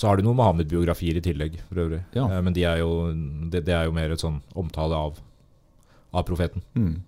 Så 0.00 0.08
har 0.08 0.16
du 0.16 0.24
noen 0.24 0.38
Mohammed-biografier 0.38 1.18
i 1.18 1.24
tillegg, 1.24 1.58
for 1.68 1.82
øvrig. 1.82 2.00
Ja. 2.16 2.24
Eh, 2.24 2.40
Men 2.40 2.56
det 2.56 2.64
er 2.64 2.80
de, 2.80 3.50
det, 3.52 3.66
det 3.66 3.74
er 3.76 3.88
jo 3.88 3.96
mer 3.96 4.14
et 4.14 4.22
sånn 4.22 4.38
omtale 4.56 4.96
av, 4.96 5.18
av 6.16 6.24
profeten. 6.28 6.64
Mm. 6.72 7.02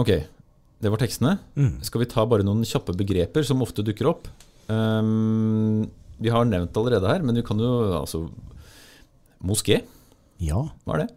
Ok, 0.00 0.10
det 0.80 0.92
var 0.92 1.00
tekstene. 1.00 1.38
Mm. 1.56 1.78
Skal 1.86 2.04
vi 2.04 2.10
ta 2.12 2.26
bare 2.28 2.44
noen 2.46 2.66
kjappe 2.68 2.92
begreper 2.96 3.46
som 3.46 3.64
ofte 3.64 3.84
dukker 3.86 4.10
opp? 4.12 4.28
Ehm, 4.70 5.88
vi 6.20 6.32
har 6.32 6.44
nevnt 6.48 6.76
allerede 6.76 7.08
her, 7.08 7.24
men 7.24 7.38
vi 7.40 7.46
kan 7.46 7.60
jo 7.60 7.72
altså 8.02 8.26
Moské, 9.40 9.80
Ja, 10.40 10.66
hva 10.84 10.96
er 10.96 11.04
det? 11.04 11.10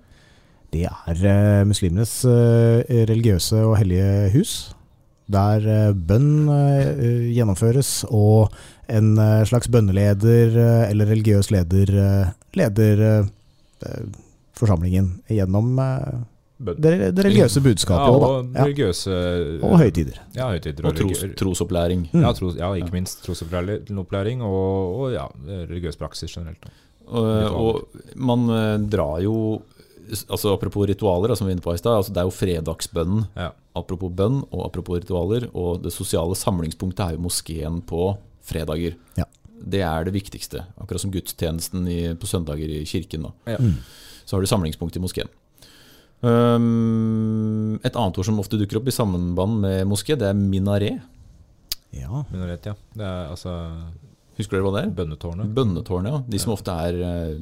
det 0.74 0.88
er 0.90 1.26
eh, 1.30 1.66
muslimenes 1.70 2.24
eh, 2.26 3.04
religiøse 3.10 3.60
og 3.62 3.78
hellige 3.78 4.32
hus. 4.34 4.54
Der 5.32 5.64
eh, 5.70 5.94
bønn 5.94 6.50
gjennomføres, 7.34 8.04
og 8.10 8.54
en 8.92 9.16
slags 9.48 9.70
bønneleder 9.72 10.58
eller 10.90 11.08
religiøs 11.08 11.48
leder 11.54 11.94
leder 12.54 13.30
forsamlingen 14.60 15.22
gjennom. 15.32 15.80
Det, 16.64 16.94
det 17.18 17.26
religiøse 17.26 17.62
budskapet 17.66 18.08
Ja, 18.08 18.14
også, 18.14 18.30
og 18.30 18.48
da. 18.54 18.60
Ja. 18.60 18.66
religiøse 18.68 19.18
Og 19.64 19.76
høytider. 19.82 20.22
Ja, 20.38 20.48
høytider. 20.54 20.88
Og 20.90 20.98
tros, 20.98 21.26
trosopplæring. 21.40 22.08
Mm. 22.14 22.24
Ja, 22.24 22.32
tros, 22.38 22.56
ja, 22.60 22.72
ikke 22.80 22.96
minst 22.96 23.24
trosopplæring 23.26 24.42
og, 24.42 24.98
og 25.04 25.14
ja, 25.14 25.28
religiøs 25.68 26.00
praksis 26.00 26.34
generelt. 26.34 26.66
Og, 27.04 27.26
og 27.52 28.04
man 28.16 28.48
eh, 28.50 28.76
drar 28.92 29.20
jo 29.26 29.62
altså 30.30 30.54
Apropos 30.54 30.88
ritualer, 30.88 31.36
som 31.36 31.48
vi 31.48 31.52
var 31.52 31.58
inne 31.58 31.64
på 31.64 31.74
i 31.74 31.80
stad. 31.80 31.98
Altså 31.98 32.14
det 32.14 32.22
er 32.22 32.28
jo 32.28 32.36
fredagsbønnen. 32.36 33.26
Ja. 33.40 33.52
Apropos 33.80 34.12
bønn 34.14 34.42
og 34.52 34.66
apropos 34.68 35.00
ritualer. 35.00 35.48
Og 35.54 35.84
det 35.84 35.94
sosiale 35.96 36.36
samlingspunktet 36.38 37.06
er 37.06 37.16
jo 37.18 37.24
moskeen 37.24 37.82
på 37.88 38.14
fredager. 38.44 38.98
Ja. 39.20 39.28
Det 39.64 39.82
er 39.88 40.08
det 40.08 40.16
viktigste. 40.16 40.66
Akkurat 40.76 41.02
som 41.02 41.14
gudstjenesten 41.14 41.88
i, 41.88 42.00
på 42.20 42.30
søndager 42.30 42.68
i 42.68 42.84
kirken. 42.90 43.30
Da. 43.30 43.56
Ja. 43.56 43.62
Mm. 43.64 43.80
Så 44.26 44.36
har 44.36 44.44
du 44.44 44.52
samlingspunkt 44.52 45.00
i 45.00 45.04
moskeen. 45.04 45.32
Um, 46.24 47.76
et 47.84 47.96
annet 48.00 48.18
ord 48.20 48.26
som 48.28 48.40
ofte 48.40 48.60
dukker 48.60 48.80
opp 48.80 48.88
i 48.88 48.96
sammenband 48.96 49.60
med 49.66 49.84
moské, 49.90 50.16
det 50.20 50.30
er 50.30 50.38
minaret. 50.40 51.02
Ja. 51.94 52.24
Minaret, 52.32 52.66
ja. 52.72 52.74
Det 52.96 53.06
er 53.06 53.30
altså 53.34 53.58
Husker 54.34 54.58
dere 54.58 54.66
hva 54.66 54.72
det 54.74 54.82
er? 54.88 54.94
bønnetårnet. 54.98 55.50
Bønnetårnet, 55.54 56.10
ja. 56.10 56.20
De 56.34 56.40
som 56.42 56.56
ofte 56.56 56.74
er 56.74 56.96
eh, 57.06 57.36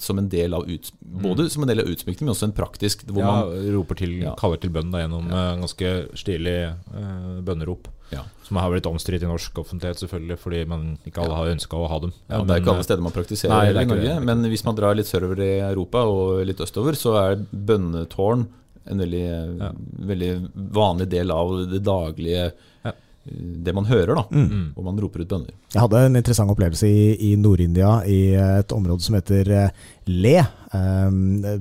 som 0.00 0.16
en 0.22 0.30
del 0.32 0.54
av 0.56 0.64
ut, 0.64 0.86
både 1.04 1.44
som 1.52 1.66
en 1.66 1.68
del 1.68 1.82
av 1.82 1.90
utsmykningen, 1.92 2.24
men 2.30 2.32
også 2.32 2.48
en 2.48 2.54
praktisk 2.56 3.02
hvor 3.10 3.20
Ja, 3.20 3.32
man, 3.44 3.66
roper 3.74 3.98
til, 4.00 4.14
Ja. 4.22 4.32
kaller 4.40 4.56
til 4.62 4.72
bønn 4.72 4.88
da, 4.94 5.02
gjennom 5.02 5.28
eh, 5.28 5.50
ganske 5.60 5.90
stilig 6.16 6.54
eh, 6.72 7.40
bønnerop. 7.44 7.90
Ja. 8.12 8.22
Som 8.46 8.56
har 8.56 8.70
blitt 8.72 8.86
omstridt 8.88 9.22
i 9.22 9.28
norsk 9.28 9.58
offentlighet, 9.60 10.00
selvfølgelig, 10.00 10.38
fordi 10.40 10.62
man 10.70 10.84
ikke 11.06 11.20
alle 11.24 11.36
har 11.36 11.50
ønska 11.52 11.76
å 11.76 11.88
ha 11.90 11.98
dem. 12.00 12.12
ja, 12.30 12.38
Det 12.42 12.54
er 12.54 12.62
ikke 12.62 12.72
alle 12.72 12.84
eh, 12.84 12.88
steder 12.88 13.04
man 13.04 13.12
praktiserer 13.16 13.52
Nei, 13.52 13.72
det 13.72 13.82
er 13.82 13.88
i 13.88 13.90
Norge. 13.90 14.14
det. 14.14 14.22
Men 14.30 14.48
hvis 14.48 14.64
man 14.64 14.78
drar 14.78 14.96
litt 14.96 15.10
sørover 15.10 15.42
i 15.44 15.50
Europa 15.60 16.04
og 16.08 16.46
litt 16.48 16.62
østover, 16.64 16.96
så 16.96 17.16
er 17.20 17.42
bønnetårn 17.52 18.46
en 18.88 18.98
veldig, 19.04 19.26
Ja. 19.60 19.72
veldig 20.12 20.30
vanlig 20.72 21.08
del 21.12 21.30
av 21.30 21.52
det 21.70 21.82
daglige 21.84 22.52
Ja. 22.84 22.92
Det 23.28 23.74
man 23.74 23.84
hører, 23.84 24.14
da. 24.14 24.24
Mm. 24.32 24.48
mm. 24.48 24.68
Og 24.78 24.84
man 24.84 24.98
roper 24.98 25.20
ut 25.20 25.28
bønner. 25.28 25.52
Jeg 25.74 25.82
hadde 25.82 25.98
en 26.06 26.16
interessant 26.16 26.48
opplevelse 26.50 26.88
i, 26.88 27.32
i 27.32 27.36
Nord-India, 27.36 27.98
i 28.08 28.32
et 28.32 28.72
område 28.72 29.04
som 29.04 29.18
heter 29.18 29.50
eh, 29.52 29.70
Le. 30.08 30.38
Um, 30.72 31.44
eh, 31.44 31.58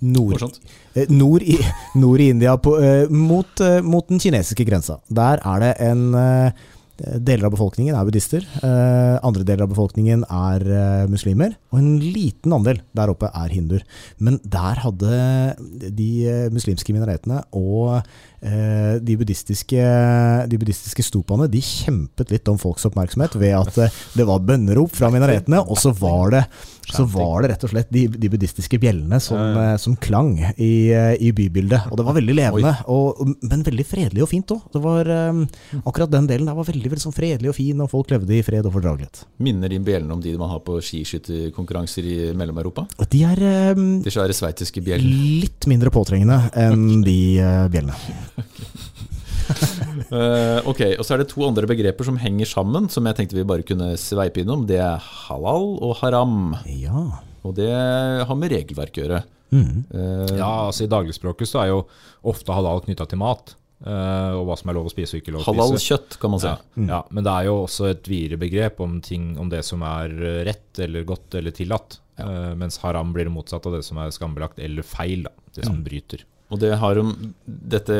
nord, 0.00 0.42
eh, 0.94 1.06
nord, 1.08 1.44
i, 1.44 1.56
nord 2.02 2.20
i 2.20 2.30
India, 2.34 2.56
på, 2.60 2.76
eh, 2.82 3.06
mot, 3.10 3.60
eh, 3.60 3.80
mot 3.84 4.06
den 4.08 4.20
kinesiske 4.22 4.66
grensa. 4.68 5.00
Der 5.08 5.42
er 5.44 5.64
det 5.66 5.74
en 5.90 6.52
Deler 7.00 7.46
av 7.46 7.54
befolkningen 7.54 7.94
er 7.96 8.04
buddhister. 8.04 8.44
andre 9.24 9.40
deler 9.48 9.62
av 9.64 9.70
befolkningen 9.70 10.20
er 10.28 11.06
muslimer. 11.08 11.54
Og 11.72 11.78
en 11.78 11.94
liten 11.96 12.52
andel 12.52 12.82
der 12.92 13.08
oppe 13.08 13.30
er 13.32 13.48
hinduer. 13.48 13.86
Men 14.18 14.36
der 14.44 14.82
hadde 14.82 15.54
de 15.96 16.10
muslimske 16.52 16.92
minaretene 16.92 17.40
og 17.56 18.04
de 18.40 19.16
buddhistiske, 19.20 19.86
de 20.48 20.58
buddhistiske 20.60 21.04
stupaene 21.04 21.48
de 21.50 21.60
kjempet 21.64 22.32
litt 22.32 22.48
om 22.50 22.58
folks 22.60 22.86
oppmerksomhet 22.88 23.36
ved 23.40 23.54
at 23.58 23.80
eh, 23.80 23.96
det 24.16 24.26
var 24.28 24.42
bønnerop 24.44 24.92
fra 24.96 25.10
minaretene, 25.12 25.60
og 25.60 25.78
så 25.80 25.92
var 25.96 26.34
det, 26.34 26.42
så 26.90 27.04
var 27.08 27.44
det 27.44 27.52
rett 27.52 27.66
og 27.66 27.72
slett 27.72 27.90
de, 27.92 28.06
de 28.10 28.30
buddhistiske 28.32 28.80
bjellene 28.82 29.20
som, 29.22 29.38
eh, 29.38 29.74
som 29.82 29.96
klang 30.00 30.32
i, 30.56 30.90
eh, 30.94 31.14
i 31.20 31.32
bybildet. 31.36 31.90
Og 31.90 32.00
det 32.00 32.06
var 32.06 32.18
veldig 32.18 32.36
levende, 32.36 32.74
og, 32.92 33.22
men 33.42 33.66
veldig 33.66 33.86
fredelig 33.86 34.24
og 34.26 34.30
fint 34.32 34.54
òg. 34.56 34.80
Akkurat 35.84 36.12
den 36.12 36.28
delen 36.30 36.48
der 36.48 36.58
var 36.58 36.68
veldig, 36.68 36.94
veldig 36.94 37.04
sånn 37.04 37.16
fredelig 37.16 37.52
og 37.52 37.58
fin, 37.58 37.84
og 37.84 37.90
folk 37.92 38.12
levde 38.14 38.36
i 38.36 38.42
fred 38.46 38.66
og 38.66 38.74
fordragelighet. 38.76 39.24
Minner 39.42 39.72
de 39.72 39.80
bjellene 39.84 40.16
om 40.16 40.22
de 40.24 40.36
man 40.40 40.52
har 40.52 40.62
på 40.64 40.78
skiskytterkonkurranser 40.84 42.06
i 42.06 42.18
Mellom-Europa? 42.36 42.86
De 43.10 43.24
er 43.26 43.44
eh, 43.44 43.84
De 44.04 44.12
svære 44.12 44.36
sveitsiske 44.36 44.82
bjellene? 44.84 45.28
litt 45.40 45.66
mindre 45.70 45.90
påtrengende 45.92 46.38
enn 46.58 47.02
de 47.04 47.18
eh, 47.40 47.66
bjellene. 47.72 47.96
Eh, 50.10 50.60
ok, 50.68 50.80
og 51.00 51.02
så 51.02 51.14
er 51.14 51.22
det 51.22 51.30
to 51.32 51.42
andre 51.42 51.66
begreper 51.66 52.06
som 52.06 52.18
henger 52.20 52.46
sammen, 52.46 52.86
som 52.92 53.06
jeg 53.06 53.16
tenkte 53.18 53.34
vi 53.34 53.46
bare 53.46 53.64
kunne 53.66 53.88
sveipe 53.98 54.42
innom. 54.42 54.62
Det 54.68 54.78
er 54.82 55.02
halal 55.02 55.72
og 55.82 55.96
haram. 56.00 56.52
Ja. 56.70 57.02
Og 57.46 57.56
det 57.58 57.70
har 57.70 58.38
med 58.38 58.52
regelverk 58.54 58.94
å 58.98 59.04
gjøre. 59.04 59.20
Mm. 59.50 59.84
Uh, 59.90 60.36
Ja, 60.38 60.50
altså 60.68 60.86
I 60.86 60.90
dagligspråket 60.92 61.50
så 61.50 61.64
er 61.64 61.72
jo 61.72 61.80
ofte 62.30 62.54
halal 62.54 62.82
knytta 62.86 63.08
til 63.10 63.22
mat. 63.22 63.56
Uh, 63.80 64.36
og 64.36 64.44
hva 64.48 64.58
som 64.60 64.70
er 64.70 64.76
lov 64.76 64.90
å 64.90 64.92
spise 64.92 65.16
og 65.16 65.22
ikke 65.22 65.34
lov 65.34 65.42
å 65.42 65.46
spise. 65.46 65.56
halal 65.56 65.84
kjøtt, 65.86 66.18
kan 66.22 66.34
man 66.34 66.42
si. 66.42 66.50
Ja, 66.52 66.86
ja, 66.90 67.00
Men 67.10 67.26
det 67.26 67.34
er 67.34 67.48
jo 67.48 67.56
også 67.64 67.90
et 67.90 68.10
videre 68.10 68.40
begrep 68.42 68.82
om, 68.84 68.98
ting, 69.04 69.32
om 69.40 69.50
det 69.52 69.64
som 69.66 69.82
er 69.86 70.14
rett 70.46 70.82
eller 70.86 71.06
godt 71.08 71.38
eller 71.40 71.54
tillatt. 71.56 72.00
Eh, 72.20 72.54
mens 72.60 72.78
haram 72.82 73.14
blir 73.14 73.28
det 73.28 73.34
motsatt 73.34 73.66
av 73.66 73.78
det 73.78 73.84
som 73.86 74.00
er 74.02 74.12
skambelagt 74.14 74.60
eller 74.62 74.86
feil. 74.86 75.24
Da, 75.26 75.32
det 75.56 75.66
som 75.66 75.80
bryter. 75.86 76.24
Og 76.50 76.58
det 76.58 76.72
har 76.80 76.98
jo, 76.98 77.04
dette, 77.46 77.96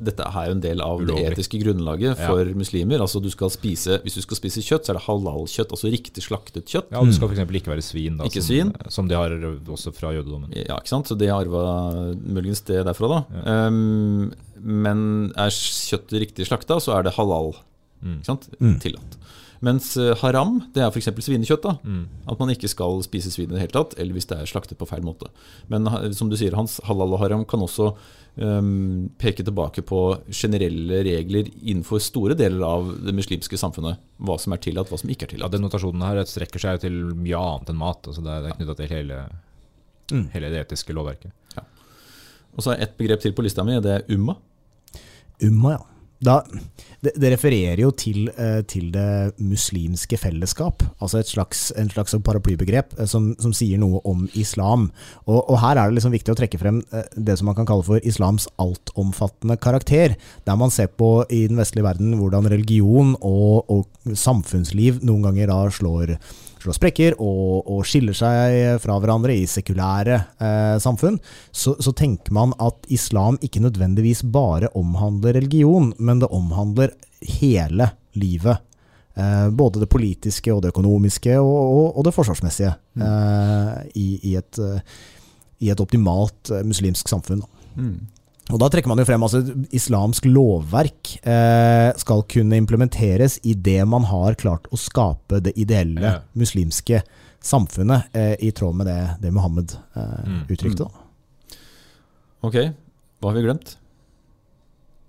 dette 0.00 0.24
er 0.24 0.46
jo 0.48 0.54
en 0.56 0.62
del 0.64 0.80
av 0.80 1.02
Ulovlig. 1.02 1.20
det 1.28 1.34
etiske 1.36 1.58
grunnlaget 1.60 2.16
Ja. 2.16 2.28
for 2.30 2.48
muslimer. 2.56 2.98
Altså 3.04 3.20
du 3.20 3.28
skal 3.30 3.50
spise, 3.52 3.98
Hvis 4.02 4.14
du 4.16 4.22
skal 4.24 4.38
spise 4.38 4.62
kjøtt, 4.64 4.86
så 4.88 4.94
er 4.94 4.98
det 4.98 5.04
halal-kjøtt, 5.04 5.68
altså 5.76 5.90
riktig 5.92 6.24
slaktet 6.24 6.64
kjøtt. 6.64 6.88
Ja, 6.90 6.98
og 7.02 7.06
Det 7.10 7.14
skal 7.18 7.28
f.eks. 7.28 7.44
ikke 7.60 7.74
være 7.74 7.84
svin, 7.84 8.16
da, 8.16 8.24
Ikke 8.24 8.40
som, 8.40 8.48
svin. 8.48 8.72
som 8.88 9.08
de 9.08 9.14
har 9.14 9.28
også 9.36 9.92
fra 9.92 10.14
jødedommen. 10.16 10.48
Ja, 10.56 10.78
ikke 10.80 10.88
sant? 10.88 11.06
Så 11.12 11.18
det 11.18 11.28
arva 11.28 12.14
muligens 12.24 12.64
det 12.64 12.86
derfra, 12.88 13.08
da. 13.28 13.66
Um, 13.68 14.32
men 14.56 15.32
er 15.36 15.50
kjøttet 15.52 16.20
riktig 16.24 16.46
slakta, 16.48 16.80
så 16.80 16.96
er 16.98 17.02
det 17.04 17.14
halal. 17.20 17.52
Mm. 18.02 18.16
Ikke 18.22 18.30
sant? 18.32 18.48
Mm. 18.60 18.78
Tillatt. 18.80 19.19
Mens 19.60 19.90
eh, 20.00 20.14
haram, 20.22 20.54
det 20.72 20.80
er 20.80 20.88
f.eks. 20.88 21.10
svinekjøtt. 21.20 21.62
da 21.66 21.74
Mm. 21.84 22.06
At 22.32 22.38
man 22.40 22.48
ikke 22.54 22.68
skal 22.72 23.02
spise 23.04 23.30
svin 23.30 23.50
i 23.50 23.54
det 23.58 23.60
hele 23.66 23.74
tatt, 23.76 23.92
eller 24.00 24.16
hvis 24.16 24.26
det 24.30 24.38
er 24.40 24.48
slaktet 24.48 24.78
på 24.80 24.86
feil 24.88 25.02
måte. 25.04 25.28
Men 25.68 25.84
som 26.16 26.30
du 26.30 26.36
sier, 26.40 26.56
Hans, 26.56 26.78
halal 26.88 27.12
og 27.12 27.20
haram 27.20 27.44
kan 27.44 27.60
også 27.60 27.90
um, 28.40 29.10
peke 29.20 29.44
tilbake 29.44 29.84
på 29.84 30.00
generelle 30.32 31.02
regler 31.04 31.50
innenfor 31.60 32.00
store 32.00 32.34
deler 32.40 32.64
av 32.64 32.88
det 33.04 33.12
muslimske 33.14 33.58
samfunnet. 33.60 34.00
Hva 34.16 34.38
som 34.40 34.52
er 34.56 34.62
tillatt, 34.64 34.88
hva 34.88 34.96
som 35.02 35.12
ikke 35.12 35.28
er 35.28 35.34
tillatt. 35.34 35.50
Ja. 35.52 35.56
Den 35.58 35.66
notasjonen 35.68 36.06
her 36.08 36.22
strekker 36.24 36.62
seg 36.64 36.80
til 36.86 36.96
mye 37.14 37.36
annet 37.36 37.68
enn 37.74 37.80
mat. 37.84 38.08
Altså 38.08 38.24
det 38.24 38.32
er, 38.38 38.50
knytta 38.56 38.78
til 38.80 38.92
hele, 38.96 39.20
Mm. 40.10 40.24
hele 40.32 40.48
det 40.50 40.64
etiske 40.64 40.90
lovverket. 40.96 41.30
Og 42.56 42.64
så 42.64 42.72
er 42.72 42.80
ett 42.82 42.96
begrep 42.98 43.20
til 43.22 43.30
på 43.36 43.44
lista 43.46 43.62
mi, 43.62 43.76
det 43.78 43.92
er 43.94 44.08
umma. 44.16 44.34
Umma, 45.46 45.76
ja. 45.76 45.84
Da, 46.20 46.42
det, 47.00 47.14
det 47.16 47.30
refererer 47.32 47.80
jo 47.80 47.90
til, 47.96 48.26
eh, 48.36 48.60
til 48.68 48.90
det 48.92 49.32
muslimske 49.40 50.18
fellesskap, 50.20 50.84
altså 51.00 51.22
et 51.22 51.30
slags, 51.30 51.70
en 51.80 51.88
slags 51.88 52.12
paraplybegrep 52.26 52.92
eh, 52.98 53.08
som, 53.08 53.30
som 53.40 53.54
sier 53.56 53.80
noe 53.80 54.02
om 54.04 54.26
islam. 54.36 54.90
Og, 55.24 55.38
og 55.40 55.56
her 55.62 55.80
er 55.80 55.88
det 55.88 55.96
liksom 55.96 56.12
viktig 56.12 56.34
å 56.34 56.36
trekke 56.36 56.60
frem 56.60 56.82
eh, 56.92 57.08
det 57.16 57.38
som 57.40 57.48
man 57.48 57.56
kan 57.56 57.68
kalle 57.70 57.86
for 57.86 58.04
islams 58.04 58.50
altomfattende 58.60 59.56
karakter, 59.64 60.18
der 60.44 60.60
man 60.60 60.74
ser 60.74 60.92
på 60.92 61.24
i 61.32 61.46
den 61.48 61.60
vestlige 61.60 61.88
verden 61.88 62.12
hvordan 62.20 62.50
religion 62.52 63.16
og, 63.16 63.72
og 63.72 64.12
samfunnsliv 64.12 65.00
noen 65.00 65.24
ganger 65.30 65.48
da 65.54 65.62
slår 65.72 66.18
slår 66.64 66.76
sprekker 66.76 67.16
og, 67.22 67.68
og 67.70 67.84
skiller 67.88 68.16
seg 68.16 68.80
fra 68.82 68.98
hverandre 69.00 69.36
i 69.36 69.46
sekulære 69.48 70.16
eh, 70.40 70.76
samfunn, 70.82 71.18
så, 71.50 71.76
så 71.80 71.94
tenker 71.96 72.34
man 72.36 72.54
at 72.62 72.88
islam 72.92 73.38
ikke 73.44 73.62
nødvendigvis 73.64 74.24
bare 74.32 74.72
omhandler 74.78 75.38
religion, 75.38 75.92
men 75.98 76.22
det 76.22 76.30
omhandler 76.34 76.94
hele 77.40 77.90
livet. 78.18 78.60
Eh, 79.14 79.48
både 79.50 79.82
det 79.82 79.90
politiske 79.90 80.52
og 80.54 80.62
det 80.64 80.74
økonomiske 80.74 81.34
og, 81.40 81.58
og, 81.60 81.86
og 81.98 82.06
det 82.06 82.14
forsvarsmessige 82.14 82.72
eh, 83.00 83.74
i, 83.98 84.08
i, 84.30 84.36
et, 84.38 84.60
eh, 84.62 84.80
i 85.64 85.72
et 85.72 85.82
optimalt 85.82 86.52
eh, 86.54 86.64
muslimsk 86.66 87.10
samfunn. 87.10 87.42
Mm. 87.74 87.96
Og 88.52 88.58
Da 88.58 88.68
trekker 88.68 88.88
man 88.90 88.98
jo 88.98 89.04
frem 89.08 89.22
altså 89.22 89.40
islamsk 89.76 90.24
lovverk 90.26 91.16
eh, 91.24 91.90
skal 92.00 92.22
kunne 92.30 92.56
implementeres 92.60 93.38
i 93.46 93.54
det 93.54 93.80
man 93.88 94.04
har 94.10 94.34
klart 94.40 94.66
å 94.72 94.78
skape 94.80 95.40
det 95.42 95.52
ideelle 95.56 96.00
Ja. 96.02 96.14
muslimske 96.36 97.02
samfunnet, 97.40 98.08
eh, 98.12 98.34
i 98.40 98.50
tråd 98.52 98.74
med 98.76 98.86
det, 98.86 98.98
det 99.22 99.32
Muhammed 99.32 99.72
eh, 99.96 100.24
Mm. 100.26 100.42
uttrykte. 100.48 100.84
Da. 100.84 101.56
Ok, 102.42 102.54
hva 103.20 103.30
har 103.30 103.34
vi 103.38 103.42
glemt? 103.46 103.76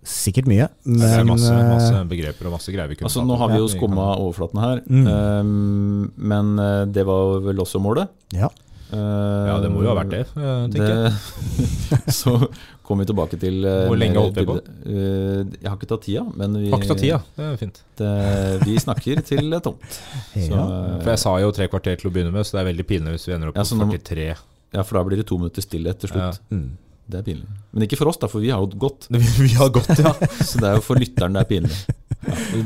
Sikkert 0.03 0.47
mye, 0.49 0.65
det 0.83 1.05
er 1.05 1.23
masse, 1.29 1.51
eh, 1.53 1.67
masse 1.69 1.99
begreper 2.09 2.47
og 2.49 2.53
masse 2.55 2.71
greier 2.73 2.89
vi 2.89 2.95
kunne 2.97 3.05
Altså 3.05 3.21
Nå 3.27 3.35
har 3.37 3.49
vi 3.51 3.59
jo 3.59 3.67
skumma 3.69 4.15
overflaten 4.17 4.59
her, 4.59 4.81
Mm. 4.89 5.07
um, 5.07 6.11
men 6.17 6.57
eh, 6.59 6.85
det 6.85 7.05
var 7.05 7.39
vel 7.41 7.57
også 7.61 7.79
målet? 7.81 8.09
ja. 8.33 8.49
Ja, 8.95 9.55
det 9.63 9.69
må 9.71 9.81
jo 9.85 9.89
ha 9.91 9.95
vært 9.97 10.11
det, 10.13 10.21
tenker 10.35 10.73
tenker 10.75 10.93
jeg. 11.05 12.01
så 12.21 12.33
kommer 12.85 13.05
vi 13.05 13.09
tilbake 13.11 13.39
til 13.39 13.61
uh, 13.63 13.85
Hvor 13.87 13.99
lenge 13.99 14.19
holdt 14.19 14.39
vi 14.41 14.45
på? 14.49 14.57
Uh, 14.83 15.41
jeg 15.55 15.67
har 15.69 15.77
ikke 15.77 15.89
tatt 15.93 16.03
tida, 16.07 16.23
men 16.35 16.57
vi, 16.59 16.69
Har 16.73 16.81
ikke 16.81 16.91
tatt 16.91 17.03
tida, 17.05 17.19
det 17.37 17.47
er 17.47 17.57
fint. 17.61 17.81
Det, 18.01 18.11
vi 18.65 18.75
snakker 18.83 19.23
til 19.31 19.57
tomt. 19.63 19.99
Så, 20.35 20.51
Ja. 20.51 20.65
uh, 20.65 20.99
For 21.03 21.13
jeg 21.13 21.23
sa 21.23 21.35
jo 21.45 21.51
tre 21.55 21.69
kvarter 21.71 21.99
til 22.01 22.11
å 22.11 22.13
begynne 22.13 22.35
med, 22.35 22.47
så 22.47 22.57
det 22.57 22.63
er 22.65 22.69
veldig 22.73 22.87
pinlig 22.89 23.15
hvis 23.15 23.29
vi 23.29 23.35
ender 23.37 23.53
opp 23.53 23.59
Ja, 23.61 23.65
på 23.65 23.71
så 23.71 23.79
nå 23.79 23.87
43. 23.93 24.27
ja, 24.75 24.83
for 24.83 24.99
da 24.99 25.05
blir 25.07 25.21
det 25.23 25.27
to 25.31 25.39
minutter 25.39 25.63
stillhet 25.65 26.01
til 26.03 26.11
slutt. 26.13 26.41
Mm. 26.51 26.67
Det 27.11 27.19
er 27.19 27.25
pinlig. 27.27 27.47
Men 27.71 27.87
ikke 27.87 27.99
for 27.99 28.11
oss, 28.11 28.19
da, 28.21 28.27
for 28.31 28.43
vi 28.43 28.51
har 28.53 28.61
jo 28.63 28.69
gått. 28.79 29.07
Vi 29.45 29.53
har 29.57 29.71
gått, 29.73 29.91
ja. 29.99 30.13
Så 30.43 30.61
det 30.61 30.69
er 30.69 30.77
jo 30.79 30.83
for 30.85 30.99
lytteren 30.99 31.35
det 31.35 31.43
er 31.43 31.49
pinlig. 31.49 31.79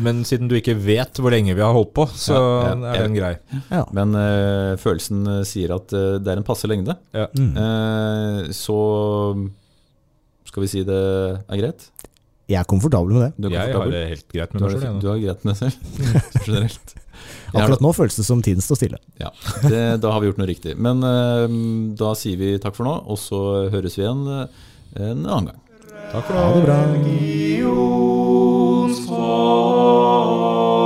Men 0.03 0.23
siden 0.27 0.49
du 0.51 0.55
ikke 0.57 0.75
vet 0.75 1.21
hvor 1.21 1.31
lenge 1.31 1.55
vi 1.55 1.63
har 1.63 1.75
holdt 1.75 1.93
på, 1.95 2.05
så 2.11 2.35
Ja, 2.35 2.73
ja, 2.73 2.93
er 2.95 3.05
den 3.07 3.15
grei. 3.17 3.33
Ja. 3.71 3.83
Men 3.95 4.15
uh, 4.17 4.73
følelsen 4.81 5.23
uh, 5.29 5.41
sier 5.47 5.75
at 5.77 5.93
uh, 5.95 6.17
det 6.19 6.33
er 6.33 6.41
en 6.41 6.47
passe 6.47 6.67
lengde. 6.67 6.97
Ja. 7.15 7.29
Mm. 7.37 7.53
Uh, 7.55 8.39
så 8.55 8.79
skal 10.49 10.65
vi 10.65 10.71
si 10.71 10.83
det 10.87 10.99
er 10.99 11.61
greit? 11.61 11.87
Jeg 12.45 12.59
er 12.61 12.67
komfortabel 12.69 13.15
med 13.15 13.23
det. 13.25 13.31
Du 13.41 13.47
er 13.49 13.55
Jeg 13.55 13.73
har 13.73 13.89
det 13.89 14.03
helt 14.11 14.27
greit 14.29 14.53
med 14.53 14.61
Du 14.61 14.65
meg 14.67 14.75
sjøl. 14.77 14.99
du 15.01 15.07
har 15.09 15.23
greit 15.23 15.45
med 15.47 15.55
deg 15.55 15.57
selv? 15.63 15.75
generelt. 16.45 16.95
Akkurat 17.55 17.81
nå 17.81 17.91
føles 17.95 18.17
det 18.19 18.25
som 18.27 18.41
tiden 18.45 18.61
står 18.61 18.79
stille. 18.79 18.99
Ja, 19.21 19.31
det, 19.63 20.01
Da 20.03 20.11
har 20.13 20.21
vi 20.21 20.29
gjort 20.29 20.41
noe 20.41 20.49
riktig. 20.49 20.75
Men 20.77 21.01
eh, 21.07 21.47
da 21.97 22.13
sier 22.19 22.37
vi 22.37 22.53
takk 22.61 22.77
for 22.77 22.87
nå, 22.87 22.95
og 23.07 23.17
så 23.21 23.39
høres 23.73 23.97
vi 23.97 24.05
igjen 24.05 24.25
eh, 24.27 24.67
en 24.99 25.23
annen 25.25 25.49
gang. 25.53 25.61
Takk 26.11 26.27
for 26.27 26.35
nå. 26.35 26.43
Ha 26.43 26.53
det 26.59 26.67
bra. 26.67 26.75
Fall. 29.03 30.84